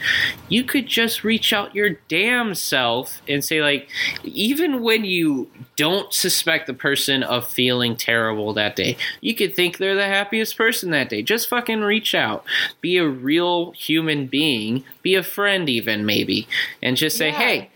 you 0.49 0.63
could 0.63 0.87
just 0.87 1.23
reach 1.23 1.53
out 1.53 1.75
your 1.75 1.91
damn 2.07 2.53
self 2.55 3.21
and 3.27 3.43
say, 3.43 3.61
like, 3.61 3.89
even 4.23 4.81
when 4.81 5.05
you 5.05 5.49
don't 5.75 6.11
suspect 6.13 6.67
the 6.67 6.73
person 6.73 7.23
of 7.23 7.47
feeling 7.47 7.95
terrible 7.95 8.53
that 8.53 8.75
day, 8.75 8.97
you 9.21 9.35
could 9.35 9.55
think 9.55 9.77
they're 9.77 9.95
the 9.95 10.05
happiest 10.07 10.57
person 10.57 10.89
that 10.91 11.09
day. 11.09 11.21
Just 11.21 11.47
fucking 11.47 11.81
reach 11.81 12.15
out. 12.15 12.43
Be 12.81 12.97
a 12.97 13.07
real 13.07 13.71
human 13.71 14.27
being. 14.27 14.83
Be 15.01 15.15
a 15.15 15.23
friend, 15.23 15.69
even 15.69 16.05
maybe. 16.05 16.47
And 16.81 16.97
just 16.97 17.17
say, 17.17 17.27
Yeah. 17.29 17.37
hey, 17.37 17.69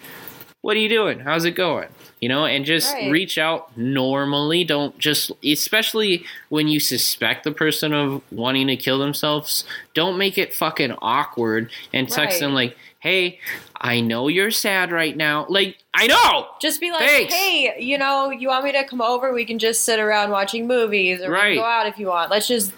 what 0.61 0.75
are 0.75 0.79
you 0.79 0.89
doing? 0.89 1.19
How's 1.19 1.45
it 1.45 1.51
going? 1.51 1.87
You 2.21 2.29
know, 2.29 2.45
and 2.45 2.63
just 2.65 2.93
Right. 2.93 3.11
reach 3.11 3.37
out 3.37 3.75
normally. 3.77 4.63
Don't 4.63 4.97
just, 4.99 5.31
especially 5.43 6.23
when 6.49 6.67
you 6.67 6.79
suspect 6.79 7.43
the 7.43 7.51
person 7.51 7.93
of 7.93 8.21
wanting 8.31 8.67
to 8.67 8.77
kill 8.77 8.99
themselves, 8.99 9.65
don't 9.93 10.17
make 10.17 10.37
it 10.37 10.53
fucking 10.53 10.95
awkward 11.01 11.69
and 11.93 12.07
text 12.07 12.35
Right. 12.35 12.39
them 12.39 12.53
like, 12.53 12.77
hey, 12.99 13.39
I 13.75 13.99
know 13.99 14.27
you're 14.27 14.51
sad 14.51 14.91
right 14.91 15.17
now. 15.17 15.47
Like, 15.49 15.77
I 15.95 16.05
know! 16.05 16.47
Just 16.61 16.79
be 16.79 16.91
like, 16.91 16.99
Thanks. 16.99 17.33
hey, 17.33 17.73
you 17.79 17.97
know, 17.97 18.29
you 18.29 18.49
want 18.49 18.63
me 18.63 18.71
to 18.73 18.83
come 18.83 19.01
over? 19.01 19.33
We 19.33 19.43
can 19.43 19.57
just 19.57 19.83
sit 19.83 19.99
around 19.99 20.29
watching 20.29 20.67
movies, 20.67 21.19
or 21.21 21.29
we 21.29 21.33
Right. 21.33 21.53
can 21.55 21.63
go 21.63 21.65
out 21.65 21.87
if 21.87 21.97
you 21.97 22.05
want. 22.05 22.29
Let's 22.29 22.47
just, 22.47 22.71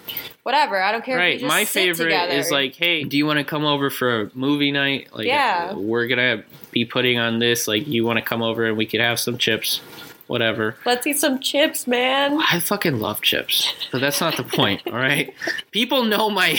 whatever. 0.44 0.80
I 0.82 0.90
don't 0.92 1.04
care. 1.04 1.18
Right. 1.18 1.42
My 1.42 1.66
favorite 1.66 2.06
together. 2.06 2.32
is 2.32 2.50
like, 2.50 2.74
hey, 2.74 3.04
do 3.04 3.18
you 3.18 3.26
want 3.26 3.38
to 3.38 3.44
come 3.44 3.66
over 3.66 3.90
for 3.90 4.22
a 4.22 4.30
movie 4.32 4.72
night? 4.72 5.08
Like, 5.12 5.26
Yeah. 5.26 5.74
we're 5.74 6.06
gonna 6.06 6.42
be 6.74 6.84
putting 6.84 7.18
on 7.18 7.38
this. 7.38 7.66
Like, 7.66 7.86
you 7.86 8.04
want 8.04 8.18
to 8.18 8.24
come 8.24 8.42
over 8.42 8.66
and 8.66 8.76
we 8.76 8.84
could 8.84 9.00
have 9.00 9.18
some 9.18 9.38
chips, 9.38 9.80
whatever. 10.26 10.76
let's 10.84 11.06
eat 11.06 11.18
some 11.18 11.38
chips, 11.40 11.86
man. 11.86 12.38
I 12.50 12.60
fucking 12.60 12.98
love 13.00 13.20
chips, 13.22 13.72
but 13.92 14.00
that's 14.00 14.20
not 14.20 14.36
the 14.36 14.44
point. 14.44 14.82
All 14.86 14.92
right, 14.92 15.32
people 15.70 16.04
know 16.04 16.30
my 16.30 16.54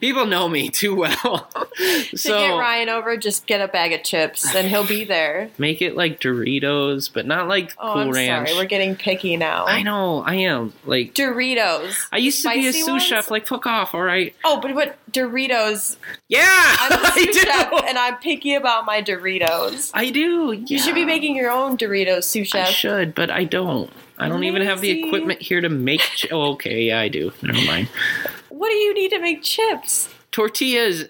people 0.00 0.26
know 0.26 0.48
me 0.48 0.68
too 0.68 0.94
well. 0.94 1.48
to 1.78 2.16
get 2.16 2.50
Ryan 2.56 2.88
over, 2.88 3.16
just 3.16 3.46
get 3.46 3.60
a 3.60 3.68
bag 3.68 3.92
of 3.92 4.02
chips, 4.02 4.54
and 4.54 4.68
he'll 4.68 4.86
be 4.86 5.04
there. 5.04 5.50
make 5.58 5.82
it 5.82 5.96
like 5.96 6.20
Doritos, 6.20 7.10
but 7.12 7.26
not 7.26 7.48
like 7.48 7.72
Oh, 7.78 7.92
Cool 7.94 8.02
I'm 8.02 8.10
Ranch. 8.10 8.48
sorry. 8.48 8.58
We're 8.60 8.68
getting 8.68 8.94
picky 8.96 9.36
now. 9.36 9.66
I 9.66 9.82
know, 9.82 10.22
I 10.22 10.34
am. 10.36 10.72
Like, 10.84 11.14
Doritos. 11.14 11.94
I 12.12 12.18
used 12.18 12.42
to 12.42 12.50
be 12.50 12.66
a 12.66 12.72
sous 12.72 12.88
ones? 12.88 13.02
chef. 13.02 13.30
Like, 13.30 13.46
fuck 13.46 13.66
off. 13.66 13.94
All 13.94 14.02
right. 14.02 14.34
Oh, 14.44 14.60
but 14.60 14.74
what 14.74 14.96
Doritos. 15.12 15.96
Yeah, 16.28 16.44
I'm 16.46 16.92
a 16.92 16.96
I 17.06 17.10
sous 17.10 17.36
chef, 17.40 17.72
and 17.86 17.98
I'm 17.98 18.16
picky 18.18 18.54
about 18.54 18.84
my 18.86 19.02
Doritos. 19.02 19.90
I 19.94 20.10
do. 20.10 20.52
You 20.52 20.78
should 20.78 20.94
be 20.94 21.04
making 21.04 21.36
your 21.36 21.50
own 21.50 21.76
Doritos, 21.76 22.24
sous 22.24 22.54
I 22.54 22.64
chef. 22.64 22.74
Should, 23.04 23.14
but 23.14 23.30
I 23.30 23.44
don't. 23.44 23.90
I 24.18 24.28
don't 24.28 24.44
even 24.44 24.62
have 24.62 24.80
the 24.80 25.02
equipment 25.02 25.42
here 25.42 25.60
to 25.60 25.68
make. 25.68 26.00
Ch- 26.00 26.30
oh, 26.30 26.52
okay, 26.52 26.84
yeah, 26.84 27.00
I 27.00 27.08
do. 27.08 27.32
Never 27.42 27.64
mind. 27.66 27.88
What 28.48 28.68
do 28.68 28.74
you 28.74 28.94
need 28.94 29.10
to 29.10 29.18
make 29.18 29.42
chips? 29.42 30.08
Tortillas, 30.30 31.06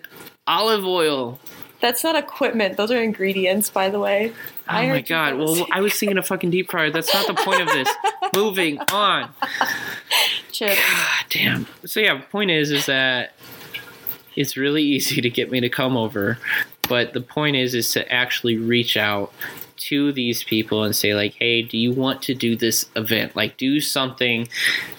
olive 0.47 0.85
oil. 0.85 1.39
That's 1.81 2.03
not 2.03 2.17
equipment. 2.17 2.79
Those 2.79 2.91
are 2.91 3.03
ingredients, 3.03 3.69
by 3.69 3.91
the 3.91 4.01
way. 4.01 4.33
Oh 4.33 4.35
I 4.69 4.89
my 4.89 5.01
god. 5.03 5.37
Well, 5.37 5.67
I 5.71 5.83
was 5.83 5.93
thinking 5.93 6.17
a 6.17 6.23
fucking 6.23 6.51
deep 6.51 6.71
fryer. 6.71 6.91
That's 6.91 7.13
not 7.13 7.27
the 7.27 7.35
point 7.35 7.61
of 7.61 7.69
this. 7.69 7.89
Moving 8.35 8.79
on. 8.91 9.31
Chips. 10.51 10.81
God 10.81 11.25
damn. 11.29 11.67
So 11.85 12.01
yeah, 12.01 12.17
the 12.17 12.23
point 12.23 12.51
is, 12.51 12.71
is 12.71 12.87
that 12.87 13.35
it's 14.35 14.57
really 14.57 14.83
easy 14.83 15.21
to 15.21 15.29
get 15.29 15.51
me 15.51 15.61
to 15.61 15.69
come 15.69 15.97
over, 15.97 16.39
but 16.89 17.13
the 17.13 17.21
point 17.21 17.57
is, 17.57 17.75
is 17.75 17.91
to 17.93 18.11
actually 18.11 18.57
reach 18.57 18.97
out 18.97 19.33
to 19.77 20.13
these 20.13 20.43
people 20.45 20.83
and 20.85 20.95
say 20.95 21.15
like, 21.15 21.35
hey, 21.35 21.63
do 21.63 21.77
you 21.77 21.93
want 21.93 22.23
to 22.23 22.35
do 22.35 22.57
this 22.57 22.87
event? 22.97 23.35
Like, 23.37 23.57
do 23.57 23.81
something 23.81 24.49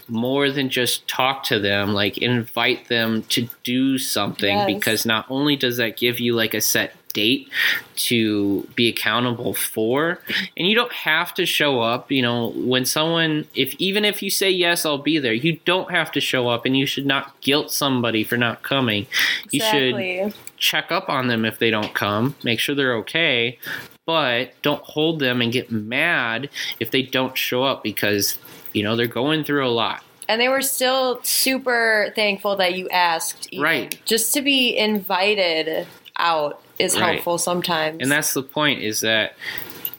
more 0.07 0.51
than 0.51 0.69
just 0.69 1.07
talk 1.07 1.43
to 1.45 1.59
them. 1.59 1.93
Like, 1.93 2.17
invite 2.17 2.87
them 2.87 3.23
to 3.23 3.47
do 3.63 3.97
something 3.97 4.57
Yes. 4.57 4.65
because 4.67 5.05
not 5.05 5.25
only 5.29 5.55
does 5.55 5.77
that 5.77 5.97
give 5.97 6.19
you 6.19 6.33
like 6.35 6.53
a 6.53 6.61
set 6.61 6.93
date 7.13 7.47
to 7.95 8.67
be 8.75 8.89
accountable 8.89 9.53
for 9.53 10.19
and 10.57 10.67
you 10.67 10.75
don't 10.75 10.91
have 10.91 11.33
to 11.33 11.45
show 11.45 11.79
up 11.79 12.11
you 12.11 12.21
know 12.21 12.49
when 12.57 12.83
someone 12.83 13.47
if 13.55 13.73
even 13.75 14.03
if 14.03 14.21
you 14.21 14.29
say 14.29 14.51
yes 14.51 14.85
i'll 14.85 14.97
be 14.97 15.17
there 15.17 15.31
you 15.31 15.57
don't 15.63 15.89
have 15.91 16.11
to 16.11 16.19
show 16.19 16.49
up 16.49 16.65
and 16.65 16.75
you 16.75 16.85
should 16.85 17.05
not 17.05 17.39
guilt 17.39 17.71
somebody 17.71 18.21
for 18.21 18.35
not 18.35 18.61
coming 18.63 19.07
you 19.49 19.61
should 19.61 20.33
check 20.57 20.91
up 20.91 21.07
on 21.07 21.27
them 21.27 21.45
if 21.45 21.57
they 21.57 21.69
don't 21.71 21.93
come 21.93 22.35
make 22.43 22.59
sure 22.59 22.75
they're 22.75 22.95
okay 22.97 23.57
but 24.05 24.51
don't 24.61 24.83
hold 24.83 25.19
them 25.19 25.41
and 25.41 25.51
get 25.51 25.71
mad 25.71 26.49
if 26.79 26.91
they 26.91 27.01
don't 27.01 27.37
show 27.37 27.63
up 27.63 27.83
because 27.83 28.37
you 28.73 28.83
know 28.83 28.95
they're 28.95 29.07
going 29.07 29.43
through 29.43 29.65
a 29.65 29.69
lot 29.69 30.03
And 30.27 30.39
they 30.41 30.47
were 30.49 30.61
still 30.61 31.19
super 31.23 32.11
thankful 32.15 32.55
that 32.57 32.75
you 32.75 32.89
asked. 32.89 33.47
even. 33.51 33.63
Right. 33.63 33.99
Just 34.05 34.33
to 34.33 34.41
be 34.41 34.75
invited 34.77 35.87
out 36.17 36.61
is 36.79 36.95
Right. 36.97 37.13
helpful 37.15 37.37
sometimes. 37.37 37.97
and 38.01 38.11
that's 38.11 38.33
the 38.33 38.43
point 38.43 38.81
is 38.81 38.99
that 39.01 39.33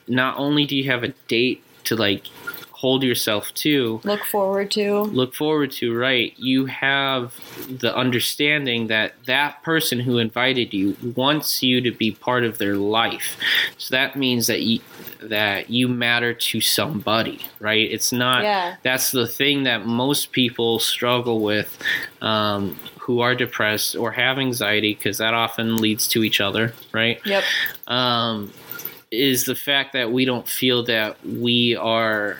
not 0.08 0.38
only 0.38 0.66
do 0.66 0.76
you 0.76 0.90
have 0.90 1.02
a 1.04 1.08
date 1.28 1.62
to 1.84 1.96
like 1.96 2.24
hold 2.76 3.02
yourself 3.02 3.52
to 3.54 3.98
look 4.04 4.22
forward 4.24 4.70
to. 4.70 5.00
look 5.04 5.34
forward 5.34 5.70
to 5.70 5.96
right 5.96 6.34
you 6.36 6.66
have 6.66 7.32
the 7.70 7.94
understanding 7.96 8.88
that 8.88 9.14
that 9.24 9.62
person 9.62 9.98
who 9.98 10.18
invited 10.18 10.74
you 10.74 10.94
wants 11.16 11.62
you 11.62 11.80
to 11.80 11.90
be 11.90 12.10
part 12.12 12.44
of 12.44 12.58
their 12.58 12.76
life 12.76 13.38
so 13.78 13.94
that 13.94 14.14
means 14.14 14.46
that 14.46 14.60
you 14.60 14.78
that 15.22 15.70
you 15.70 15.88
matter 15.88 16.34
to 16.34 16.60
somebody 16.60 17.40
right 17.60 17.90
it's 17.90 18.12
not 18.12 18.42
Yeah. 18.42 18.76
that's 18.82 19.10
the 19.10 19.26
thing 19.26 19.62
that 19.62 19.86
most 19.86 20.30
people 20.32 20.78
struggle 20.78 21.40
with 21.40 21.78
um, 22.20 22.76
who 22.98 23.20
are 23.20 23.34
depressed 23.34 23.96
or 23.96 24.12
have 24.12 24.36
anxiety 24.38 24.92
because 24.94 25.16
that 25.18 25.32
often 25.32 25.76
leads 25.78 26.06
to 26.08 26.22
each 26.22 26.42
other 26.42 26.74
right 26.92 27.20
Yep. 27.24 27.42
um, 27.86 28.52
is 29.10 29.44
the 29.44 29.54
fact 29.54 29.92
that 29.92 30.10
we 30.12 30.24
don't 30.24 30.48
feel 30.48 30.84
that 30.84 31.24
we 31.24 31.76
are 31.76 32.38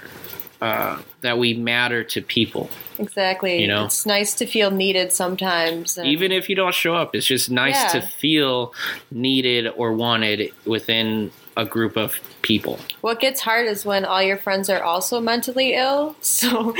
uh, 0.61 1.01
that 1.21 1.39
we 1.39 1.53
matter 1.55 2.03
to 2.03 2.23
people. 2.23 2.71
Exactly. 2.99 3.61
You 3.61 3.69
know? 3.69 3.85
It's 3.85 4.07
nice 4.07 4.35
to 4.37 4.47
feel 4.47 4.71
needed 4.71 5.13
sometimes. 5.13 5.99
and- 5.99 6.09
Even 6.09 6.33
if 6.33 6.49
you 6.49 6.57
don't 6.57 6.75
show 6.75 6.95
up, 6.95 7.15
it's 7.15 7.27
just 7.27 7.51
nice 7.51 7.75
Yeah. 7.75 8.01
to 8.01 8.07
feel 8.07 8.73
needed 9.11 9.67
or 9.77 9.93
wanted 9.93 10.53
within 10.65 11.31
a 11.59 11.67
group 11.67 11.97
of 11.97 12.19
people. 12.43 12.79
What 13.03 13.21
gets 13.21 13.41
hard 13.43 13.67
is 13.67 13.85
when 13.85 14.05
all 14.07 14.23
your 14.23 14.39
friends 14.39 14.71
are 14.71 14.83
also 14.83 15.21
mentally 15.21 15.75
ill. 15.75 16.17
So 16.23 16.75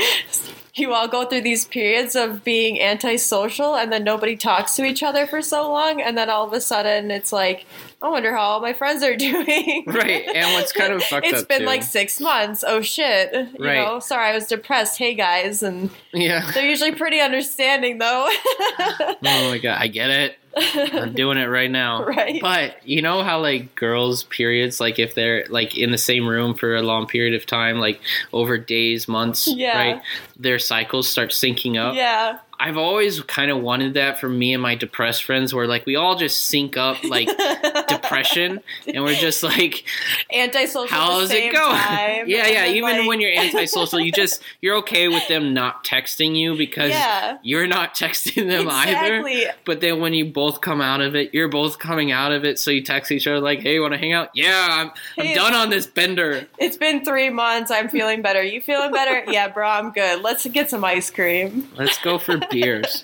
you 0.77 0.93
all 0.93 1.07
go 1.07 1.25
through 1.25 1.41
these 1.41 1.65
periods 1.65 2.15
of 2.15 2.43
being 2.43 2.81
antisocial 2.81 3.75
and 3.75 3.91
then 3.91 4.03
nobody 4.03 4.35
talks 4.35 4.75
to 4.75 4.85
each 4.85 5.03
other 5.03 5.25
for 5.27 5.41
so 5.41 5.71
long. 5.71 6.01
And 6.01 6.17
then 6.17 6.29
all 6.29 6.45
of 6.45 6.53
a 6.53 6.61
sudden 6.61 7.09
it's 7.11 7.31
like, 7.31 7.65
I 8.01 8.09
wonder 8.09 8.31
how 8.35 8.41
all 8.41 8.61
my 8.61 8.73
friends 8.73 9.01
are 9.03 9.15
doing. 9.17 9.83
Right, 9.87 10.23
and 10.33 10.53
what's 10.53 10.71
kind 10.71 10.93
of 10.93 11.03
fucked 11.03 11.25
It's 11.25 11.43
been 11.43 11.61
too- 11.61 11.65
like 11.65 11.83
six 11.83 12.19
months. 12.19 12.63
Oh 12.67 12.81
shit. 12.81 13.33
You 13.33 13.65
Right. 13.65 13.75
know, 13.83 13.99
sorry, 13.99 14.29
I 14.29 14.33
was 14.35 14.45
depressed. 14.47 14.97
Hey 14.97 15.13
guys. 15.15 15.63
And 15.63 15.89
Yeah. 16.13 16.49
they're 16.53 16.67
usually 16.69 16.91
pretty 16.93 17.19
understanding 17.19 17.97
though. 17.97 18.29
Oh 18.79 19.49
my 19.49 19.57
god, 19.61 19.77
I 19.81 19.87
get 19.87 20.09
it. 20.09 20.37
I'm 20.59 21.13
doing 21.13 21.37
it 21.37 21.45
right 21.45 21.69
now. 21.69 22.03
Right. 22.07 22.39
But 22.41 22.87
you 22.87 23.01
know 23.01 23.23
how 23.23 23.39
like 23.41 23.75
girls' 23.75 24.23
periods, 24.23 24.79
like 24.79 24.97
if 24.99 25.13
they're 25.13 25.45
like 25.49 25.77
in 25.77 25.91
the 25.91 25.97
same 25.97 26.27
room 26.27 26.53
for 26.55 26.75
a 26.75 26.81
long 26.81 27.05
period 27.07 27.33
of 27.35 27.45
time, 27.45 27.79
like 27.79 27.99
over 28.33 28.57
days, 28.57 29.07
months, 29.07 29.47
Yeah. 29.47 29.77
right? 29.77 30.01
Their 30.39 30.59
cycles 30.59 31.07
start 31.09 31.31
syncing 31.31 31.77
up. 31.77 31.95
yeah. 31.95 32.39
I've 32.59 32.77
always 32.77 33.21
kind 33.21 33.51
of 33.51 33.61
wanted 33.61 33.93
that 33.95 34.19
for 34.19 34.27
me 34.27 34.53
and 34.53 34.61
my 34.63 34.75
depressed 34.75 35.23
friends, 35.23 35.53
where 35.53 35.67
like 35.67 35.85
we 35.85 35.95
all 35.95 36.15
just 36.15 36.45
sync 36.45 36.77
up 36.77 37.03
like 37.03 37.27
depression, 37.87 38.61
and 38.87 39.03
we're 39.03 39.15
just 39.15 39.43
like, 39.43 39.85
Antisocial. 40.33 40.87
how's 40.95 41.31
it 41.31 41.53
going? 41.53 41.75
time, 41.77 42.27
yeah, 42.27 42.47
yeah. 42.47 42.65
Even 42.67 42.99
like- 42.99 43.07
when 43.07 43.21
you're 43.21 43.31
antisocial, 43.31 43.99
you 43.99 44.11
just 44.11 44.41
you're 44.61 44.77
okay 44.77 45.07
with 45.07 45.27
them 45.27 45.53
not 45.53 45.83
texting 45.83 46.35
you 46.35 46.55
because 46.57 46.89
Yeah. 46.89 47.37
you're 47.43 47.67
not 47.67 47.95
texting 47.95 48.47
them 48.49 48.67
either. 48.69 49.53
But 49.65 49.81
then 49.81 49.99
when 49.99 50.13
you 50.13 50.25
both 50.25 50.61
come 50.61 50.81
out 50.81 51.01
of 51.01 51.15
it, 51.15 51.33
you're 51.33 51.47
both 51.49 51.79
coming 51.79 52.11
out 52.11 52.31
of 52.31 52.43
it. 52.45 52.59
So 52.59 52.71
you 52.71 52.81
text 52.83 53.11
each 53.11 53.27
other 53.27 53.39
like, 53.39 53.59
"Hey, 53.59 53.79
want 53.79 53.93
to 53.93 53.97
hang 53.99 54.13
out? 54.13 54.29
Yeah, 54.33 54.67
I'm, 54.69 54.91
I'm 55.17 55.35
done 55.35 55.53
on 55.53 55.69
this 55.69 55.85
bender. 55.85 56.47
It's 56.57 56.77
been 56.77 57.03
three 57.05 57.29
months. 57.29 57.71
I'm 57.71 57.89
feeling 57.89 58.21
better. 58.21 58.41
You 58.43 58.61
feeling 58.61 58.91
better? 58.91 59.23
Yeah, 59.37 59.49
bro, 59.49 59.67
I'm 59.67 59.91
good. 59.91 60.21
Let's 60.21 60.45
get 60.47 60.69
some 60.69 60.83
ice 60.85 61.09
cream. 61.11 61.69
Let's 61.75 61.97
go 61.99 62.17
for 62.17 62.37
beers. 62.49 63.03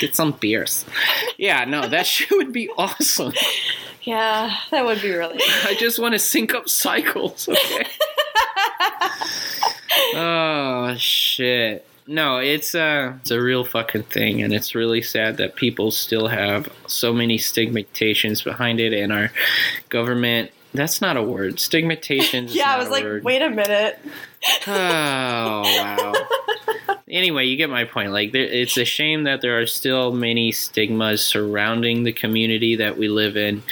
Get 0.00 0.14
some 0.14 0.32
beers." 0.32 0.84
Yeah, 1.36 1.64
no, 1.64 1.88
that 1.88 2.06
shit 2.06 2.30
would 2.30 2.52
be 2.52 2.70
awesome. 2.76 3.32
Yeah, 4.02 4.54
that 4.70 4.84
would 4.84 5.02
be 5.02 5.10
really. 5.10 5.38
I 5.64 5.74
just 5.78 5.98
want 5.98 6.14
to 6.14 6.18
sync 6.18 6.54
up 6.54 6.68
cycles. 6.68 7.48
Okay. 7.48 7.86
oh 10.14 10.94
shit. 10.98 11.84
No, 12.06 12.38
it's 12.38 12.74
a 12.74 13.18
it's 13.20 13.30
a 13.30 13.40
real 13.40 13.64
fucking 13.64 14.04
thing, 14.04 14.42
and 14.42 14.54
it's 14.54 14.74
really 14.74 15.02
sad 15.02 15.36
that 15.36 15.56
people 15.56 15.90
still 15.90 16.28
have 16.28 16.72
so 16.86 17.12
many 17.12 17.36
stigmatizations 17.36 18.42
behind 18.42 18.80
it, 18.80 18.94
and 18.94 19.12
our 19.12 19.30
government. 19.90 20.50
That's 20.74 21.00
not 21.00 21.16
a 21.16 21.22
word. 21.22 21.58
Stigmatization. 21.58 22.44
is 22.46 22.54
Yeah, 22.54 22.74
I 22.74 22.78
was 22.78 22.90
like, 22.90 23.02
word. 23.02 23.24
wait 23.24 23.40
a 23.42 23.48
minute. 23.50 23.98
Oh 24.66 25.62
wow. 25.62 26.12
anyway, 27.10 27.46
you 27.46 27.56
get 27.56 27.70
my 27.70 27.84
point. 27.84 28.12
Like, 28.12 28.32
there, 28.32 28.42
it's 28.42 28.76
a 28.76 28.84
shame 28.84 29.24
that 29.24 29.40
there 29.40 29.58
are 29.58 29.66
still 29.66 30.12
many 30.12 30.52
stigmas 30.52 31.24
surrounding 31.24 32.04
the 32.04 32.12
community 32.12 32.76
that 32.76 32.98
we 32.98 33.08
live 33.08 33.36
in, 33.36 33.62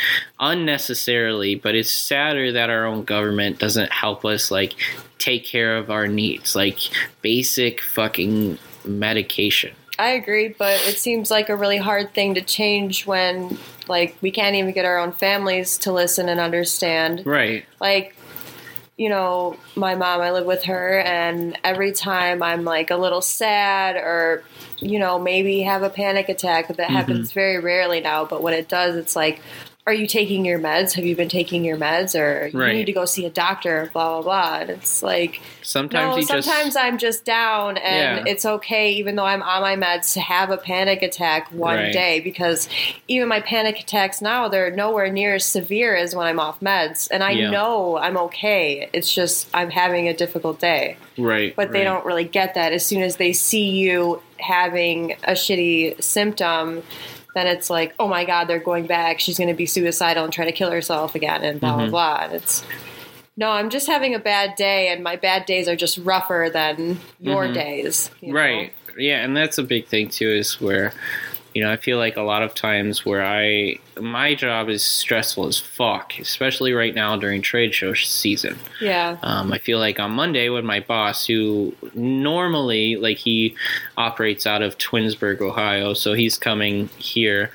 unnecessarily. 0.41 1.55
But 1.55 1.75
it's 1.75 1.93
sadder 1.93 2.53
that 2.53 2.71
our 2.71 2.87
own 2.87 3.05
government 3.05 3.59
doesn't 3.59 3.93
help 3.93 4.25
us 4.25 4.51
like 4.51 4.75
take 5.19 5.45
care 5.45 5.77
of 5.77 5.91
our 5.91 6.07
needs, 6.07 6.55
like 6.55 6.79
basic 7.23 7.81
fucking 7.81 8.59
medication. 8.85 9.75
I 9.99 10.11
agree, 10.11 10.49
but 10.49 10.75
it 10.87 10.99
seems 10.99 11.31
like 11.31 11.49
a 11.49 11.57
really 11.57 11.79
hard 11.79 12.13
thing 12.13 12.35
to 12.35 12.43
change 12.43 13.07
when, 13.07 13.57
like, 13.89 14.15
we 14.21 14.31
can't 14.31 14.55
even 14.55 14.73
get 14.73 14.85
our 14.85 14.99
own 14.99 15.13
families 15.13 15.79
to 15.79 15.93
listen 15.93 16.29
and 16.29 16.39
understand. 16.39 17.25
Right. 17.25 17.65
Like, 17.81 18.15
you 18.97 19.11
know, 19.11 19.57
my 19.75 19.95
mom, 19.95 20.21
I 20.23 20.31
live 20.31 20.47
with 20.47 20.65
her, 20.65 21.01
and 21.01 21.59
every 21.63 21.93
time 21.93 22.43
I'm 22.43 22.65
like 22.65 22.91
a 22.91 22.97
little 22.97 23.21
sad 23.21 23.97
or, 23.97 24.43
you 24.79 24.99
know, 24.99 25.19
maybe 25.19 25.61
have 25.63 25.83
a 25.83 25.91
panic 25.91 26.29
attack, 26.31 26.69
that 26.69 26.79
mm-hmm. 26.79 26.95
happens 26.95 27.33
very 27.33 27.59
rarely 27.59 28.01
now, 28.01 28.25
but 28.25 28.43
when 28.43 28.55
it 28.55 28.69
does, 28.69 28.97
it's 28.97 29.15
like, 29.15 29.43
are 29.87 29.93
you 29.95 30.07
taking 30.09 30.45
your 30.45 30.59
meds? 30.59 30.95
Have 30.95 31.05
you 31.05 31.15
been 31.15 31.29
taking 31.29 31.65
your 31.65 31.77
meds? 31.77 32.19
Or 32.19 32.49
you 32.49 32.59
Right. 32.59 32.75
need 32.75 32.87
to 32.87 32.93
go 32.93 33.05
see 33.05 33.25
a 33.25 33.31
doctor, 33.31 33.89
blah, 33.93 34.21
blah, 34.21 34.23
blah. 34.23 34.59
And 34.63 34.71
it's 34.71 35.01
like, 35.01 35.41
Sometimes 35.63 36.11
no, 36.17 36.21
you 36.21 36.27
just 36.27 36.47
sometimes 36.49 36.77
I'm 36.77 36.99
just 36.99 37.25
down, 37.25 37.77
and 37.77 38.19
Yeah. 38.19 38.25
it's 38.33 38.45
okay, 38.45 38.91
even 38.93 39.15
though 39.17 39.25
I'm 39.25 39.43
on 39.43 39.63
my 39.63 39.77
meds, 39.77 40.13
to 40.15 40.21
have 40.21 40.51
a 40.51 40.57
panic 40.57 41.03
attack 41.03 41.49
one 41.53 41.77
Right. 41.77 41.93
day 41.93 42.21
because 42.21 42.69
even 43.09 43.29
my 43.29 43.41
panic 43.41 43.79
attacks 43.81 44.21
now 44.23 44.49
they're 44.49 44.71
nowhere 44.71 45.11
near 45.11 45.35
as 45.35 45.45
severe 45.45 45.95
as 45.97 46.15
when 46.15 46.27
I'm 46.27 46.39
off 46.41 46.61
meds, 46.61 47.09
and 47.11 47.23
I 47.25 47.31
Yeah. 47.33 47.51
know 47.51 47.97
I'm 47.97 48.17
okay. 48.17 48.89
It's 48.93 49.13
just 49.13 49.49
I'm 49.55 49.71
having 49.71 50.09
a 50.09 50.15
difficult 50.15 50.61
day, 50.61 50.97
right, 51.19 51.55
but 51.57 51.73
they 51.73 51.81
right. 51.81 51.85
don't 51.85 52.05
really 52.05 52.25
get 52.25 52.55
that. 52.55 52.73
As 52.73 52.87
soon 52.87 53.03
as 53.03 53.17
they 53.17 53.33
see 53.33 53.69
you 53.71 54.21
having 54.39 55.13
a 55.25 55.33
shitty 55.33 56.01
symptom. 56.03 56.83
Then 57.37 57.47
it's 57.47 57.69
like, 57.69 57.95
oh 58.01 58.09
my 58.09 58.25
God, 58.25 58.47
they're 58.49 58.59
going 58.59 58.87
back. 58.87 59.21
She's 59.21 59.37
going 59.37 59.49
to 59.51 59.55
be 59.55 59.67
suicidal 59.67 60.25
and 60.25 60.33
try 60.33 60.47
to 60.47 60.53
kill 60.53 60.71
herself 60.71 61.15
again, 61.15 61.45
and 61.45 61.61
blah 61.61 61.75
Mhm. 61.75 61.77
blah 61.77 61.89
blah. 61.91 62.25
And 62.25 62.33
it's 62.33 62.65
no, 63.37 63.51
I'm 63.51 63.69
just 63.69 63.87
having 63.87 64.15
a 64.15 64.19
bad 64.19 64.57
day, 64.57 64.89
and 64.89 65.05
my 65.05 65.17
bad 65.17 65.45
days 65.45 65.69
are 65.69 65.77
just 65.77 65.99
rougher 65.99 66.49
than 66.51 66.99
your 67.21 67.47
Mhm. 67.47 67.53
days. 67.55 68.11
you 68.23 68.33
know? 68.33 68.39
Right. 68.41 68.73
Yeah, 68.97 69.23
and 69.23 69.37
that's 69.37 69.59
a 69.59 69.63
big 69.63 69.87
thing 69.87 70.09
too 70.09 70.31
is 70.31 70.59
where 70.63 70.95
you 71.55 71.63
know, 71.63 71.71
I 71.73 71.77
feel 71.77 71.99
like 71.99 72.17
a 72.17 72.23
lot 72.23 72.43
of 72.43 72.55
times 72.55 73.05
where 73.07 73.23
I 73.25 73.77
my 74.01 74.35
job 74.35 74.69
is 74.69 74.83
stressful 74.83 75.47
as 75.47 75.59
fuck, 75.59 76.13
especially 76.19 76.73
right 76.73 76.95
now 76.95 77.17
during 77.17 77.43
trade 77.43 77.75
show 77.75 77.95
season. 77.95 78.59
Yeah. 78.81 79.17
Um, 79.23 79.53
I 79.53 79.59
feel 79.59 79.79
like 79.79 79.99
on 79.99 80.11
Monday 80.13 80.49
when 80.49 80.67
my 80.67 80.81
boss, 80.81 81.27
who 81.27 81.75
normally 81.95 82.97
like 82.97 83.19
he 83.19 83.55
operates 83.97 84.47
out 84.47 84.63
of 84.63 84.77
Twinsburg, 84.79 85.41
Ohio, 85.41 85.95
so 85.95 86.13
he's 86.15 86.37
coming 86.39 86.89
here 86.99 87.51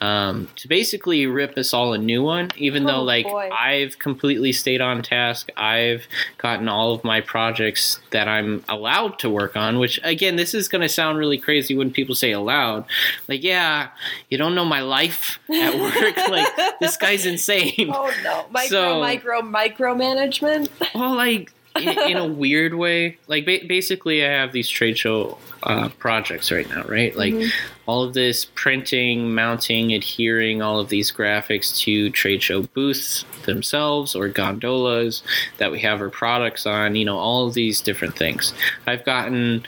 um, 0.00 0.48
to 0.56 0.68
basically 0.68 1.26
rip 1.26 1.56
us 1.56 1.72
all 1.72 1.92
a 1.92 1.98
new 1.98 2.22
one. 2.22 2.50
Even 2.56 2.84
though 2.84 2.96
Oh, 2.96 3.02
like 3.02 3.26
boy. 3.26 3.48
I've 3.50 3.98
completely 3.98 4.52
stayed 4.52 4.80
on 4.80 5.02
task, 5.02 5.50
I've 5.56 6.06
gotten 6.38 6.68
all 6.68 6.92
of 6.94 7.04
my 7.04 7.20
projects 7.20 8.00
that 8.10 8.28
I'm 8.28 8.64
allowed 8.68 9.18
to 9.20 9.30
work 9.30 9.56
on. 9.56 9.78
Which 9.78 10.00
again, 10.02 10.36
this 10.36 10.54
is 10.54 10.68
going 10.68 10.82
to 10.82 10.88
sound 10.88 11.18
really 11.18 11.38
crazy 11.38 11.74
when 11.74 11.90
people 11.90 12.14
say 12.14 12.32
allowed. 12.32 12.84
Like, 13.28 13.42
yeah, 13.42 13.88
you 14.28 14.38
don't 14.38 14.54
know 14.54 14.64
my 14.64 14.80
life 14.80 15.38
at 15.50 15.78
work. 15.78 15.85
like 16.28 16.78
this 16.80 16.96
guy's 16.96 17.26
insane. 17.26 17.90
Oh 17.92 18.12
no, 18.22 18.46
micro, 18.50 18.68
So- 18.68 19.00
micro, 19.00 19.42
micromanagement. 19.42 20.68
Well, 20.94 21.14
like 21.14 21.52
in, 21.76 21.88
in 22.10 22.16
a 22.16 22.26
weird 22.26 22.74
way. 22.74 23.18
Like 23.26 23.44
ba- 23.44 23.60
basically, 23.66 24.24
I 24.24 24.30
have 24.30 24.52
these 24.52 24.68
trade 24.68 24.96
show 24.98 25.38
uh, 25.62 25.88
projects 25.98 26.50
right 26.50 26.68
now, 26.70 26.84
right? 26.84 27.14
Like 27.16 27.34
Mhm. 27.34 27.50
all 27.86 28.02
of 28.02 28.14
this 28.14 28.44
printing, 28.54 29.34
mounting, 29.34 29.92
adhering 29.92 30.62
all 30.62 30.80
of 30.80 30.88
these 30.88 31.10
graphics 31.12 31.76
to 31.80 32.08
trade 32.10 32.42
show 32.42 32.62
booths 32.62 33.24
themselves 33.44 34.14
or 34.14 34.28
gondolas 34.28 35.22
that 35.58 35.70
we 35.70 35.80
have 35.80 36.00
our 36.00 36.08
products 36.08 36.66
on. 36.66 36.94
You 36.96 37.04
know, 37.04 37.18
all 37.18 37.46
of 37.46 37.54
these 37.54 37.80
different 37.80 38.16
things. 38.16 38.54
I've 38.86 39.04
gotten 39.04 39.66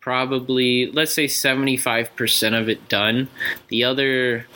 probably 0.00 0.90
let's 0.92 1.14
say 1.14 1.24
75% 1.26 2.60
of 2.60 2.68
it 2.68 2.88
done 2.90 3.28
the 3.68 3.84
other 3.84 4.46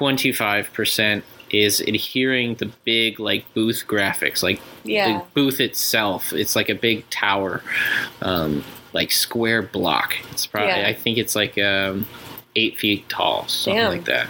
25% 0.00 1.22
is 1.50 1.80
adhering 1.80 2.54
the 2.54 2.66
big 2.84 3.18
like 3.20 3.44
booth 3.54 3.84
graphics 3.86 4.42
like 4.42 4.60
Yeah. 4.84 5.18
the 5.18 5.24
booth 5.34 5.60
itself 5.60 6.32
it's 6.32 6.54
like 6.56 6.68
a 6.68 6.74
big 6.74 7.08
tower 7.10 7.60
um, 8.22 8.64
like 8.92 9.10
square 9.10 9.60
block 9.62 10.14
it's 10.30 10.46
probably 10.46 10.68
Yeah. 10.70 10.88
i 10.88 10.92
think 10.94 11.18
it's 11.18 11.34
like 11.36 11.58
um, 11.58 12.06
eight 12.56 12.76
feet 12.78 13.08
tall 13.08 13.46
something 13.48 13.80
Damn. 13.80 13.90
like 13.92 14.04
that. 14.06 14.28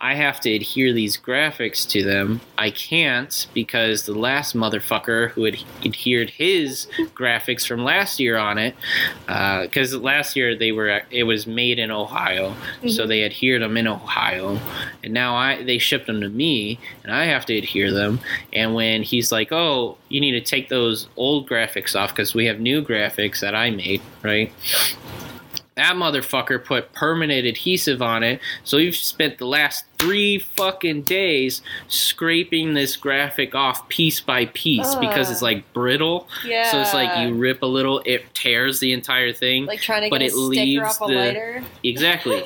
I 0.00 0.14
have 0.14 0.38
to 0.42 0.52
adhere 0.54 0.92
these 0.92 1.16
graphics 1.16 1.88
to 1.90 2.04
them. 2.04 2.40
I 2.56 2.70
can't 2.70 3.46
because 3.52 4.06
the 4.06 4.14
last 4.14 4.54
motherfucker 4.54 5.30
who 5.30 5.42
had 5.44 5.58
adhered 5.84 6.30
his 6.30 6.86
graphics 7.16 7.66
from 7.66 7.82
last 7.84 8.20
year 8.20 8.36
on 8.36 8.58
it 8.58 8.76
because 9.26 9.94
last 9.96 10.36
year 10.36 10.56
they 10.56 10.70
were 10.70 11.02
it 11.10 11.24
was 11.24 11.46
made 11.48 11.78
in 11.80 11.90
ohio 11.90 12.54
so 12.88 13.04
Mhm. 13.04 13.08
they 13.08 13.24
adhered 13.24 13.62
them 13.62 13.76
in 13.76 13.88
ohio. 13.88 14.60
And 15.02 15.12
now 15.12 15.34
i 15.34 15.62
they 15.64 15.78
shipped 15.78 16.06
them 16.06 16.20
to 16.20 16.28
me 16.28 16.78
and 17.02 17.12
i 17.12 17.24
have 17.24 17.44
to 17.46 17.56
adhere 17.56 17.92
them. 17.92 18.20
And 18.52 18.74
when 18.74 19.02
he's 19.02 19.32
like 19.32 19.50
oh 19.52 19.96
you 20.08 20.20
need 20.20 20.32
to 20.32 20.40
take 20.40 20.68
those 20.68 21.08
old 21.16 21.48
graphics 21.48 21.98
off 21.98 22.10
because 22.10 22.34
we 22.34 22.46
have 22.46 22.60
new 22.60 22.82
graphics 22.84 23.40
that 23.40 23.54
i 23.54 23.70
made 23.70 24.00
right 24.22 24.52
that 25.78 25.94
motherfucker 25.96 26.62
put 26.62 26.92
permanent 26.92 27.46
adhesive 27.46 28.02
on 28.02 28.22
it. 28.22 28.40
So 28.64 28.76
we've 28.76 28.96
spent 28.96 29.38
the 29.38 29.46
last 29.46 29.84
three 29.98 30.38
fucking 30.38 31.02
days 31.02 31.60
scraping 31.88 32.74
this 32.74 32.96
graphic 32.96 33.54
off 33.54 33.88
piece 33.88 34.20
by 34.20 34.46
piece 34.46 34.94
because 34.96 35.30
it's 35.30 35.42
like 35.42 35.70
brittle 35.72 36.28
yeah. 36.44 36.70
so 36.70 36.80
it's 36.80 36.94
like 36.94 37.18
you 37.18 37.34
rip 37.34 37.62
a 37.62 37.66
little 37.66 38.00
it 38.06 38.24
tears 38.34 38.78
the 38.80 38.92
entire 38.92 39.32
thing 39.32 39.66
like 39.66 39.80
trying 39.80 40.02
to 40.02 40.10
but 40.10 40.20
get 40.20 40.26
it 40.26 40.30
sticker 40.30 40.46
leaves 40.48 40.82
off 40.84 41.00
a 41.02 41.06
the- 41.06 41.14
lighter. 41.14 41.64
exactly 41.82 42.42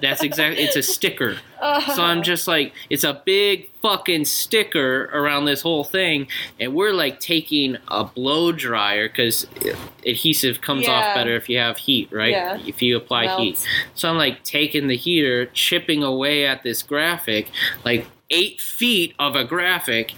that's 0.00 0.22
exactly 0.22 0.62
it's 0.62 0.76
a 0.76 0.82
sticker 0.82 1.36
Uh, 1.64 1.80
so 1.94 2.02
I'm 2.02 2.22
just 2.22 2.46
like, 2.46 2.74
it's 2.90 3.04
a 3.04 3.22
big 3.24 3.70
fucking 3.80 4.26
sticker 4.26 5.04
around 5.14 5.46
this 5.46 5.62
whole 5.62 5.82
thing, 5.82 6.26
and 6.60 6.74
we're 6.74 6.92
like 6.92 7.20
taking 7.20 7.78
a 7.88 8.04
blow 8.04 8.52
dryer 8.52 9.08
because 9.08 9.46
adhesive 10.04 10.60
comes 10.60 10.86
off 10.86 11.14
better 11.14 11.34
if 11.36 11.48
you 11.48 11.56
have 11.56 11.78
heat, 11.78 12.12
right? 12.12 12.32
Yeah. 12.32 12.58
If 12.66 12.82
you 12.82 12.98
apply 12.98 13.34
heat. 13.38 13.52
melts. 13.54 13.66
So 13.94 14.10
I'm 14.10 14.18
like 14.18 14.44
taking 14.44 14.88
the 14.88 14.96
heater, 14.96 15.46
chipping 15.54 16.02
away 16.02 16.44
at 16.44 16.62
this 16.64 16.82
graphic, 16.94 17.50
like 17.84 18.06
eight 18.34 18.60
feet 18.60 19.14
of 19.18 19.36
a 19.36 19.44
graphic, 19.44 20.12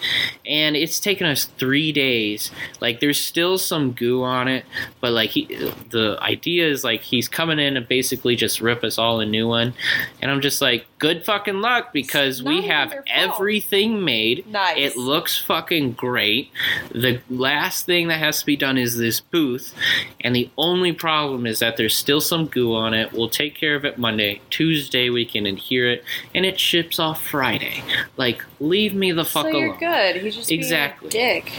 and 0.47 0.75
it's 0.75 0.99
taken 0.99 1.27
us 1.27 1.45
three 1.45 1.93
days. 1.93 2.51
Like 2.81 3.01
there's 3.01 3.21
still 3.21 3.59
some 3.59 3.93
goo 3.93 4.23
on 4.23 4.49
it, 4.49 4.65
but 5.01 5.13
like 5.13 5.31
he, 5.31 5.45
the 5.91 6.17
idea 6.21 6.67
is 6.67 6.83
like 6.83 7.03
he's 7.03 7.29
coming 7.29 7.59
in 7.59 7.77
and 7.77 7.87
basically 7.87 8.35
just 8.35 8.61
rip 8.61 8.83
us 8.83 8.97
all 8.99 9.21
a 9.21 9.27
new 9.27 9.47
one, 9.47 9.75
and 10.23 10.31
I'm 10.31 10.41
just 10.41 10.63
like, 10.63 10.87
good 10.99 11.25
fucking 11.27 11.61
luck 11.61 11.93
because 11.93 12.43
we 12.43 12.63
have 12.63 12.89
even 12.89 13.05
their 13.07 13.27
fault. 13.27 13.35
everything 13.35 14.03
made. 14.03 14.47
Nice. 14.47 14.77
It 14.79 14.97
looks 14.97 15.39
fucking 15.39 15.93
great. 15.93 16.51
The 16.91 17.21
last 17.29 17.85
thing 17.85 18.09
that 18.09 18.19
has 18.19 18.41
to 18.41 18.47
be 18.47 18.57
done 18.57 18.79
is 18.79 18.97
this 18.97 19.21
booth, 19.21 19.75
and 20.23 20.35
the 20.35 20.51
only 20.57 20.93
problem 20.93 21.47
is 21.47 21.59
that 21.59 21.77
there's 21.77 21.95
still 21.95 22.23
some 22.23 22.47
goo 22.47 22.75
on 22.75 22.95
it. 22.95 23.13
We'll 23.13 23.29
take 23.29 23.55
care 23.55 23.75
of 23.75 23.85
it 23.85 23.99
Monday. 23.99 24.41
Tuesday 24.49 25.11
we 25.11 25.27
can 25.27 25.45
adhere 25.45 25.91
it, 25.91 26.05
and 26.35 26.47
it 26.47 26.59
ships 26.59 26.99
off 26.99 27.23
Friday. 27.23 27.83
Like, 28.17 28.43
leave 28.61 28.95
me 28.95 29.13
the 29.13 29.25
fuck 29.25 29.45
so 29.47 29.51
alone. 29.53 29.63
you're 29.63 29.77
good. 29.77 30.17
He's 30.23 30.37
just 30.37 30.51
Exactly. 30.51 31.09
being 31.11 31.39
a 31.39 31.41
dick. 31.43 31.53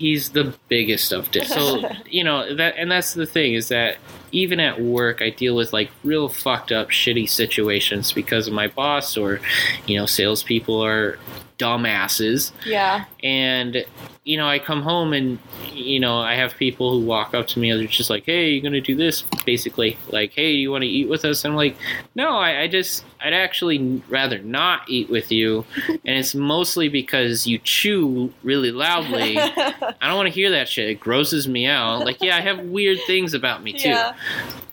He's 0.00 0.30
the 0.30 0.54
biggest 0.68 1.12
of 1.12 1.30
dicks. 1.30 1.52
So 1.52 1.82
you 2.10 2.24
know 2.24 2.54
that, 2.54 2.74
and 2.78 2.90
that's 2.90 3.12
the 3.12 3.26
thing 3.26 3.52
is 3.52 3.68
that 3.68 3.98
even 4.32 4.58
at 4.60 4.80
work, 4.80 5.20
I 5.20 5.28
deal 5.28 5.54
with 5.54 5.74
like 5.74 5.90
real 6.04 6.28
fucked 6.30 6.72
up, 6.72 6.88
shitty 6.88 7.28
situations 7.28 8.12
because 8.12 8.46
of 8.46 8.54
my 8.54 8.68
boss 8.68 9.16
or, 9.18 9.40
you 9.86 9.98
know, 9.98 10.06
salespeople 10.06 10.82
are 10.82 11.18
dumbasses 11.58 12.52
Yeah. 12.64 13.04
and 13.22 13.84
you 14.24 14.38
know 14.38 14.46
i 14.48 14.58
come 14.58 14.80
home 14.80 15.12
and 15.12 15.38
you 15.74 16.00
know 16.00 16.18
i 16.18 16.34
have 16.34 16.54
people 16.56 16.90
who 16.98 17.04
walk 17.04 17.34
up 17.34 17.46
to 17.48 17.58
me 17.58 17.68
and 17.68 17.78
they're 17.78 17.86
just 17.86 18.08
like 18.08 18.24
hey 18.24 18.48
you're 18.50 18.62
gonna 18.62 18.80
do 18.80 18.96
this 18.96 19.24
basically 19.44 19.98
like 20.08 20.32
hey 20.32 20.52
do 20.54 20.58
you 20.58 20.70
want 20.70 20.82
to 20.82 20.88
eat 20.88 21.06
with 21.08 21.22
us 21.26 21.44
i'm 21.44 21.54
like 21.54 21.76
no 22.14 22.30
I, 22.38 22.62
I 22.62 22.66
just 22.66 23.04
i'd 23.20 23.34
actually 23.34 24.02
rather 24.08 24.38
not 24.38 24.88
eat 24.88 25.10
with 25.10 25.30
you 25.30 25.66
and 25.88 26.00
it's 26.18 26.34
mostly 26.34 26.88
because 26.88 27.46
you 27.46 27.58
chew 27.58 28.32
really 28.42 28.72
loudly 28.72 29.38
i 30.00 30.06
don't 30.06 30.16
want 30.16 30.26
to 30.26 30.34
hear 30.34 30.50
that 30.50 30.68
shit 30.68 30.88
it 30.88 31.00
grosses 31.00 31.48
me 31.48 31.66
out 31.66 32.04
like 32.04 32.20
yeah 32.20 32.36
i 32.36 32.40
have 32.40 32.60
weird 32.66 32.98
things 33.06 33.34
about 33.34 33.62
me 33.62 33.72
too 33.72 33.88
yeah. 33.88 34.14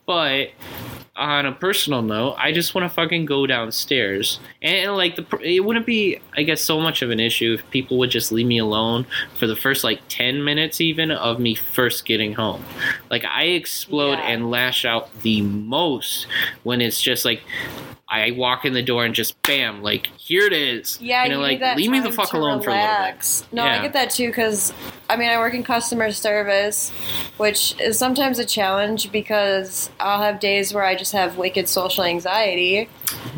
but 0.06 0.50
on 1.18 1.48
a 1.48 1.52
personal 1.52 2.02
note, 2.04 2.36
I 2.38 2.52
just 2.52 2.76
want 2.76 2.86
to 2.86 2.90
fucking 2.90 3.26
go 3.26 3.48
downstairs, 3.48 4.40
and, 4.62 4.96
like 4.96 5.16
the 5.16 5.26
it 5.42 5.62
wouldn't 5.62 5.86
be, 5.86 6.20
I 6.36 6.44
guess, 6.44 6.62
so 6.62 6.80
much 6.80 7.02
of 7.02 7.10
an 7.10 7.20
issue 7.20 7.58
if 7.60 7.70
people 7.72 7.98
would 7.98 8.12
just 8.12 8.32
leave 8.32 8.46
me 8.46 8.60
alone 8.60 9.06
for 9.36 9.48
the 9.48 9.56
first 9.56 9.84
like 9.84 10.00
ten 10.10 10.44
minutes, 10.44 10.80
even 10.80 11.12
of 11.12 11.40
me 11.40 11.56
first 11.56 12.06
getting 12.06 12.34
home. 12.34 12.64
Like 13.10 13.26
I 13.26 13.46
explode 13.46 14.20
Yeah. 14.20 14.28
and 14.28 14.52
lash 14.52 14.86
out 14.86 15.12
the 15.22 15.42
most 15.42 16.28
when 16.64 16.82
it's 16.82 17.02
just 17.02 17.26
like 17.26 17.42
I 18.10 18.32
walk 18.32 18.64
in 18.64 18.72
the 18.74 18.82
door 18.82 19.04
and 19.04 19.14
just 19.14 19.42
bam, 19.44 19.82
like 19.84 20.08
here 20.18 20.46
it 20.46 20.54
is. 20.54 20.98
Yeah, 21.02 21.24
you 21.26 21.30
know, 21.32 21.36
you 21.46 21.58
like 21.58 21.76
leave 21.78 21.92
me 21.92 22.00
the 22.00 22.12
fuck 22.12 22.32
alone 22.34 22.62
for 22.62 22.70
a 22.70 22.74
little 22.74 22.86
bit. 22.88 22.94
relax. 22.94 23.46
No, 23.52 23.66
Yeah. 23.66 23.80
I 23.80 23.82
get 23.82 23.94
that 23.94 24.12
too 24.12 24.28
because 24.28 24.74
I 25.10 25.18
mean 25.18 25.30
I 25.30 25.38
work 25.40 25.54
in 25.54 25.64
customer 25.64 26.12
service, 26.12 26.90
which 27.36 27.80
is 27.82 28.00
sometimes 28.00 28.40
a 28.40 28.46
challenge 28.46 29.12
because 29.12 29.90
I'll 30.00 30.22
have 30.22 30.40
days 30.40 30.74
where 30.74 30.86
I 30.86 30.96
just 30.96 31.12
have 31.12 31.38
wicked 31.38 31.68
social 31.68 32.06
anxiety, 32.06 32.88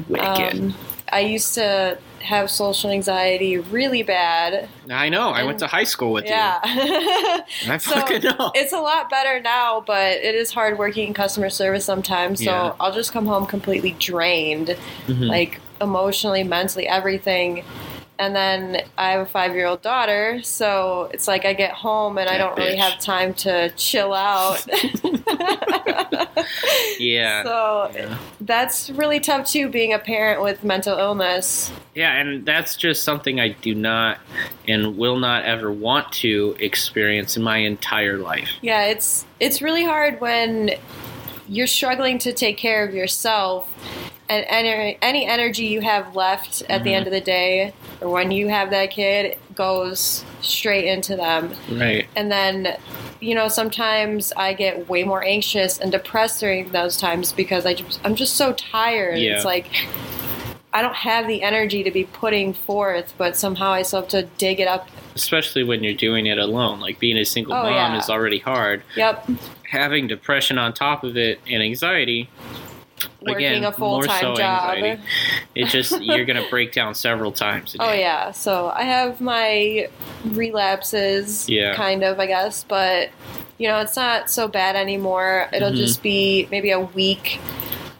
Wicked. 0.08 0.60
um, 0.60 0.76
I 1.12 1.22
used 1.22 1.56
to 1.56 1.98
have 2.22 2.50
social 2.52 2.90
anxiety 2.90 3.58
really 3.58 4.04
bad. 4.04 4.68
I 4.90 5.10
know. 5.10 5.30
I 5.30 5.44
went 5.44 5.60
to 5.60 5.68
high 5.68 5.84
school 5.84 6.12
with 6.14 6.26
yeah. 6.26 6.60
you. 6.66 7.44
I 7.72 7.78
So, 7.80 7.92
fucking 7.92 8.24
know. 8.24 8.52
it's 8.56 8.74
a 8.74 8.80
lot 8.80 9.10
better 9.10 9.40
now, 9.42 9.82
but 9.86 10.18
it 10.18 10.36
is 10.36 10.52
hard 10.52 10.78
working 10.78 11.08
in 11.08 11.14
customer 11.14 11.50
service 11.50 11.86
sometimes. 11.86 12.40
So 12.40 12.46
Yeah. 12.52 12.74
I'll 12.80 12.94
just 12.94 13.12
come 13.14 13.26
home 13.26 13.46
completely 13.46 13.92
drained, 14.00 14.76
Mhm. 15.08 15.28
like 15.28 15.60
emotionally, 15.82 16.44
mentally, 16.44 16.88
everything. 16.88 17.64
And 18.20 18.36
then 18.36 18.84
I 18.98 19.12
have 19.12 19.22
a 19.22 19.26
five 19.26 19.56
year 19.56 19.66
old 19.66 19.82
daughter, 19.82 20.42
so 20.44 21.10
it's 21.14 21.26
like 21.26 21.46
I 21.46 21.54
get 21.54 21.72
home 21.72 22.18
and 22.18 22.30
I 22.30 22.38
don't 22.38 22.58
really 22.58 22.76
have 22.76 23.00
time 23.00 23.34
to 23.36 23.70
chill 23.78 24.14
out. 24.14 24.68
yeah. 27.00 27.44
So 27.44 27.92
yeah. 27.94 28.18
that's 28.42 28.90
really 28.90 29.22
tough 29.22 29.48
too, 29.48 29.70
being 29.70 29.94
a 29.94 30.00
parent 30.00 30.42
with 30.42 30.66
mental 30.66 30.98
illness. 30.98 31.72
Yeah, 31.96 32.14
and 32.14 32.46
that's 32.46 32.76
just 32.76 33.04
something 33.04 33.40
I 33.40 33.50
do 33.50 33.74
not 33.74 34.20
and 34.68 34.98
will 34.98 35.18
not 35.18 35.46
ever 35.46 35.72
want 35.72 36.12
to 36.14 36.58
experience 36.60 37.38
in 37.38 37.44
my 37.44 37.60
entire 37.60 38.18
life. 38.18 38.50
Yeah, 38.62 38.86
it's 38.86 39.26
it's 39.40 39.62
really 39.62 39.86
hard 39.86 40.20
when 40.20 40.72
you're 41.48 41.68
struggling 41.68 42.20
to 42.20 42.34
take 42.34 42.58
care 42.58 42.86
of 42.86 42.94
yourself 42.94 43.74
and 44.30 44.46
any, 44.48 44.98
any 45.02 45.26
energy 45.28 45.66
you 45.66 45.82
have 45.82 46.16
left 46.16 46.62
at 46.70 46.84
the 46.84 46.92
Mhm. 46.92 46.96
end 46.96 47.08
of 47.08 47.14
the 47.14 47.22
day 47.22 47.74
or 48.00 48.10
when 48.10 48.32
you 48.32 48.48
have 48.48 48.70
that 48.70 48.92
kid 48.92 49.38
goes 49.56 50.24
straight 50.42 50.86
into 50.86 51.16
them. 51.16 51.52
Right. 51.72 52.06
And 52.16 52.32
then 52.32 52.78
you 53.22 53.36
know, 53.36 53.50
sometimes 53.50 54.32
I 54.38 54.54
get 54.54 54.88
way 54.88 55.04
more 55.04 55.22
anxious 55.22 55.78
and 55.78 55.92
depressed 55.92 56.40
during 56.40 56.70
those 56.70 56.96
times 56.96 57.34
because 57.34 57.66
I 57.66 57.74
just, 57.74 58.00
I'm 58.06 58.16
just 58.16 58.38
so 58.38 58.54
tired. 58.54 59.20
Yeah. 59.20 59.36
It's 59.36 59.44
like 59.44 59.68
I 60.72 60.82
don't 60.82 60.96
have 60.96 61.28
the 61.28 61.42
energy 61.44 61.84
to 61.84 61.92
be 61.92 62.06
putting 62.06 62.54
forth, 62.54 63.14
but 63.18 63.36
somehow 63.36 63.72
I 63.72 63.82
still 63.82 64.00
have 64.02 64.10
to 64.12 64.22
dig 64.38 64.62
it 64.62 64.70
up. 64.70 64.88
Especially 65.16 65.64
when 65.66 65.84
you're 65.84 65.96
doing 65.96 66.28
it 66.28 66.38
alone. 66.38 66.80
Like 66.80 66.98
being 67.00 67.18
a 67.18 67.26
single 67.26 67.54
Oh, 67.56 67.64
mom 67.64 67.74
yeah. 67.74 67.98
is 67.98 68.10
already 68.10 68.40
hard. 68.40 68.84
Yep, 68.96 69.28
Having 69.70 70.08
depression 70.08 70.58
on 70.58 70.72
top 70.74 71.04
of 71.04 71.18
it 71.18 71.40
and 71.50 71.62
anxiety, 71.62 72.30
working 73.22 73.46
again, 73.48 73.64
a 73.66 73.72
full 73.72 74.02
time 74.02 74.22
so 74.22 74.36
job. 74.36 74.76
anxiety. 74.78 75.02
It 75.56 75.66
just 75.66 76.02
you're 76.02 76.26
gonna 76.26 76.48
break 76.50 76.72
down 76.74 76.96
several 76.96 77.32
times 77.32 77.76
a 77.76 77.78
day. 77.80 77.84
Oh 77.88 77.94
yeah, 77.94 78.32
so 78.32 78.72
I 78.76 78.84
have 78.84 79.20
my 79.22 79.88
relapses, 80.26 81.48
Yeah. 81.50 81.76
kind 81.76 82.04
of, 82.04 82.20
I 82.20 82.26
guess, 82.28 82.64
but 82.64 83.10
you 83.58 83.68
know, 83.68 83.80
it's 83.80 83.96
not 83.96 84.30
so 84.30 84.48
bad 84.48 84.76
anymore. 84.76 85.50
It'll 85.52 85.72
Mhm. 85.72 85.76
just 85.78 86.02
be 86.02 86.48
maybe 86.50 86.72
a 86.72 86.80
week 86.80 87.40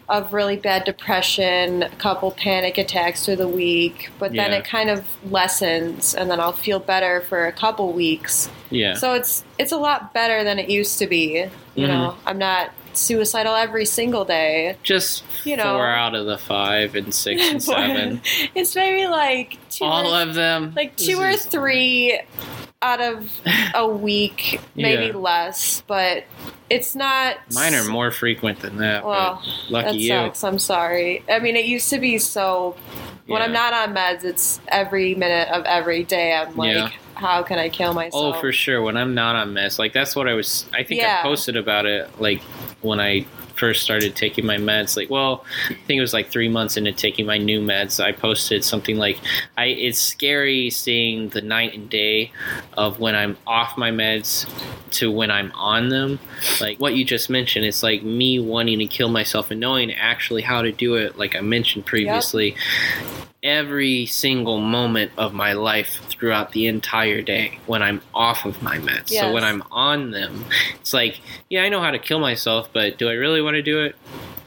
of 0.08 0.32
really 0.32 0.56
bad 0.56 0.84
depression, 0.84 1.84
a 1.84 1.88
couple 1.90 2.32
panic 2.32 2.78
attacks 2.78 3.24
through 3.24 3.36
the 3.36 3.46
week, 3.46 4.10
but 4.18 4.32
then 4.32 4.50
Yeah. 4.50 4.58
it 4.58 4.64
kind 4.64 4.90
of 4.90 5.04
lessens, 5.30 6.14
and 6.14 6.28
then 6.30 6.40
I'll 6.40 6.50
feel 6.52 6.80
better 6.80 7.20
for 7.28 7.46
a 7.46 7.52
couple 7.52 7.92
weeks. 7.92 8.48
Yeah. 8.70 8.94
So 8.94 9.12
it's 9.14 9.44
it's 9.58 9.70
a 9.72 9.76
lot 9.76 10.12
better 10.14 10.42
than 10.42 10.58
it 10.58 10.68
used 10.68 10.98
to 10.98 11.06
be. 11.06 11.46
You 11.76 11.86
Mhm. 11.86 11.88
know, 11.88 12.14
I'm 12.26 12.38
not 12.38 12.70
suicidal 12.96 13.54
every 13.54 13.84
single 13.86 14.24
day. 14.24 14.76
just 14.82 15.22
you 15.44 15.56
know. 15.56 15.74
four 15.74 15.86
out 15.86 16.14
of 16.14 16.26
the 16.26 16.38
five 16.38 16.94
and 16.94 17.12
six 17.14 17.42
and 17.50 17.62
seven. 17.62 18.20
it's 18.54 18.74
maybe 18.76 19.06
like 19.06 19.58
two 19.70 19.84
All 19.84 20.14
or 20.14 20.22
of 20.22 20.34
them. 20.34 20.72
like 20.76 20.96
This 20.96 21.06
two 21.08 21.18
or 21.20 21.28
is- 21.28 21.44
three 21.46 22.20
out 22.82 23.00
of 23.00 23.30
a 23.74 23.86
week, 23.86 24.58
maybe 24.74 25.06
Yeah. 25.08 25.16
less, 25.16 25.82
but 25.86 26.24
it's 26.70 26.94
not. 26.94 27.36
Mine 27.52 27.74
are 27.74 27.84
more 27.84 28.10
frequent 28.10 28.60
than 28.60 28.78
that. 28.78 29.04
Well, 29.04 29.42
lucky 29.68 29.86
that 29.86 29.94
you. 29.96 30.08
sucks. 30.08 30.42
I'm 30.44 30.58
sorry. 30.58 31.22
I 31.30 31.40
mean, 31.40 31.56
it 31.56 31.64
used 31.66 31.90
to 31.90 31.98
be 31.98 32.18
so. 32.18 32.76
When 33.26 33.42
I'm 33.42 33.52
not 33.52 33.72
on 33.74 33.94
meds, 33.94 34.24
it's 34.24 34.60
every 34.68 35.14
minute 35.14 35.48
of 35.50 35.64
every 35.64 36.02
day. 36.04 36.32
I'm 36.34 36.56
like, 36.56 36.74
Yeah. 36.74 36.88
how 37.14 37.42
can 37.44 37.58
I 37.60 37.68
kill 37.68 37.90
oh, 37.90 37.94
myself? 37.94 38.36
Oh, 38.36 38.40
for 38.40 38.50
sure. 38.50 38.82
When 38.82 38.96
I'm 38.96 39.14
not 39.14 39.36
on 39.36 39.52
meds, 39.54 39.78
like 39.78 39.92
that's 39.92 40.16
what 40.16 40.26
I 40.26 40.32
was. 40.34 40.64
I 40.72 40.82
think 40.82 41.00
Yeah. 41.02 41.20
I 41.20 41.22
posted 41.22 41.56
about 41.56 41.86
it, 41.86 42.08
like 42.20 42.40
when 42.82 43.00
I 43.00 43.26
first 43.56 43.82
started 43.82 44.16
taking 44.16 44.46
my 44.46 44.56
meds. 44.56 44.96
Like, 44.96 45.10
well, 45.10 45.44
I 45.68 45.74
think 45.86 45.98
it 45.98 46.00
was 46.00 46.14
like 46.14 46.30
three 46.30 46.48
months 46.48 46.76
into 46.76 46.92
taking 46.92 47.26
my 47.26 47.36
new 47.36 47.60
meds. 47.60 48.02
I 48.02 48.12
posted 48.12 48.64
something 48.64 48.96
like, 48.96 49.18
"I." 49.56 49.66
It's 49.66 49.98
scary 49.98 50.70
seeing 50.70 51.28
the 51.28 51.42
night 51.42 51.74
and 51.74 51.88
day 51.88 52.32
of 52.74 53.00
when 53.00 53.14
I'm 53.14 53.36
off 53.46 53.76
my 53.76 53.90
meds 53.90 54.48
to 54.92 55.10
when 55.10 55.30
I'm 55.30 55.52
on 55.52 55.90
them. 55.90 56.18
Like 56.60 56.78
what 56.78 56.94
you 56.94 57.04
just 57.04 57.30
mentioned, 57.30 57.64
it's 57.66 57.82
like 57.82 58.02
me 58.02 58.38
wanting 58.38 58.78
to 58.78 58.86
kill 58.86 59.08
myself 59.08 59.50
and 59.50 59.60
knowing 59.60 59.92
actually 59.92 60.42
how 60.42 60.62
to 60.62 60.72
do 60.72 60.94
it. 60.94 61.18
Like 61.18 61.36
I 61.36 61.40
mentioned 61.40 61.86
previously. 61.86 62.56
Every 63.42 64.04
single 64.04 64.60
moment 64.60 65.12
of 65.16 65.32
my 65.32 65.54
life 65.54 66.09
throughout 66.20 66.52
the 66.52 66.66
entire 66.66 67.22
day 67.22 67.58
when 67.66 67.82
I'm 67.82 68.00
off 68.14 68.44
of 68.44 68.62
my 68.62 68.76
meds. 68.76 69.08
So 69.08 69.32
when 69.32 69.42
I'm 69.42 69.64
on 69.72 70.10
them, 70.12 70.44
it's 70.78 70.92
like, 70.92 71.18
yeah, 71.48 71.62
I 71.64 71.70
know 71.70 71.80
how 71.80 71.90
to 71.90 71.98
kill 71.98 72.20
myself, 72.20 72.68
but 72.72 72.98
do 72.98 73.08
I 73.08 73.14
really 73.14 73.40
want 73.40 73.54
to 73.54 73.62
do 73.62 73.80
it? 73.80 73.96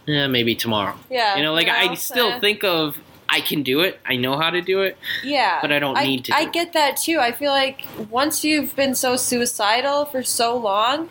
Yeah, 0.05 0.27
maybe 0.27 0.53
tomorrow. 0.53 0.95
yeah, 1.09 1.35
You 1.35 1.43
know, 1.43 1.53
like 1.53 1.67
I 1.67 1.95
still 1.95 2.33
eh. 2.33 2.39
think 2.39 2.63
of 2.63 2.97
I 3.27 3.41
can 3.41 3.63
do 3.63 3.79
it. 3.79 3.99
I 4.05 4.15
know 4.17 4.37
how 4.37 4.51
to 4.51 4.61
do 4.61 4.81
it. 4.81 4.95
Yeah, 5.23 5.57
but 5.61 5.71
I 5.71 5.79
don't 5.79 5.97
need 6.03 6.25
to 6.25 6.35
I 6.35 6.43
do 6.43 6.49
it. 6.49 6.53
get 6.53 6.73
that 6.73 6.97
too. 6.97 7.19
I 7.19 7.31
feel 7.31 7.51
like 7.51 7.83
once 8.11 8.43
you've 8.43 8.75
been 8.75 8.93
so 8.93 9.15
suicidal 9.15 10.05
for 10.05 10.21
so 10.21 10.55
long, 10.55 11.09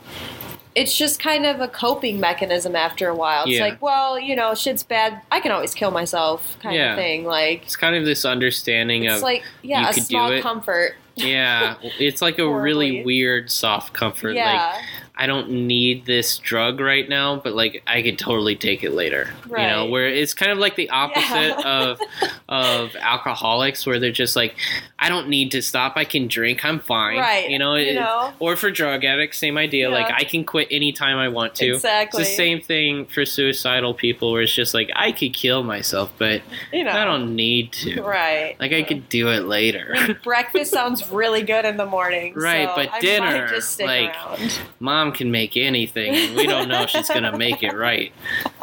it's 0.75 0.97
just 0.97 1.21
kind 1.21 1.45
of 1.45 1.61
a 1.61 1.69
coping 1.69 2.19
mechanism 2.19 2.75
after 2.75 3.09
a 3.09 3.15
while. 3.15 3.43
It's 3.45 3.53
Yeah. 3.59 3.65
like, 3.65 3.83
well, 3.83 4.19
you 4.19 4.35
know, 4.35 4.55
shit's 4.55 4.83
bad. 4.83 5.21
I 5.31 5.41
can 5.41 5.53
always 5.53 5.75
kill 5.75 5.91
myself, 5.91 6.57
kind 6.63 6.75
Yeah. 6.75 6.93
of 6.93 6.97
thing. 6.99 7.25
Like, 7.27 7.63
It's 7.65 7.77
kind 7.77 7.95
of 7.95 8.05
this 8.05 8.25
understanding 8.25 9.05
it's 9.05 9.17
of 9.17 9.23
like, 9.23 9.43
yeah, 9.63 9.83
you 9.83 9.89
a 9.91 9.93
small 9.93 10.41
comfort. 10.41 10.97
yeah, 11.17 11.75
it's 11.99 12.23
like 12.23 12.39
a 12.39 12.49
really 12.49 13.05
weird 13.05 13.51
soft 13.51 13.93
comfort. 13.93 14.29
Like 14.29 14.37
yeah, 14.37 14.81
I 15.15 15.27
don't 15.27 15.51
need 15.67 16.07
this 16.07 16.39
drug 16.39 16.81
right 16.81 17.07
now, 17.09 17.37
but 17.37 17.53
like 17.53 17.83
I 17.87 18.03
could 18.03 18.19
totally 18.19 18.57
take 18.57 18.83
it 18.83 18.93
later. 18.93 19.29
Right. 19.47 19.63
You 19.63 19.69
know, 19.69 19.87
where 19.87 20.09
it's 20.09 20.33
kind 20.35 20.51
of 20.51 20.59
like 20.59 20.75
the 20.77 20.89
opposite 20.91 21.23
Yeah. 21.59 21.63
of 21.83 22.01
of 22.49 22.97
alcoholics, 22.97 23.87
where 23.87 23.99
they're 23.99 24.11
just 24.11 24.37
like, 24.37 24.55
I 24.99 25.09
don't 25.09 25.29
need 25.29 25.51
to 25.53 25.63
stop. 25.63 25.95
I 25.97 26.05
can 26.05 26.29
drink. 26.29 26.65
I'm 26.65 26.81
fine. 26.81 27.19
right. 27.19 27.49
You 27.51 27.59
know, 27.59 27.75
you 27.75 27.95
know, 27.95 28.33
or 28.39 28.57
for 28.57 28.71
drug 28.71 29.05
addicts, 29.05 29.39
same 29.39 29.59
idea. 29.59 29.91
Like 29.91 30.11
I 30.13 30.25
can 30.25 30.45
quit 30.45 30.69
anytime 30.71 31.19
I 31.19 31.29
want 31.29 31.55
to. 31.57 31.75
exactly. 31.75 32.23
It's 32.23 32.31
the 32.31 32.37
same 32.37 32.61
thing 32.61 33.07
for 33.07 33.25
suicidal 33.27 33.95
people, 33.95 34.33
where 34.33 34.43
it's 34.43 34.53
just 34.53 34.73
like 34.75 34.91
I 34.97 35.13
could 35.13 35.35
kill 35.35 35.63
myself, 35.63 36.11
but 36.19 36.43
You 36.73 36.85
know, 36.85 36.91
I 36.93 37.05
don't 37.05 37.37
need 37.37 37.73
to. 37.75 38.03
right. 38.03 38.57
Like 38.59 38.73
I 38.73 38.83
could 38.83 39.09
do 39.09 39.29
it 39.29 39.45
later. 39.45 39.93
I 39.97 40.07
mean, 40.09 40.19
breakfast 40.25 40.73
sounds 40.73 41.09
really 41.11 41.43
good 41.43 41.65
in 41.65 41.77
the 41.77 41.87
morning. 41.87 42.35
Right, 42.35 42.69
so 42.69 42.75
but 42.77 42.91
I 42.93 43.01
dinner, 43.01 43.27
might 43.27 43.49
just 43.51 43.73
stick 43.73 43.87
like, 43.87 44.15
around. 44.15 44.61
Mom 44.81 45.12
can 45.13 45.31
make 45.31 45.57
anything, 45.57 46.15
and 46.15 46.37
we 46.37 46.47
don't 46.47 46.69
know 46.69 46.83
if 46.83 46.91
she's 46.91 47.09
gonna 47.09 47.37
make 47.37 47.63
it 47.63 47.75
right. 47.75 48.13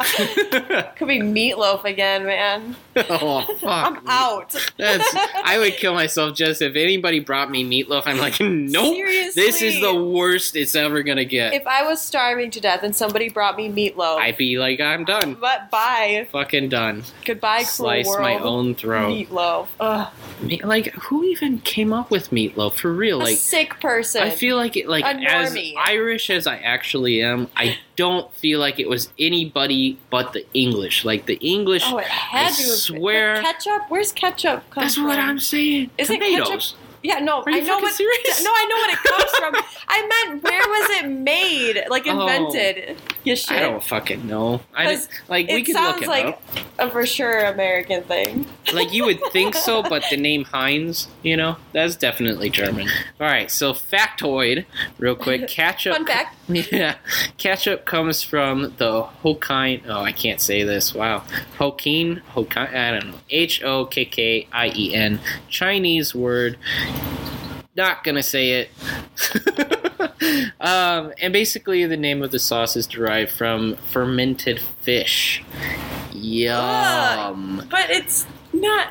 Could 0.96 1.08
be 1.08 1.20
meatloaf 1.20 1.84
again, 1.84 2.24
man. 2.26 2.76
oh 2.96 3.42
fuck! 3.60 3.96
I'm 3.98 4.00
out. 4.08 4.54
That's 4.76 5.14
I 5.44 5.58
would 5.58 5.74
kill 5.74 5.94
myself 5.94 6.34
just 6.36 6.62
if 6.62 6.76
anybody 6.76 7.20
brought 7.20 7.50
me 7.50 7.64
meatloaf. 7.64 8.02
I'm 8.06 8.18
like, 8.18 8.38
nope. 8.40 8.94
Seriously. 8.94 9.42
This 9.42 9.62
is 9.62 9.80
the 9.80 9.94
worst 9.94 10.56
it's 10.56 10.74
ever 10.74 11.02
gonna 11.02 11.24
get. 11.24 11.54
If 11.54 11.66
I 11.66 11.82
was 11.86 12.00
starving 12.00 12.50
to 12.52 12.60
death 12.60 12.82
and 12.82 12.94
somebody 12.94 13.28
brought 13.28 13.56
me 13.56 13.68
meatloaf, 13.70 14.16
I'd 14.18 14.36
be 14.36 14.58
like, 14.58 14.80
I'm 14.80 15.04
done. 15.04 15.34
but 15.40 15.70
bye, 15.70 16.26
Fucking 16.32 16.68
done. 16.68 17.04
goodbye, 17.24 17.58
cruel 17.58 17.66
Slice 17.66 18.06
world. 18.06 18.20
my 18.22 18.38
own 18.38 18.74
throat. 18.74 19.10
meatloaf. 19.12 19.68
Ugh, 19.80 20.08
Like, 20.64 20.86
who 20.94 21.24
even 21.24 21.58
came 21.60 21.92
up 21.92 22.10
with 22.10 22.30
meatloaf 22.30 22.74
for 22.74 22.92
real? 22.92 23.20
a 23.20 23.24
Like, 23.24 23.38
sick 23.38 23.78
person. 23.80 24.22
I 24.22 24.30
feel 24.30 24.56
like 24.56 24.76
it, 24.76 24.88
like 24.88 25.04
A 25.04 25.08
as 25.08 25.52
normie. 25.54 25.74
As 26.30 26.46
I 26.46 26.56
actually 26.58 27.22
am, 27.22 27.48
I 27.56 27.76
don't 27.96 28.32
feel 28.34 28.60
like 28.60 28.78
it 28.78 28.88
was 28.88 29.12
anybody 29.18 29.98
but 30.10 30.32
the 30.32 30.46
English. 30.54 31.04
Like 31.04 31.26
the 31.26 31.34
English. 31.34 31.82
Oh, 31.86 31.98
it 31.98 32.04
had 32.06 32.46
I 32.46 32.48
to. 32.50 32.62
swear- 32.62 33.42
ketchup. 33.42 33.82
Where's 33.88 34.12
ketchup? 34.12 34.62
Come 34.70 34.82
that's 34.84 34.94
from? 34.94 35.04
what 35.08 35.18
I'm 35.18 35.40
saying. 35.40 35.90
Is 35.98 36.08
it 36.08 36.20
Tomatoes. 36.20 36.48
ketchup? 36.48 36.78
Yeah, 37.02 37.18
no, 37.20 37.42
you 37.46 37.54
I 37.56 37.60
know 37.60 37.78
what. 37.78 37.94
serious? 37.94 38.44
No, 38.44 38.50
I 38.54 38.64
know 38.66 38.76
what 38.76 38.92
it 38.92 38.98
comes 39.10 39.30
from. 39.38 39.78
I 39.88 40.06
meant 40.28 40.42
where 40.44 40.60
was 40.68 40.90
it 41.02 41.08
made? 41.08 41.84
Like 41.88 42.06
Oh. 42.06 42.20
invented? 42.20 42.98
You 43.24 43.36
shit. 43.36 43.56
I 43.56 43.60
don't 43.60 43.82
fucking 43.82 44.26
know. 44.26 44.60
I 44.74 44.94
just, 44.94 45.10
like 45.28 45.48
we 45.48 45.54
it 45.56 45.64
could 45.64 45.74
look 45.76 46.02
it 46.02 46.08
like 46.08 46.24
up. 46.26 46.42
a 46.78 46.90
for 46.90 47.06
sure 47.06 47.40
American 47.46 48.02
thing. 48.04 48.46
Like 48.72 48.92
you 48.92 49.04
would 49.06 49.20
think 49.32 49.56
so, 49.56 49.82
but 49.88 50.04
the 50.10 50.16
name 50.16 50.44
Heinz, 50.44 51.08
you 51.24 51.36
know, 51.36 51.56
that's 51.72 51.96
definitely 51.96 52.50
German. 52.50 52.86
All 53.20 53.26
right, 53.26 53.50
so 53.50 53.72
factoid, 53.72 54.64
real 54.96 55.16
quick. 55.16 55.48
Ketchup. 55.48 55.94
Fun 55.96 56.06
fact. 56.06 56.36
Yeah, 56.48 56.94
ketchup 57.36 57.84
comes 57.84 58.22
from 58.22 58.74
the 58.76 59.02
Hokkien. 59.24 59.82
Oh, 59.88 60.02
I 60.02 60.12
can't 60.12 60.40
say 60.40 60.62
this. 60.62 60.94
Wow, 60.94 61.24
Hokkien. 61.58 62.22
Hokkien. 62.34 62.72
I 62.72 62.92
don't 62.92 63.08
know. 63.10 63.18
H 63.28 63.60
O 63.64 63.86
K 63.86 64.04
K 64.04 64.46
I 64.52 64.68
E 64.68 64.94
N. 64.94 65.18
Chinese 65.48 66.14
word. 66.14 66.56
Not 67.76 68.04
gonna 68.04 68.22
say 68.22 68.68
it. 68.68 68.70
um, 70.60 71.12
and 71.20 71.32
basically, 71.32 71.86
the 71.86 71.96
name 71.96 72.22
of 72.22 72.30
the 72.30 72.38
sauce 72.38 72.76
is 72.76 72.86
derived 72.86 73.30
from 73.30 73.76
fermented 73.90 74.60
fish. 74.82 75.42
Yum. 76.12 77.66
But 77.70 77.90
it's 77.90 78.26
Not. 78.52 78.88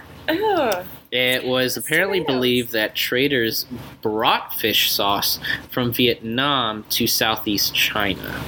It 1.12 1.44
was 1.44 1.76
apparently 1.76 2.20
believed 2.20 2.72
that 2.74 2.96
traders 2.96 3.66
brought 4.02 4.54
fish 4.54 4.92
sauce 4.92 5.40
from 5.72 5.92
Vietnam 5.92 6.86
to 6.92 7.08
southeast 7.08 7.74
China. 7.74 8.40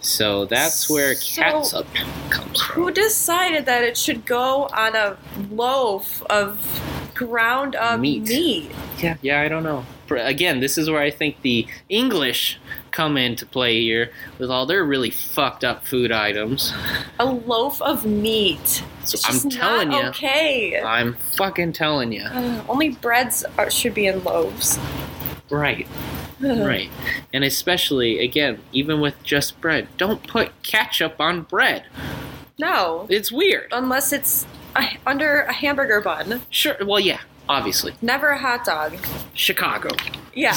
So 0.00 0.44
that's 0.44 0.88
where 0.88 1.14
So- 1.16 1.42
catsup 1.42 1.86
comes 2.30 2.62
from. 2.62 2.74
Who 2.82 2.90
decided 2.92 3.66
that 3.66 3.82
it 3.82 3.96
should 3.98 4.24
go 4.24 4.68
on 4.72 4.94
a 4.94 5.16
loaf 5.50 6.22
of 6.30 6.60
ground 7.18 7.74
up 7.74 8.00
Meat. 8.00 8.22
meat? 8.22 8.70
Yeah, 8.98 9.16
yeah, 9.22 9.40
I 9.40 9.48
don't 9.48 9.62
know. 9.62 9.84
Again, 10.10 10.60
this 10.60 10.78
is 10.78 10.88
where 10.88 11.02
I 11.02 11.10
think 11.10 11.42
the 11.42 11.66
English 11.90 12.58
come 12.92 13.18
into 13.18 13.44
play 13.44 13.80
here 13.82 14.10
with 14.38 14.50
all 14.50 14.64
their 14.64 14.82
really 14.84 15.10
fucked 15.10 15.64
up 15.64 15.84
food 15.86 16.10
items. 16.10 16.72
A 17.18 17.26
loaf 17.26 17.82
of 17.82 18.06
meat. 18.06 18.66
So 19.04 19.14
It's 19.14 19.26
I'm 19.26 19.32
just 19.34 19.50
telling 19.50 19.92
you, 19.92 19.98
Okay. 20.08 20.80
I'm 20.80 21.14
fucking 21.36 21.74
telling 21.74 22.12
you. 22.12 22.22
Ugh, 22.24 22.64
only 22.68 22.90
breads 22.90 23.44
are, 23.58 23.70
should 23.70 23.92
be 23.94 24.06
in 24.06 24.24
loaves. 24.24 24.78
Right. 25.50 25.86
Ugh. 26.42 26.66
Right. 26.66 26.88
And 27.34 27.44
especially, 27.44 28.20
again, 28.24 28.60
even 28.72 29.00
with 29.00 29.22
just 29.22 29.60
bread, 29.60 29.88
don't 29.98 30.26
put 30.26 30.62
ketchup 30.62 31.20
on 31.20 31.42
bread. 31.42 31.84
No, 32.58 33.06
It's 33.10 33.30
weird. 33.30 33.68
unless 33.72 34.12
it's 34.12 34.46
a, 34.76 34.88
under 35.06 35.40
a 35.42 35.52
hamburger 35.52 36.00
bun. 36.00 36.42
Sure. 36.50 36.76
Well, 36.84 37.00
yeah, 37.00 37.20
obviously. 37.48 37.94
Never 38.02 38.28
a 38.30 38.38
hot 38.38 38.64
dog. 38.64 38.96
Chicago. 39.34 39.90
Yeah. 40.34 40.54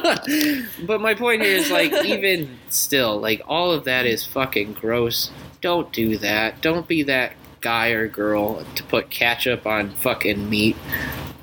but 0.86 1.00
my 1.00 1.14
point 1.14 1.42
here 1.42 1.56
is 1.56 1.70
like, 1.70 1.92
even 2.04 2.58
still, 2.68 3.18
like, 3.18 3.40
all 3.46 3.70
of 3.72 3.84
that 3.84 4.06
is 4.06 4.26
fucking 4.26 4.74
gross. 4.74 5.30
Don't 5.60 5.90
do 5.92 6.18
that. 6.18 6.60
Don't 6.60 6.86
be 6.86 7.02
that 7.04 7.32
guy 7.60 7.88
or 7.88 8.06
girl 8.08 8.62
to 8.74 8.82
put 8.84 9.08
ketchup 9.10 9.66
on 9.66 9.90
fucking 9.90 10.50
meat. 10.50 10.76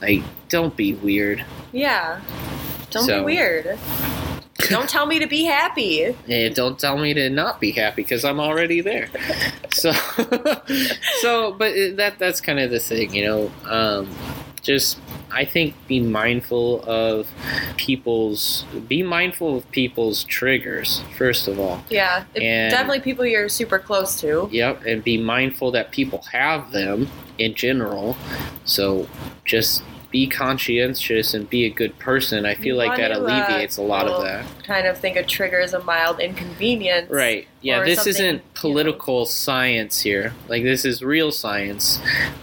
Like, 0.02 0.22
don't 0.50 0.76
be 0.76 0.94
weird. 0.94 1.44
Yeah. 1.72 2.22
Don't 2.92 3.06
So- 3.06 3.20
be 3.20 3.26
weird. 3.26 3.80
Don't 4.70 4.90
tell 4.90 5.06
me 5.06 5.20
to 5.20 5.28
be 5.28 5.44
happy. 5.44 6.16
And 6.28 6.54
don't 6.56 6.78
tell 6.78 6.98
me 6.98 7.14
to 7.14 7.30
not 7.30 7.60
be 7.60 7.72
happy 7.72 8.04
because 8.04 8.24
I'm 8.26 8.40
already 8.40 8.82
there. 8.82 9.10
So, 9.74 9.94
so, 11.22 11.54
but 11.54 11.74
that 11.96 12.16
that's 12.20 12.42
kind 12.42 12.60
of 12.60 12.72
the 12.72 12.80
thing, 12.80 13.14
you 13.16 13.24
know. 13.24 13.52
Um, 13.64 14.14
just, 14.62 15.00
I 15.32 15.46
think, 15.46 15.76
be 15.88 16.02
mindful 16.02 16.84
of 16.84 17.30
people's, 17.78 18.66
be 18.90 19.02
mindful 19.02 19.58
of 19.58 19.72
people's 19.72 20.26
triggers 20.26 21.02
first 21.18 21.48
of 21.48 21.58
all. 21.58 21.84
Yeah. 21.90 22.26
And- 22.36 22.70
definitely 22.70 23.00
people 23.00 23.26
you're 23.26 23.48
super 23.48 23.80
close 23.80 24.20
to. 24.20 24.50
Yep, 24.52 24.84
and 24.86 25.02
be 25.04 25.18
mindful 25.18 25.72
that 25.72 25.92
people 25.92 26.22
have 26.32 26.72
them 26.72 27.08
in 27.38 27.56
general. 27.56 28.18
So, 28.66 29.08
just 29.46 29.84
be 30.12 30.28
conscientious 30.28 31.34
and 31.34 31.50
be 31.50 31.66
a 31.66 31.70
good 31.70 31.98
person. 31.98 32.46
I 32.46 32.54
feel 32.54 32.66
You 32.68 32.76
like 32.76 32.98
that 32.98 33.08
to, 33.10 33.16
uh, 33.16 33.20
alleviates 33.20 33.78
a 33.78 33.82
lot 33.82 34.08
of 34.08 34.24
that. 34.24 34.46
Kind 34.66 34.86
of 34.88 34.98
think 34.98 35.16
a 35.16 35.24
trigger 35.24 35.60
is 35.60 35.74
a 35.74 35.84
mild 35.84 36.20
inconvenience. 36.20 37.10
Right. 37.10 37.48
Yeah, 37.62 37.84
this 37.84 38.04
something, 38.04 38.12
isn't 38.12 38.54
political 38.56 39.26
science 39.28 40.02
here. 40.02 40.34
Like, 40.48 40.64
this 40.64 40.84
is 40.84 41.04
real 41.04 41.32
science. 41.32 42.00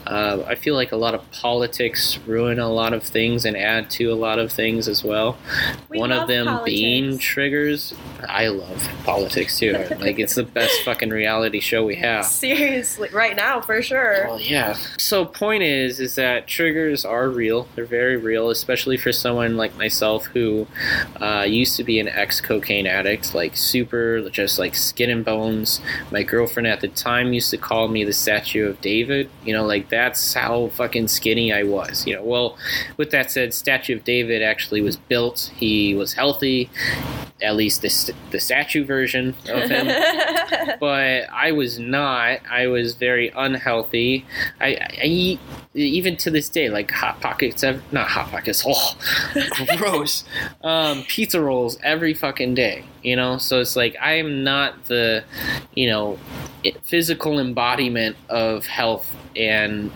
Uh, 0.06 0.44
I 0.46 0.54
feel 0.54 0.74
like 0.74 0.92
a 0.92 0.96
lot 0.96 1.14
of 1.14 1.28
politics 1.32 2.18
ruin 2.24 2.60
a 2.60 2.68
lot 2.70 2.92
of 2.92 3.02
things 3.02 3.44
and 3.44 3.56
add 3.56 3.90
to 3.90 4.12
a 4.12 4.14
lot 4.14 4.38
of 4.38 4.52
things 4.52 4.86
as 4.86 5.02
well. 5.02 5.36
We 5.88 5.98
One 5.98 6.12
of 6.12 6.28
them 6.28 6.60
being 6.64 7.18
triggers. 7.18 7.94
I 8.28 8.46
love 8.46 8.88
politics 9.04 9.58
too. 9.58 9.72
like, 9.98 10.20
it's 10.20 10.36
the 10.36 10.44
best 10.44 10.84
fucking 10.84 11.10
reality 11.10 11.58
show 11.58 11.84
we 11.84 11.96
have. 11.96 12.24
Seriously, 12.24 13.08
right 13.12 13.34
now 13.34 13.60
for 13.60 13.82
sure. 13.82 14.26
Well, 14.28 14.40
yeah. 14.40 14.74
So, 14.98 15.24
point 15.24 15.64
is, 15.64 15.98
is 15.98 16.14
that 16.14 16.46
triggers 16.46 17.04
are 17.04 17.28
real. 17.28 17.66
They're 17.74 17.86
very 17.86 18.16
real, 18.16 18.50
especially 18.50 18.96
for 18.96 19.12
someone 19.12 19.56
like 19.56 19.76
myself 19.76 20.26
who 20.26 20.68
uh, 21.20 21.44
used 21.48 21.76
to 21.76 21.84
be 21.84 21.98
an 21.98 22.06
ex-cocaine 22.06 22.86
addict, 22.86 23.34
like 23.34 23.56
super, 23.56 24.28
just 24.30 24.60
like 24.60 24.76
skin 24.76 25.07
and 25.10 25.24
bones. 25.24 25.80
My 26.10 26.22
girlfriend 26.22 26.66
at 26.66 26.80
the 26.80 26.88
time 26.88 27.32
used 27.32 27.50
to 27.50 27.58
call 27.58 27.88
me 27.88 28.04
the 28.04 28.12
Statue 28.12 28.68
of 28.68 28.80
David. 28.80 29.30
You 29.44 29.54
know, 29.54 29.64
like 29.64 29.88
that's 29.88 30.34
how 30.34 30.68
fucking 30.68 31.08
skinny 31.08 31.52
I 31.52 31.62
was. 31.62 32.06
You 32.06 32.16
know, 32.16 32.22
well, 32.22 32.56
with 32.96 33.10
that 33.10 33.30
said, 33.30 33.54
Statue 33.54 33.96
of 33.96 34.04
David 34.04 34.42
actually 34.42 34.80
was 34.80 34.96
built. 34.96 35.52
He 35.56 35.94
was 35.94 36.14
healthy, 36.14 36.70
at 37.42 37.56
least 37.56 37.82
the 37.82 38.14
the 38.30 38.40
statue 38.40 38.84
version 38.84 39.34
of 39.48 39.70
him 39.70 39.86
but 40.80 41.28
I 41.30 41.52
was 41.52 41.78
not. 41.78 42.40
I 42.50 42.66
was 42.66 42.94
very 42.94 43.30
unhealthy. 43.34 44.26
I, 44.60 44.76
I 45.02 45.04
eat 45.04 45.40
even 45.78 46.16
to 46.18 46.30
this 46.30 46.48
day 46.48 46.68
like 46.68 46.90
hot 46.90 47.20
pockets. 47.20 47.62
ev- 47.64 47.82
Not 47.92 48.08
hot 48.08 48.28
pockets. 48.30 48.64
Oh, 48.66 48.96
gross. 49.76 50.24
Um, 50.62 51.02
pizza 51.08 51.40
rolls 51.40 51.78
every 51.82 52.14
fucking 52.14 52.54
day. 52.54 52.84
You 53.02 53.16
know, 53.16 53.38
so 53.38 53.60
it's 53.60 53.76
like 53.76 53.96
I 54.00 54.12
am 54.14 54.42
not 54.44 54.86
the, 54.86 55.24
you 55.74 55.88
know, 55.88 56.18
physical 56.82 57.38
embodiment 57.38 58.16
of 58.28 58.66
health 58.66 59.14
and. 59.36 59.90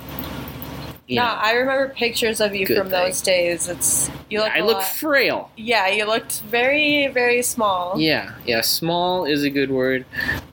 No, 1.17 1.23
know, 1.23 1.29
I 1.29 1.53
remember 1.53 1.93
pictures 1.95 2.41
of 2.41 2.55
you 2.55 2.67
from 2.67 2.89
those 2.91 3.21
days. 3.21 3.69
It's 3.69 4.11
you 4.31 4.41
look. 4.41 4.51
I 4.53 4.61
look 4.61 4.79
lot- 4.79 4.85
frail. 4.97 5.51
yeah, 5.57 5.89
you 5.89 6.07
looked 6.07 6.41
very, 6.43 7.09
very 7.09 7.43
small. 7.43 7.99
Yeah, 7.99 8.35
yeah. 8.47 8.61
Small 8.61 9.25
is 9.25 9.43
a 9.43 9.51
good 9.51 9.71
word. 9.71 10.05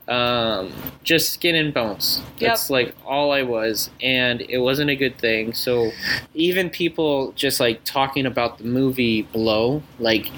Um, 0.08 0.72
just 1.02 1.32
skin 1.32 1.54
and 1.54 1.72
bones. 1.72 2.20
That's 2.38 2.68
like 2.70 2.94
all 3.06 3.32
I 3.32 3.42
was, 3.42 3.90
and 4.02 4.40
it 4.42 4.58
wasn't 4.58 4.90
a 4.90 4.96
good 4.96 5.16
thing. 5.18 5.52
So 5.54 5.90
even 6.34 6.68
people 6.70 7.32
just 7.32 7.60
like 7.60 7.84
talking 7.84 8.26
about 8.26 8.58
the 8.58 8.64
movie 8.64 9.22
Blow, 9.22 9.82
like 9.98 10.30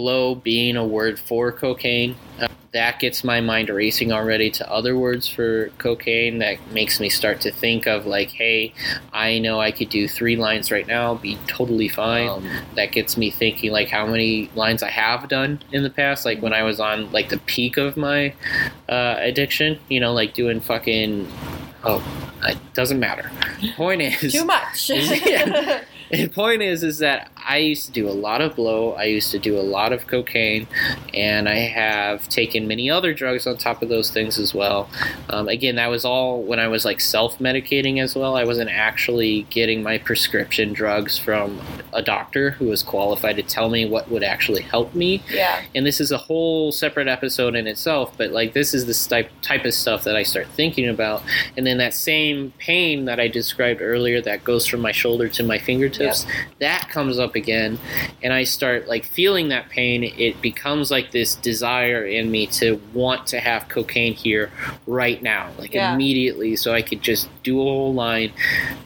blow 0.00 0.34
being 0.34 0.76
a 0.76 0.86
word 0.86 1.18
for 1.18 1.52
cocaine. 1.52 2.16
Uh, 2.40 2.48
that 2.72 2.98
gets 3.00 3.22
my 3.22 3.38
mind 3.38 3.68
racing 3.68 4.12
already 4.12 4.50
to 4.50 4.72
other 4.72 4.96
words 4.96 5.28
for 5.28 5.68
cocaine. 5.76 6.38
That 6.38 6.56
makes 6.72 6.98
me 7.00 7.10
start 7.10 7.42
to 7.42 7.52
think 7.52 7.86
of 7.86 8.06
like, 8.06 8.30
hey, 8.30 8.72
I 9.12 9.38
know 9.40 9.60
I 9.60 9.72
could 9.72 9.90
do 9.90 10.08
three 10.08 10.36
lines 10.36 10.70
right 10.70 10.86
now, 10.86 11.16
be 11.16 11.36
totally 11.46 11.88
fine. 11.88 12.30
Um, 12.30 12.48
that 12.76 12.92
gets 12.92 13.18
me 13.18 13.30
thinking 13.30 13.72
like 13.72 13.88
how 13.88 14.06
many 14.06 14.50
lines 14.54 14.82
I 14.82 14.88
have 14.88 15.28
done 15.28 15.60
in 15.70 15.82
the 15.82 15.90
past, 15.90 16.24
like 16.24 16.40
when 16.40 16.54
I 16.54 16.62
was 16.62 16.80
on 16.80 17.12
like 17.12 17.28
the 17.28 17.38
peak 17.38 17.76
of 17.76 17.98
my 17.98 18.32
uh, 18.88 19.16
addiction. 19.18 19.78
You 19.90 20.00
know, 20.00 20.14
like 20.14 20.32
doing 20.32 20.60
fucking. 20.62 21.28
Oh, 21.84 22.02
it 22.44 22.56
doesn't 22.72 23.00
matter. 23.00 23.30
Point 23.76 24.00
is, 24.00 24.32
Too 24.32 24.46
much. 24.46 24.88
Yeah. 24.90 25.82
the 26.10 26.28
point 26.34 26.62
is, 26.62 26.82
is 26.82 26.98
that 26.98 27.30
I 27.50 27.56
used 27.56 27.86
to 27.86 27.90
do 27.90 28.08
a 28.08 28.14
lot 28.14 28.40
of 28.40 28.54
blow. 28.54 28.92
I 28.92 29.06
used 29.06 29.32
to 29.32 29.38
do 29.40 29.58
a 29.58 29.66
lot 29.76 29.92
of 29.92 30.06
cocaine, 30.06 30.68
and 31.12 31.48
I 31.48 31.56
have 31.56 32.28
taken 32.28 32.68
many 32.68 32.88
other 32.88 33.12
drugs 33.12 33.44
on 33.44 33.56
top 33.56 33.82
of 33.82 33.88
those 33.88 34.08
things 34.12 34.38
as 34.38 34.54
well. 34.54 34.88
Um, 35.30 35.48
again, 35.48 35.74
that 35.74 35.88
was 35.88 36.04
all 36.04 36.42
when 36.44 36.60
I 36.60 36.68
was 36.68 36.84
like 36.84 37.00
self-medicating 37.00 38.00
as 38.00 38.14
well. 38.14 38.36
I 38.36 38.44
wasn't 38.44 38.70
actually 38.70 39.48
getting 39.50 39.82
my 39.82 39.98
prescription 39.98 40.72
drugs 40.72 41.18
from 41.18 41.60
a 41.92 42.00
doctor 42.00 42.52
who 42.52 42.66
was 42.66 42.84
qualified 42.84 43.34
to 43.34 43.42
tell 43.42 43.68
me 43.68 43.84
what 43.84 44.08
would 44.08 44.22
actually 44.22 44.62
help 44.62 44.94
me 44.94 45.20
yeah. 45.28 45.60
and 45.74 45.84
this 45.84 46.00
is 46.00 46.12
a 46.12 46.16
whole 46.16 46.70
separate 46.70 47.08
episode 47.08 47.56
in 47.56 47.66
itself 47.66 48.14
but 48.16 48.30
like 48.30 48.52
this 48.52 48.72
is 48.72 48.86
the 48.86 49.08
type 49.08 49.28
type 49.42 49.64
of 49.64 49.74
stuff 49.74 50.04
that 50.04 50.14
I 50.14 50.22
start 50.22 50.46
thinking 50.48 50.88
about 50.88 51.20
and 51.56 51.66
then 51.66 51.78
that 51.78 51.94
same 51.94 52.52
pain 52.58 53.06
that 53.06 53.18
I 53.18 53.26
described 53.26 53.80
earlier 53.82 54.20
that 54.22 54.44
goes 54.44 54.66
from 54.66 54.80
my 54.80 54.92
shoulder 54.92 55.28
to 55.30 55.42
my 55.42 55.58
fingertips 55.58 56.26
that 56.60 56.88
comes 56.90 57.18
up 57.18 57.34
again 57.34 57.39
and 57.48 57.78
I 58.32 58.44
start 58.44 58.88
like 58.88 59.04
feeling 59.04 59.48
that 59.48 59.68
pain 59.68 60.04
it 60.04 60.40
becomes 60.42 60.90
like 60.90 61.10
this 61.12 61.34
desire 61.36 62.04
in 62.04 62.30
me 62.30 62.46
to 62.48 62.80
want 62.92 63.26
to 63.28 63.40
have 63.40 63.68
cocaine 63.68 64.12
here 64.14 64.50
right 64.86 65.22
now 65.22 65.50
like 65.58 65.72
Yeah. 65.74 65.94
immediately 65.94 66.56
so 66.56 66.72
I 66.74 66.82
could 66.82 67.02
just 67.02 67.28
do 67.42 67.60
a 67.60 67.64
whole 67.64 67.94
line 67.94 68.32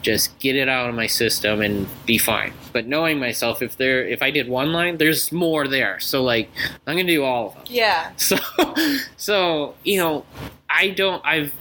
just 0.01 0.37
get 0.39 0.55
it 0.55 0.69
out 0.69 0.89
of 0.89 0.95
my 0.95 1.07
system 1.07 1.61
and 1.61 1.87
be 2.05 2.17
fine 2.17 2.53
but 2.73 2.87
knowing 2.87 3.19
myself 3.19 3.61
if 3.61 3.75
there 3.77 4.05
if 4.05 4.21
I 4.21 4.31
did 4.31 4.47
one 4.47 4.71
line 4.71 4.97
there's 4.97 5.31
more 5.31 5.67
there 5.67 5.99
so 5.99 6.23
like 6.23 6.49
I'm 6.87 6.95
gonna 6.97 7.07
do 7.07 7.23
all 7.23 7.47
of 7.47 7.53
them. 7.55 7.63
Yeah. 7.67 8.11
So, 8.17 8.37
so 9.17 9.75
you 9.83 9.97
know, 9.97 10.25
I 10.77 10.89
don't. 10.89 11.21
I've 11.25 11.53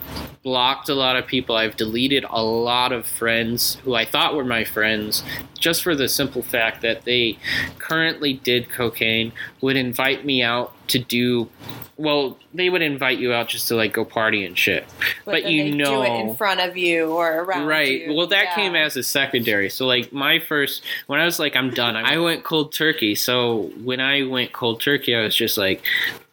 blocked 0.42 0.88
a 0.88 0.94
lot 0.94 1.16
of 1.16 1.26
people. 1.26 1.54
I've 1.56 1.76
deleted 1.76 2.24
a 2.28 2.42
lot 2.42 2.90
of 2.92 3.06
friends 3.06 3.76
who 3.84 3.94
I 3.94 4.04
thought 4.04 4.34
were 4.34 4.44
my 4.44 4.64
friends, 4.64 5.22
just 5.58 5.84
for 5.84 5.94
the 5.94 6.08
simple 6.08 6.42
fact 6.42 6.82
that 6.82 7.04
they 7.04 7.38
currently 7.78 8.34
did 8.34 8.68
cocaine, 8.68 9.32
would 9.60 9.76
invite 9.76 10.24
me 10.24 10.42
out 10.42 10.74
to 10.88 10.98
do 10.98 11.48
well, 11.96 12.36
they 12.52 12.68
would 12.70 12.82
invite 12.82 13.18
you 13.20 13.32
out 13.32 13.48
just 13.48 13.68
to 13.68 13.76
like 13.76 13.92
go 13.92 14.04
party 14.04 14.44
and 14.44 14.58
shit. 14.58 14.84
But 15.24 15.44
then 15.44 15.52
you 15.52 15.74
know- 15.76 16.04
do 16.04 16.12
it 16.12 16.20
in 16.20 16.34
front 16.34 16.58
of 16.60 16.76
you 16.76 17.06
or 17.12 17.42
around 17.44 17.66
right. 17.66 18.06
you. 18.08 18.14
Well, 18.14 18.26
that 18.26 18.44
Yeah. 18.46 18.54
came 18.56 18.74
as 18.74 18.96
a 18.96 19.02
secondary. 19.04 19.70
So 19.70 19.86
like 19.86 20.12
my 20.12 20.40
first 20.40 20.82
when 21.06 21.20
I 21.20 21.24
was 21.24 21.38
like 21.38 21.54
I'm 21.54 21.70
done. 21.70 21.94
I 21.96 22.18
went 22.18 22.42
cold 22.42 22.72
turkey. 22.72 23.14
So 23.14 23.70
when 23.82 24.00
I 24.00 24.24
went 24.24 24.52
cold 24.52 24.80
turkey, 24.80 25.14
I 25.14 25.20
was 25.22 25.34
just 25.36 25.56
like 25.56 25.82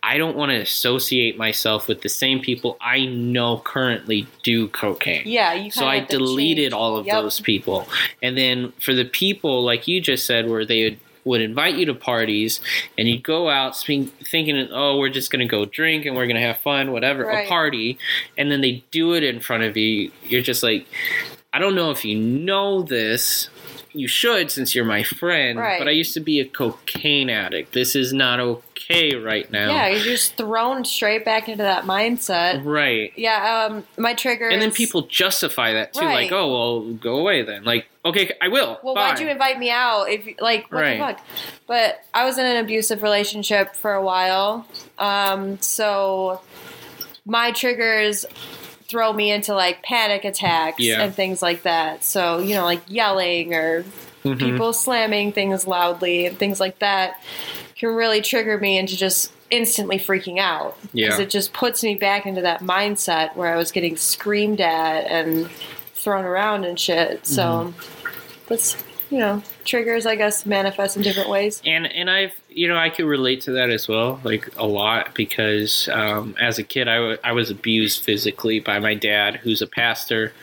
I 0.03 0.17
don't 0.17 0.35
want 0.35 0.49
to 0.51 0.57
associate 0.59 1.37
myself 1.37 1.87
with 1.87 2.01
the 2.01 2.09
same 2.09 2.39
people 2.39 2.75
I 2.81 3.05
know 3.05 3.59
currently 3.59 4.25
do 4.41 4.67
cocaine. 4.69 5.23
Yeah, 5.27 5.53
you. 5.53 5.69
So 5.69 5.85
I 5.85 5.99
deleted 5.99 6.71
change. 6.71 6.73
all 6.73 6.97
of 6.97 7.05
Yep. 7.05 7.21
those 7.21 7.39
people. 7.39 7.87
And 8.19 8.35
then 8.35 8.73
for 8.79 8.95
the 8.95 9.05
people, 9.05 9.63
like 9.63 9.87
you 9.87 10.01
just 10.01 10.25
said, 10.25 10.49
where 10.49 10.65
they 10.65 10.85
would, 10.85 10.97
would 11.23 11.41
invite 11.41 11.75
you 11.75 11.85
to 11.85 11.93
parties 11.93 12.59
and 12.97 13.07
you'd 13.07 13.23
go 13.23 13.49
out 13.49 13.75
speak, 13.75 14.11
thinking, 14.25 14.67
oh, 14.71 14.97
we're 14.97 15.09
just 15.09 15.31
going 15.31 15.39
to 15.39 15.45
go 15.45 15.65
drink 15.65 16.05
and 16.05 16.15
we're 16.15 16.25
going 16.27 16.35
to 16.39 16.41
have 16.47 16.57
fun, 16.57 16.91
whatever, 16.91 17.25
Right. 17.25 17.45
a 17.45 17.49
party. 17.49 17.97
And 18.37 18.51
then 18.51 18.61
they 18.61 18.83
do 18.91 19.13
it 19.13 19.23
in 19.23 19.39
front 19.39 19.63
of 19.63 19.77
you. 19.77 20.11
You're 20.23 20.41
just 20.41 20.63
like, 20.63 20.85
I 21.53 21.59
don't 21.59 21.75
know 21.75 21.91
if 21.91 22.03
you 22.05 22.17
know 22.17 22.81
this. 22.81 23.49
You 23.93 24.07
should 24.07 24.49
since 24.49 24.73
you're 24.73 24.85
my 24.85 25.03
friend, 25.03 25.59
Right. 25.59 25.77
but 25.77 25.87
I 25.89 25.91
used 25.91 26.13
to 26.13 26.21
be 26.21 26.39
a 26.39 26.45
cocaine 26.45 27.29
addict. 27.29 27.73
This 27.73 27.93
is 27.93 28.13
not 28.13 28.39
okay 28.39 29.15
right 29.15 29.51
now. 29.51 29.69
Yeah, 29.69 29.89
you're 29.89 29.99
just 30.03 30.37
thrown 30.37 30.85
straight 30.85 31.25
back 31.25 31.49
into 31.49 31.63
that 31.63 31.83
mindset. 31.83 32.63
Right. 32.63 33.11
Yeah, 33.17 33.67
um, 33.69 33.83
my 33.97 34.13
trigger. 34.13 34.47
And 34.47 34.61
then 34.61 34.71
people 34.71 35.01
justify 35.03 35.73
that 35.73 35.93
too, 35.93 36.05
Right. 36.05 36.23
like, 36.23 36.31
"Oh, 36.31 36.51
well, 36.53 36.79
go 36.93 37.17
away 37.17 37.41
then." 37.41 37.65
Like, 37.65 37.87
okay, 38.05 38.31
I 38.41 38.47
will. 38.47 38.79
Well, 38.83 38.95
Bye. 38.95 39.09
why'd 39.09 39.19
you 39.19 39.27
invite 39.29 39.59
me 39.59 39.69
out? 39.69 40.05
If 40.09 40.27
like, 40.39 40.71
what 40.71 40.81
Right. 40.81 40.97
the 40.97 41.03
fuck? 41.05 41.25
But 41.67 42.03
I 42.13 42.25
was 42.25 42.37
in 42.37 42.45
an 42.45 42.57
abusive 42.57 43.03
relationship 43.03 43.75
for 43.75 43.93
a 43.93 44.01
while, 44.01 44.65
um, 44.97 45.59
so 45.61 46.41
my 47.25 47.51
triggers 47.51 48.25
throw 48.89 49.13
me 49.13 49.31
into 49.31 49.53
like 49.53 49.83
panic 49.83 50.25
attacks 50.25 50.79
Yeah. 50.79 51.01
and 51.01 51.15
things 51.15 51.41
like 51.41 51.63
that. 51.63 52.03
So 52.03 52.39
you 52.39 52.55
know, 52.55 52.65
like 52.65 52.81
yelling 52.87 53.53
or 53.53 53.83
Mhm. 54.25 54.37
people 54.39 54.73
slamming 54.73 55.31
things 55.31 55.65
loudly 55.65 56.25
and 56.25 56.37
things 56.37 56.59
like 56.59 56.77
that 56.79 57.21
can 57.77 57.89
really 57.89 58.21
trigger 58.21 58.57
me 58.59 58.77
into 58.77 58.95
just 58.97 59.31
instantly 59.49 59.97
freaking 59.97 60.37
out 60.39 60.77
because 60.93 61.17
Yeah. 61.17 61.23
it 61.23 61.29
just 61.29 61.51
puts 61.53 61.83
me 61.83 61.95
back 61.95 62.25
into 62.25 62.41
that 62.41 62.61
mindset 62.61 63.35
where 63.35 63.51
I 63.51 63.57
was 63.57 63.71
getting 63.71 63.97
screamed 63.97 64.61
at 64.61 65.05
and 65.07 65.49
thrown 66.01 66.25
around 66.25 66.65
and 66.65 66.79
shit. 66.79 67.25
So 67.27 67.43
Mm-hmm. 67.43 68.45
that's 68.47 68.75
you 69.09 69.19
know 69.19 69.43
triggers 69.65 70.05
I 70.05 70.15
guess 70.15 70.45
manifest 70.45 70.95
in 70.97 71.03
different 71.03 71.29
ways. 71.29 71.61
and 71.65 71.85
and 71.85 72.09
I've 72.09 72.33
you 72.49 72.67
know 72.67 72.77
I 72.77 72.89
could 72.89 73.05
relate 73.05 73.41
to 73.41 73.51
that 73.51 73.69
as 73.69 73.87
well, 73.87 74.19
like 74.23 74.49
a 74.57 74.65
lot 74.65 75.13
because 75.15 75.89
um, 75.89 76.35
as 76.39 76.57
a 76.59 76.63
kid 76.63 76.87
I 76.87 77.17
I 77.23 77.31
was 77.33 77.49
abused 77.49 78.03
physically 78.03 78.59
by 78.59 78.79
my 78.79 78.93
dad, 78.93 79.35
who's 79.37 79.61
a 79.61 79.67
pastor. 79.67 80.33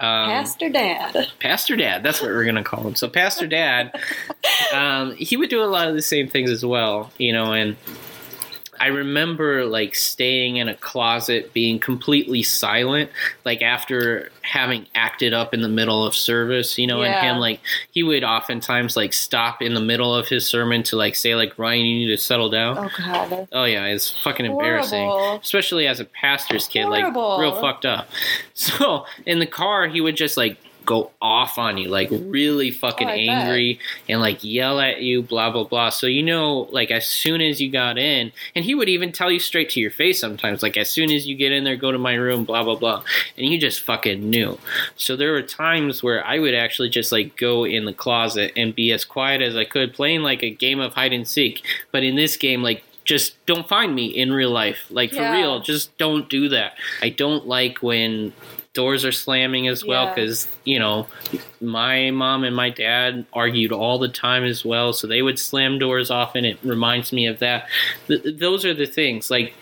Um, 0.00 0.28
Pastor 0.28 0.68
Dad. 0.68 1.28
Pastor 1.38 1.76
Dad, 1.76 2.02
that's 2.02 2.20
what 2.20 2.30
we're 2.30 2.44
gonna 2.44 2.64
call 2.64 2.86
him. 2.86 2.94
So 2.94 3.08
Pastor 3.08 3.46
Dad, 3.46 3.94
um, 4.74 5.14
he 5.14 5.36
would 5.36 5.48
do 5.50 5.62
a 5.62 5.66
lot 5.66 5.88
of 5.88 5.94
the 5.94 6.02
same 6.02 6.28
things 6.28 6.50
as 6.50 6.64
well, 6.64 7.10
you 7.16 7.32
know. 7.32 7.52
And 7.52 7.76
I 8.84 8.88
remember 8.88 9.64
like 9.64 9.94
staying 9.94 10.56
in 10.56 10.68
a 10.68 10.74
closet, 10.74 11.54
being 11.54 11.78
completely 11.78 12.42
silent, 12.42 13.10
like 13.46 13.62
after 13.62 14.30
having 14.42 14.84
acted 14.94 15.32
up 15.32 15.54
in 15.54 15.62
the 15.62 15.70
middle 15.70 16.04
of 16.04 16.14
service, 16.14 16.76
you 16.76 16.86
know. 16.86 17.00
Yeah. 17.02 17.14
And 17.16 17.26
him 17.28 17.36
like 17.38 17.60
he 17.92 18.02
would 18.02 18.24
oftentimes 18.24 18.94
like 18.94 19.14
stop 19.14 19.62
in 19.62 19.72
the 19.72 19.80
middle 19.80 20.14
of 20.14 20.28
his 20.28 20.46
sermon 20.46 20.82
to 20.82 20.96
like 20.96 21.14
say 21.14 21.34
like 21.34 21.58
Ryan, 21.58 21.86
you 21.86 22.06
need 22.06 22.14
to 22.14 22.18
settle 22.22 22.50
down. 22.50 22.76
Oh 22.76 22.90
god. 22.98 23.48
Oh 23.52 23.64
yeah, 23.64 23.86
it's 23.86 24.10
fucking 24.22 24.44
embarrassing. 24.44 25.08
Especially 25.42 25.86
as 25.86 25.98
a 25.98 26.04
pastor's 26.04 26.68
kid, 26.68 26.84
Horrible. 26.84 27.30
like 27.30 27.40
real 27.40 27.58
fucked 27.58 27.86
up. 27.86 28.08
So 28.56 29.06
in 29.26 29.38
the 29.40 29.46
car, 29.46 29.88
he 29.88 30.00
would 30.00 30.16
just 30.16 30.36
like 30.36 30.58
go 30.84 31.10
off 31.22 31.58
on 31.58 31.78
you, 31.78 31.88
like 31.88 32.08
really 32.10 32.70
fucking 32.70 33.08
Oh, 33.08 33.10
I 33.10 33.26
bet. 33.26 33.28
angry 33.28 33.78
and 34.08 34.20
like 34.20 34.42
yell 34.42 34.80
at 34.80 35.00
you, 35.02 35.22
blah 35.22 35.50
blah 35.50 35.64
blah. 35.64 35.90
So 35.90 36.06
you 36.06 36.22
know, 36.22 36.68
like 36.70 36.90
as 36.90 37.06
soon 37.06 37.40
as 37.40 37.60
you 37.60 37.70
got 37.70 37.98
in, 37.98 38.32
and 38.54 38.64
he 38.64 38.74
would 38.74 38.88
even 38.88 39.12
tell 39.12 39.30
you 39.30 39.38
straight 39.38 39.70
to 39.70 39.80
your 39.80 39.90
face 39.90 40.20
sometimes, 40.20 40.62
like 40.62 40.76
as 40.76 40.90
soon 40.90 41.10
as 41.10 41.26
you 41.26 41.34
get 41.36 41.52
in 41.52 41.64
there, 41.64 41.76
go 41.76 41.92
to 41.92 41.98
my 41.98 42.14
room, 42.14 42.44
blah 42.44 42.62
blah 42.62 42.76
blah, 42.76 43.02
and 43.36 43.46
you 43.46 43.58
just 43.58 43.80
fucking 43.80 44.28
knew. 44.28 44.58
So 44.96 45.16
there 45.16 45.32
were 45.32 45.42
times 45.42 46.02
where 46.02 46.24
I 46.24 46.38
would 46.38 46.54
actually 46.54 46.90
just 46.90 47.12
like 47.12 47.36
go 47.36 47.64
in 47.64 47.84
the 47.84 47.92
closet 47.94 48.52
and 48.56 48.74
be 48.74 48.92
as 48.92 49.04
quiet 49.04 49.42
as 49.42 49.56
I 49.56 49.64
could, 49.64 49.94
playing 49.94 50.22
like 50.22 50.42
a 50.42 50.50
game 50.50 50.80
of 50.80 50.94
hide 50.94 51.12
and 51.12 51.26
seek. 51.26 51.64
But 51.92 52.02
in 52.04 52.16
this 52.16 52.36
game, 52.36 52.62
like 52.62 52.82
just 53.04 53.44
don't 53.44 53.68
find 53.68 53.94
me 53.94 54.06
in 54.06 54.32
real 54.32 54.50
life. 54.50 54.86
Like 54.90 55.10
for 55.12 55.30
real, 55.30 55.60
just 55.60 55.96
don't 55.98 56.28
do 56.30 56.48
that. 56.48 56.72
I 57.02 57.10
don't 57.10 57.46
like 57.46 57.78
when 57.82 58.32
doors 58.74 59.04
are 59.04 59.12
slamming 59.12 59.68
as 59.68 59.84
well 59.84 60.04
Yeah. 60.06 60.14
because 60.14 60.48
you 60.64 60.78
know 60.78 61.06
my 61.60 62.10
mom 62.10 62.44
and 62.44 62.54
my 62.54 62.70
dad 62.70 63.24
argued 63.32 63.72
all 63.72 63.98
the 63.98 64.08
time 64.08 64.44
as 64.44 64.64
well 64.64 64.92
so 64.92 65.06
they 65.06 65.22
would 65.22 65.38
slam 65.38 65.78
doors 65.78 66.10
often 66.10 66.44
it 66.44 66.58
reminds 66.62 67.12
me 67.12 67.26
of 67.26 67.38
that 67.38 67.68
Th- 68.08 68.20
those 68.38 68.64
are 68.64 68.74
the 68.74 68.86
things 68.86 69.30
like 69.30 69.54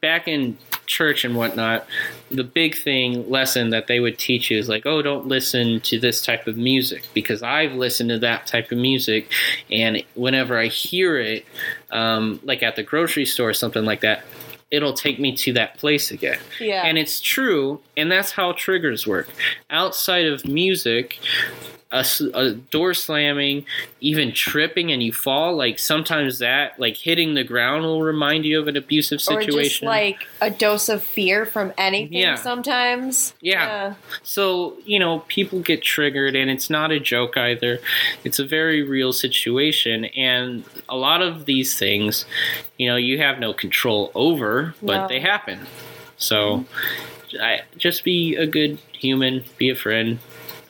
back 0.00 0.26
in 0.26 0.56
church 0.86 1.24
and 1.24 1.36
whatnot 1.36 1.86
the 2.30 2.44
big 2.44 2.74
thing 2.76 3.28
lesson 3.30 3.70
that 3.70 3.86
they 3.88 4.00
would 4.00 4.18
teach 4.18 4.50
you 4.50 4.58
is 4.58 4.68
like 4.68 4.86
oh 4.86 5.02
don't 5.02 5.26
listen 5.26 5.80
to 5.82 5.98
this 6.00 6.22
type 6.22 6.46
of 6.46 6.56
music 6.56 7.02
because 7.12 7.42
i've 7.42 7.72
listened 7.74 8.08
to 8.08 8.18
that 8.18 8.46
type 8.46 8.72
of 8.72 8.78
music 8.78 9.30
and 9.70 10.02
whenever 10.14 10.58
i 10.58 10.66
hear 10.66 11.18
it 11.18 11.44
um, 11.90 12.40
like 12.42 12.62
at 12.62 12.74
the 12.76 12.82
grocery 12.82 13.24
store 13.26 13.50
or 13.50 13.54
something 13.54 13.84
like 13.84 14.00
that 14.00 14.24
it'll 14.70 14.92
take 14.94 15.18
me 15.20 15.36
to 15.36 15.52
that 15.52 15.76
place 15.78 16.10
again 16.10 16.38
Yeah. 16.60 16.82
and 16.84 16.98
it's 16.98 17.20
true, 17.20 17.80
and 17.96 18.10
that's 18.10 18.32
how 18.32 18.52
triggers 18.52 19.06
work. 19.06 19.28
Outside 19.70 20.26
of 20.26 20.44
music, 20.44 21.18
a, 21.92 22.04
a 22.34 22.50
door 22.52 22.94
slamming, 22.94 23.64
even 24.00 24.32
tripping 24.32 24.90
and 24.90 25.02
you 25.02 25.12
fall, 25.12 25.54
like 25.54 25.78
sometimes 25.78 26.40
that, 26.40 26.78
like 26.80 26.96
hitting 26.96 27.34
the 27.34 27.44
ground 27.44 27.84
will 27.84 28.02
remind 28.02 28.44
you 28.44 28.58
of 28.60 28.66
an 28.66 28.76
abusive 28.76 29.16
or 29.28 29.40
just 29.40 29.46
situation. 29.46 29.86
like 29.86 30.26
a 30.40 30.50
dose 30.50 30.88
of 30.88 31.02
fear 31.02 31.46
from 31.46 31.72
anything 31.78 32.18
Yeah. 32.18 32.34
sometimes. 32.34 33.34
Yeah. 33.40 33.94
So, 34.24 34.76
you 34.84 34.98
know, 34.98 35.20
people 35.28 35.60
get 35.60 35.80
triggered, 35.82 36.34
and 36.34 36.50
it's 36.50 36.68
not 36.68 36.90
a 36.90 36.98
joke 36.98 37.36
either. 37.36 37.78
It's 38.24 38.38
a 38.40 38.44
very 38.44 38.82
real 38.82 39.12
situation. 39.12 40.06
And 40.06 40.64
a 40.88 40.96
lot 40.96 41.22
of 41.22 41.46
these 41.46 41.78
things, 41.78 42.24
you 42.78 42.88
know, 42.88 42.96
you 42.96 43.18
have 43.18 43.38
no 43.38 43.52
control 43.52 44.10
over, 44.14 44.74
but 44.82 45.02
No. 45.02 45.08
they 45.08 45.20
happen. 45.20 45.60
So, 46.16 46.64
I, 47.40 47.60
just 47.76 48.02
be 48.04 48.34
a 48.34 48.46
good 48.46 48.78
human, 48.92 49.44
be 49.58 49.68
a 49.70 49.74
friend. 49.76 50.18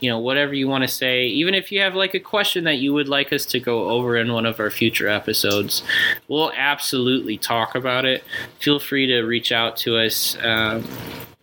you 0.00 0.10
know, 0.10 0.18
whatever 0.18 0.52
you 0.52 0.66
want 0.66 0.82
to 0.82 0.88
say, 0.88 1.26
even 1.26 1.54
if 1.54 1.70
you 1.70 1.80
have 1.80 1.94
like 1.94 2.14
a 2.14 2.20
question 2.20 2.64
that 2.64 2.78
you 2.78 2.92
would 2.92 3.08
like 3.08 3.32
us 3.32 3.46
to 3.46 3.60
go 3.60 3.90
over 3.90 4.16
in 4.16 4.32
one 4.32 4.46
of 4.46 4.58
our 4.58 4.70
future 4.70 5.08
episodes, 5.08 5.82
we'll 6.26 6.52
absolutely 6.56 7.38
talk 7.38 7.76
about 7.76 8.04
it. 8.04 8.24
Feel 8.58 8.80
free 8.80 9.06
to 9.06 9.22
reach 9.22 9.52
out 9.52 9.76
to 9.76 9.96
us. 9.96 10.36
Um, 10.42 10.84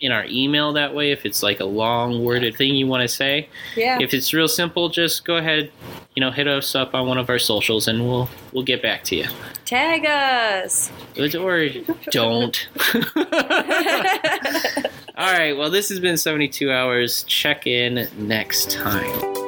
in 0.02 0.12
our 0.12 0.26
email 0.26 0.74
that 0.74 0.96
way 0.96 1.12
if 1.12 1.26
it's 1.26 1.44
like 1.44 1.60
a 1.60 1.66
long 1.66 2.24
worded 2.24 2.56
thing 2.56 2.76
you 2.76 2.88
want 2.88 3.02
to 3.02 3.08
say. 3.08 3.50
Yeah. 3.76 3.98
If 4.00 4.14
it's 4.14 4.34
real 4.34 4.48
simple, 4.48 4.90
just 4.90 5.26
go 5.26 5.36
ahead, 5.38 5.72
you 6.16 6.22
know, 6.22 6.32
hit 6.32 6.48
us 6.48 6.76
up 6.76 6.94
on 6.94 7.08
one 7.08 7.18
of 7.18 7.30
our 7.30 7.40
socials 7.40 7.88
and 7.88 8.08
we'll 8.08 8.30
we'll 8.52 8.64
get 8.64 8.82
back 8.82 9.04
to 9.06 9.16
you. 9.16 9.26
Tag 9.66 10.06
us. 10.06 10.92
Or 11.18 11.28
don't. 12.12 12.68
All 15.16 15.34
right, 15.34 15.54
well 15.58 15.70
this 15.70 15.90
has 15.90 16.00
been 16.00 16.18
72 16.18 16.72
hours. 16.72 17.24
Check 17.24 17.68
in 17.68 18.08
next 18.18 18.72
time. 18.72 19.39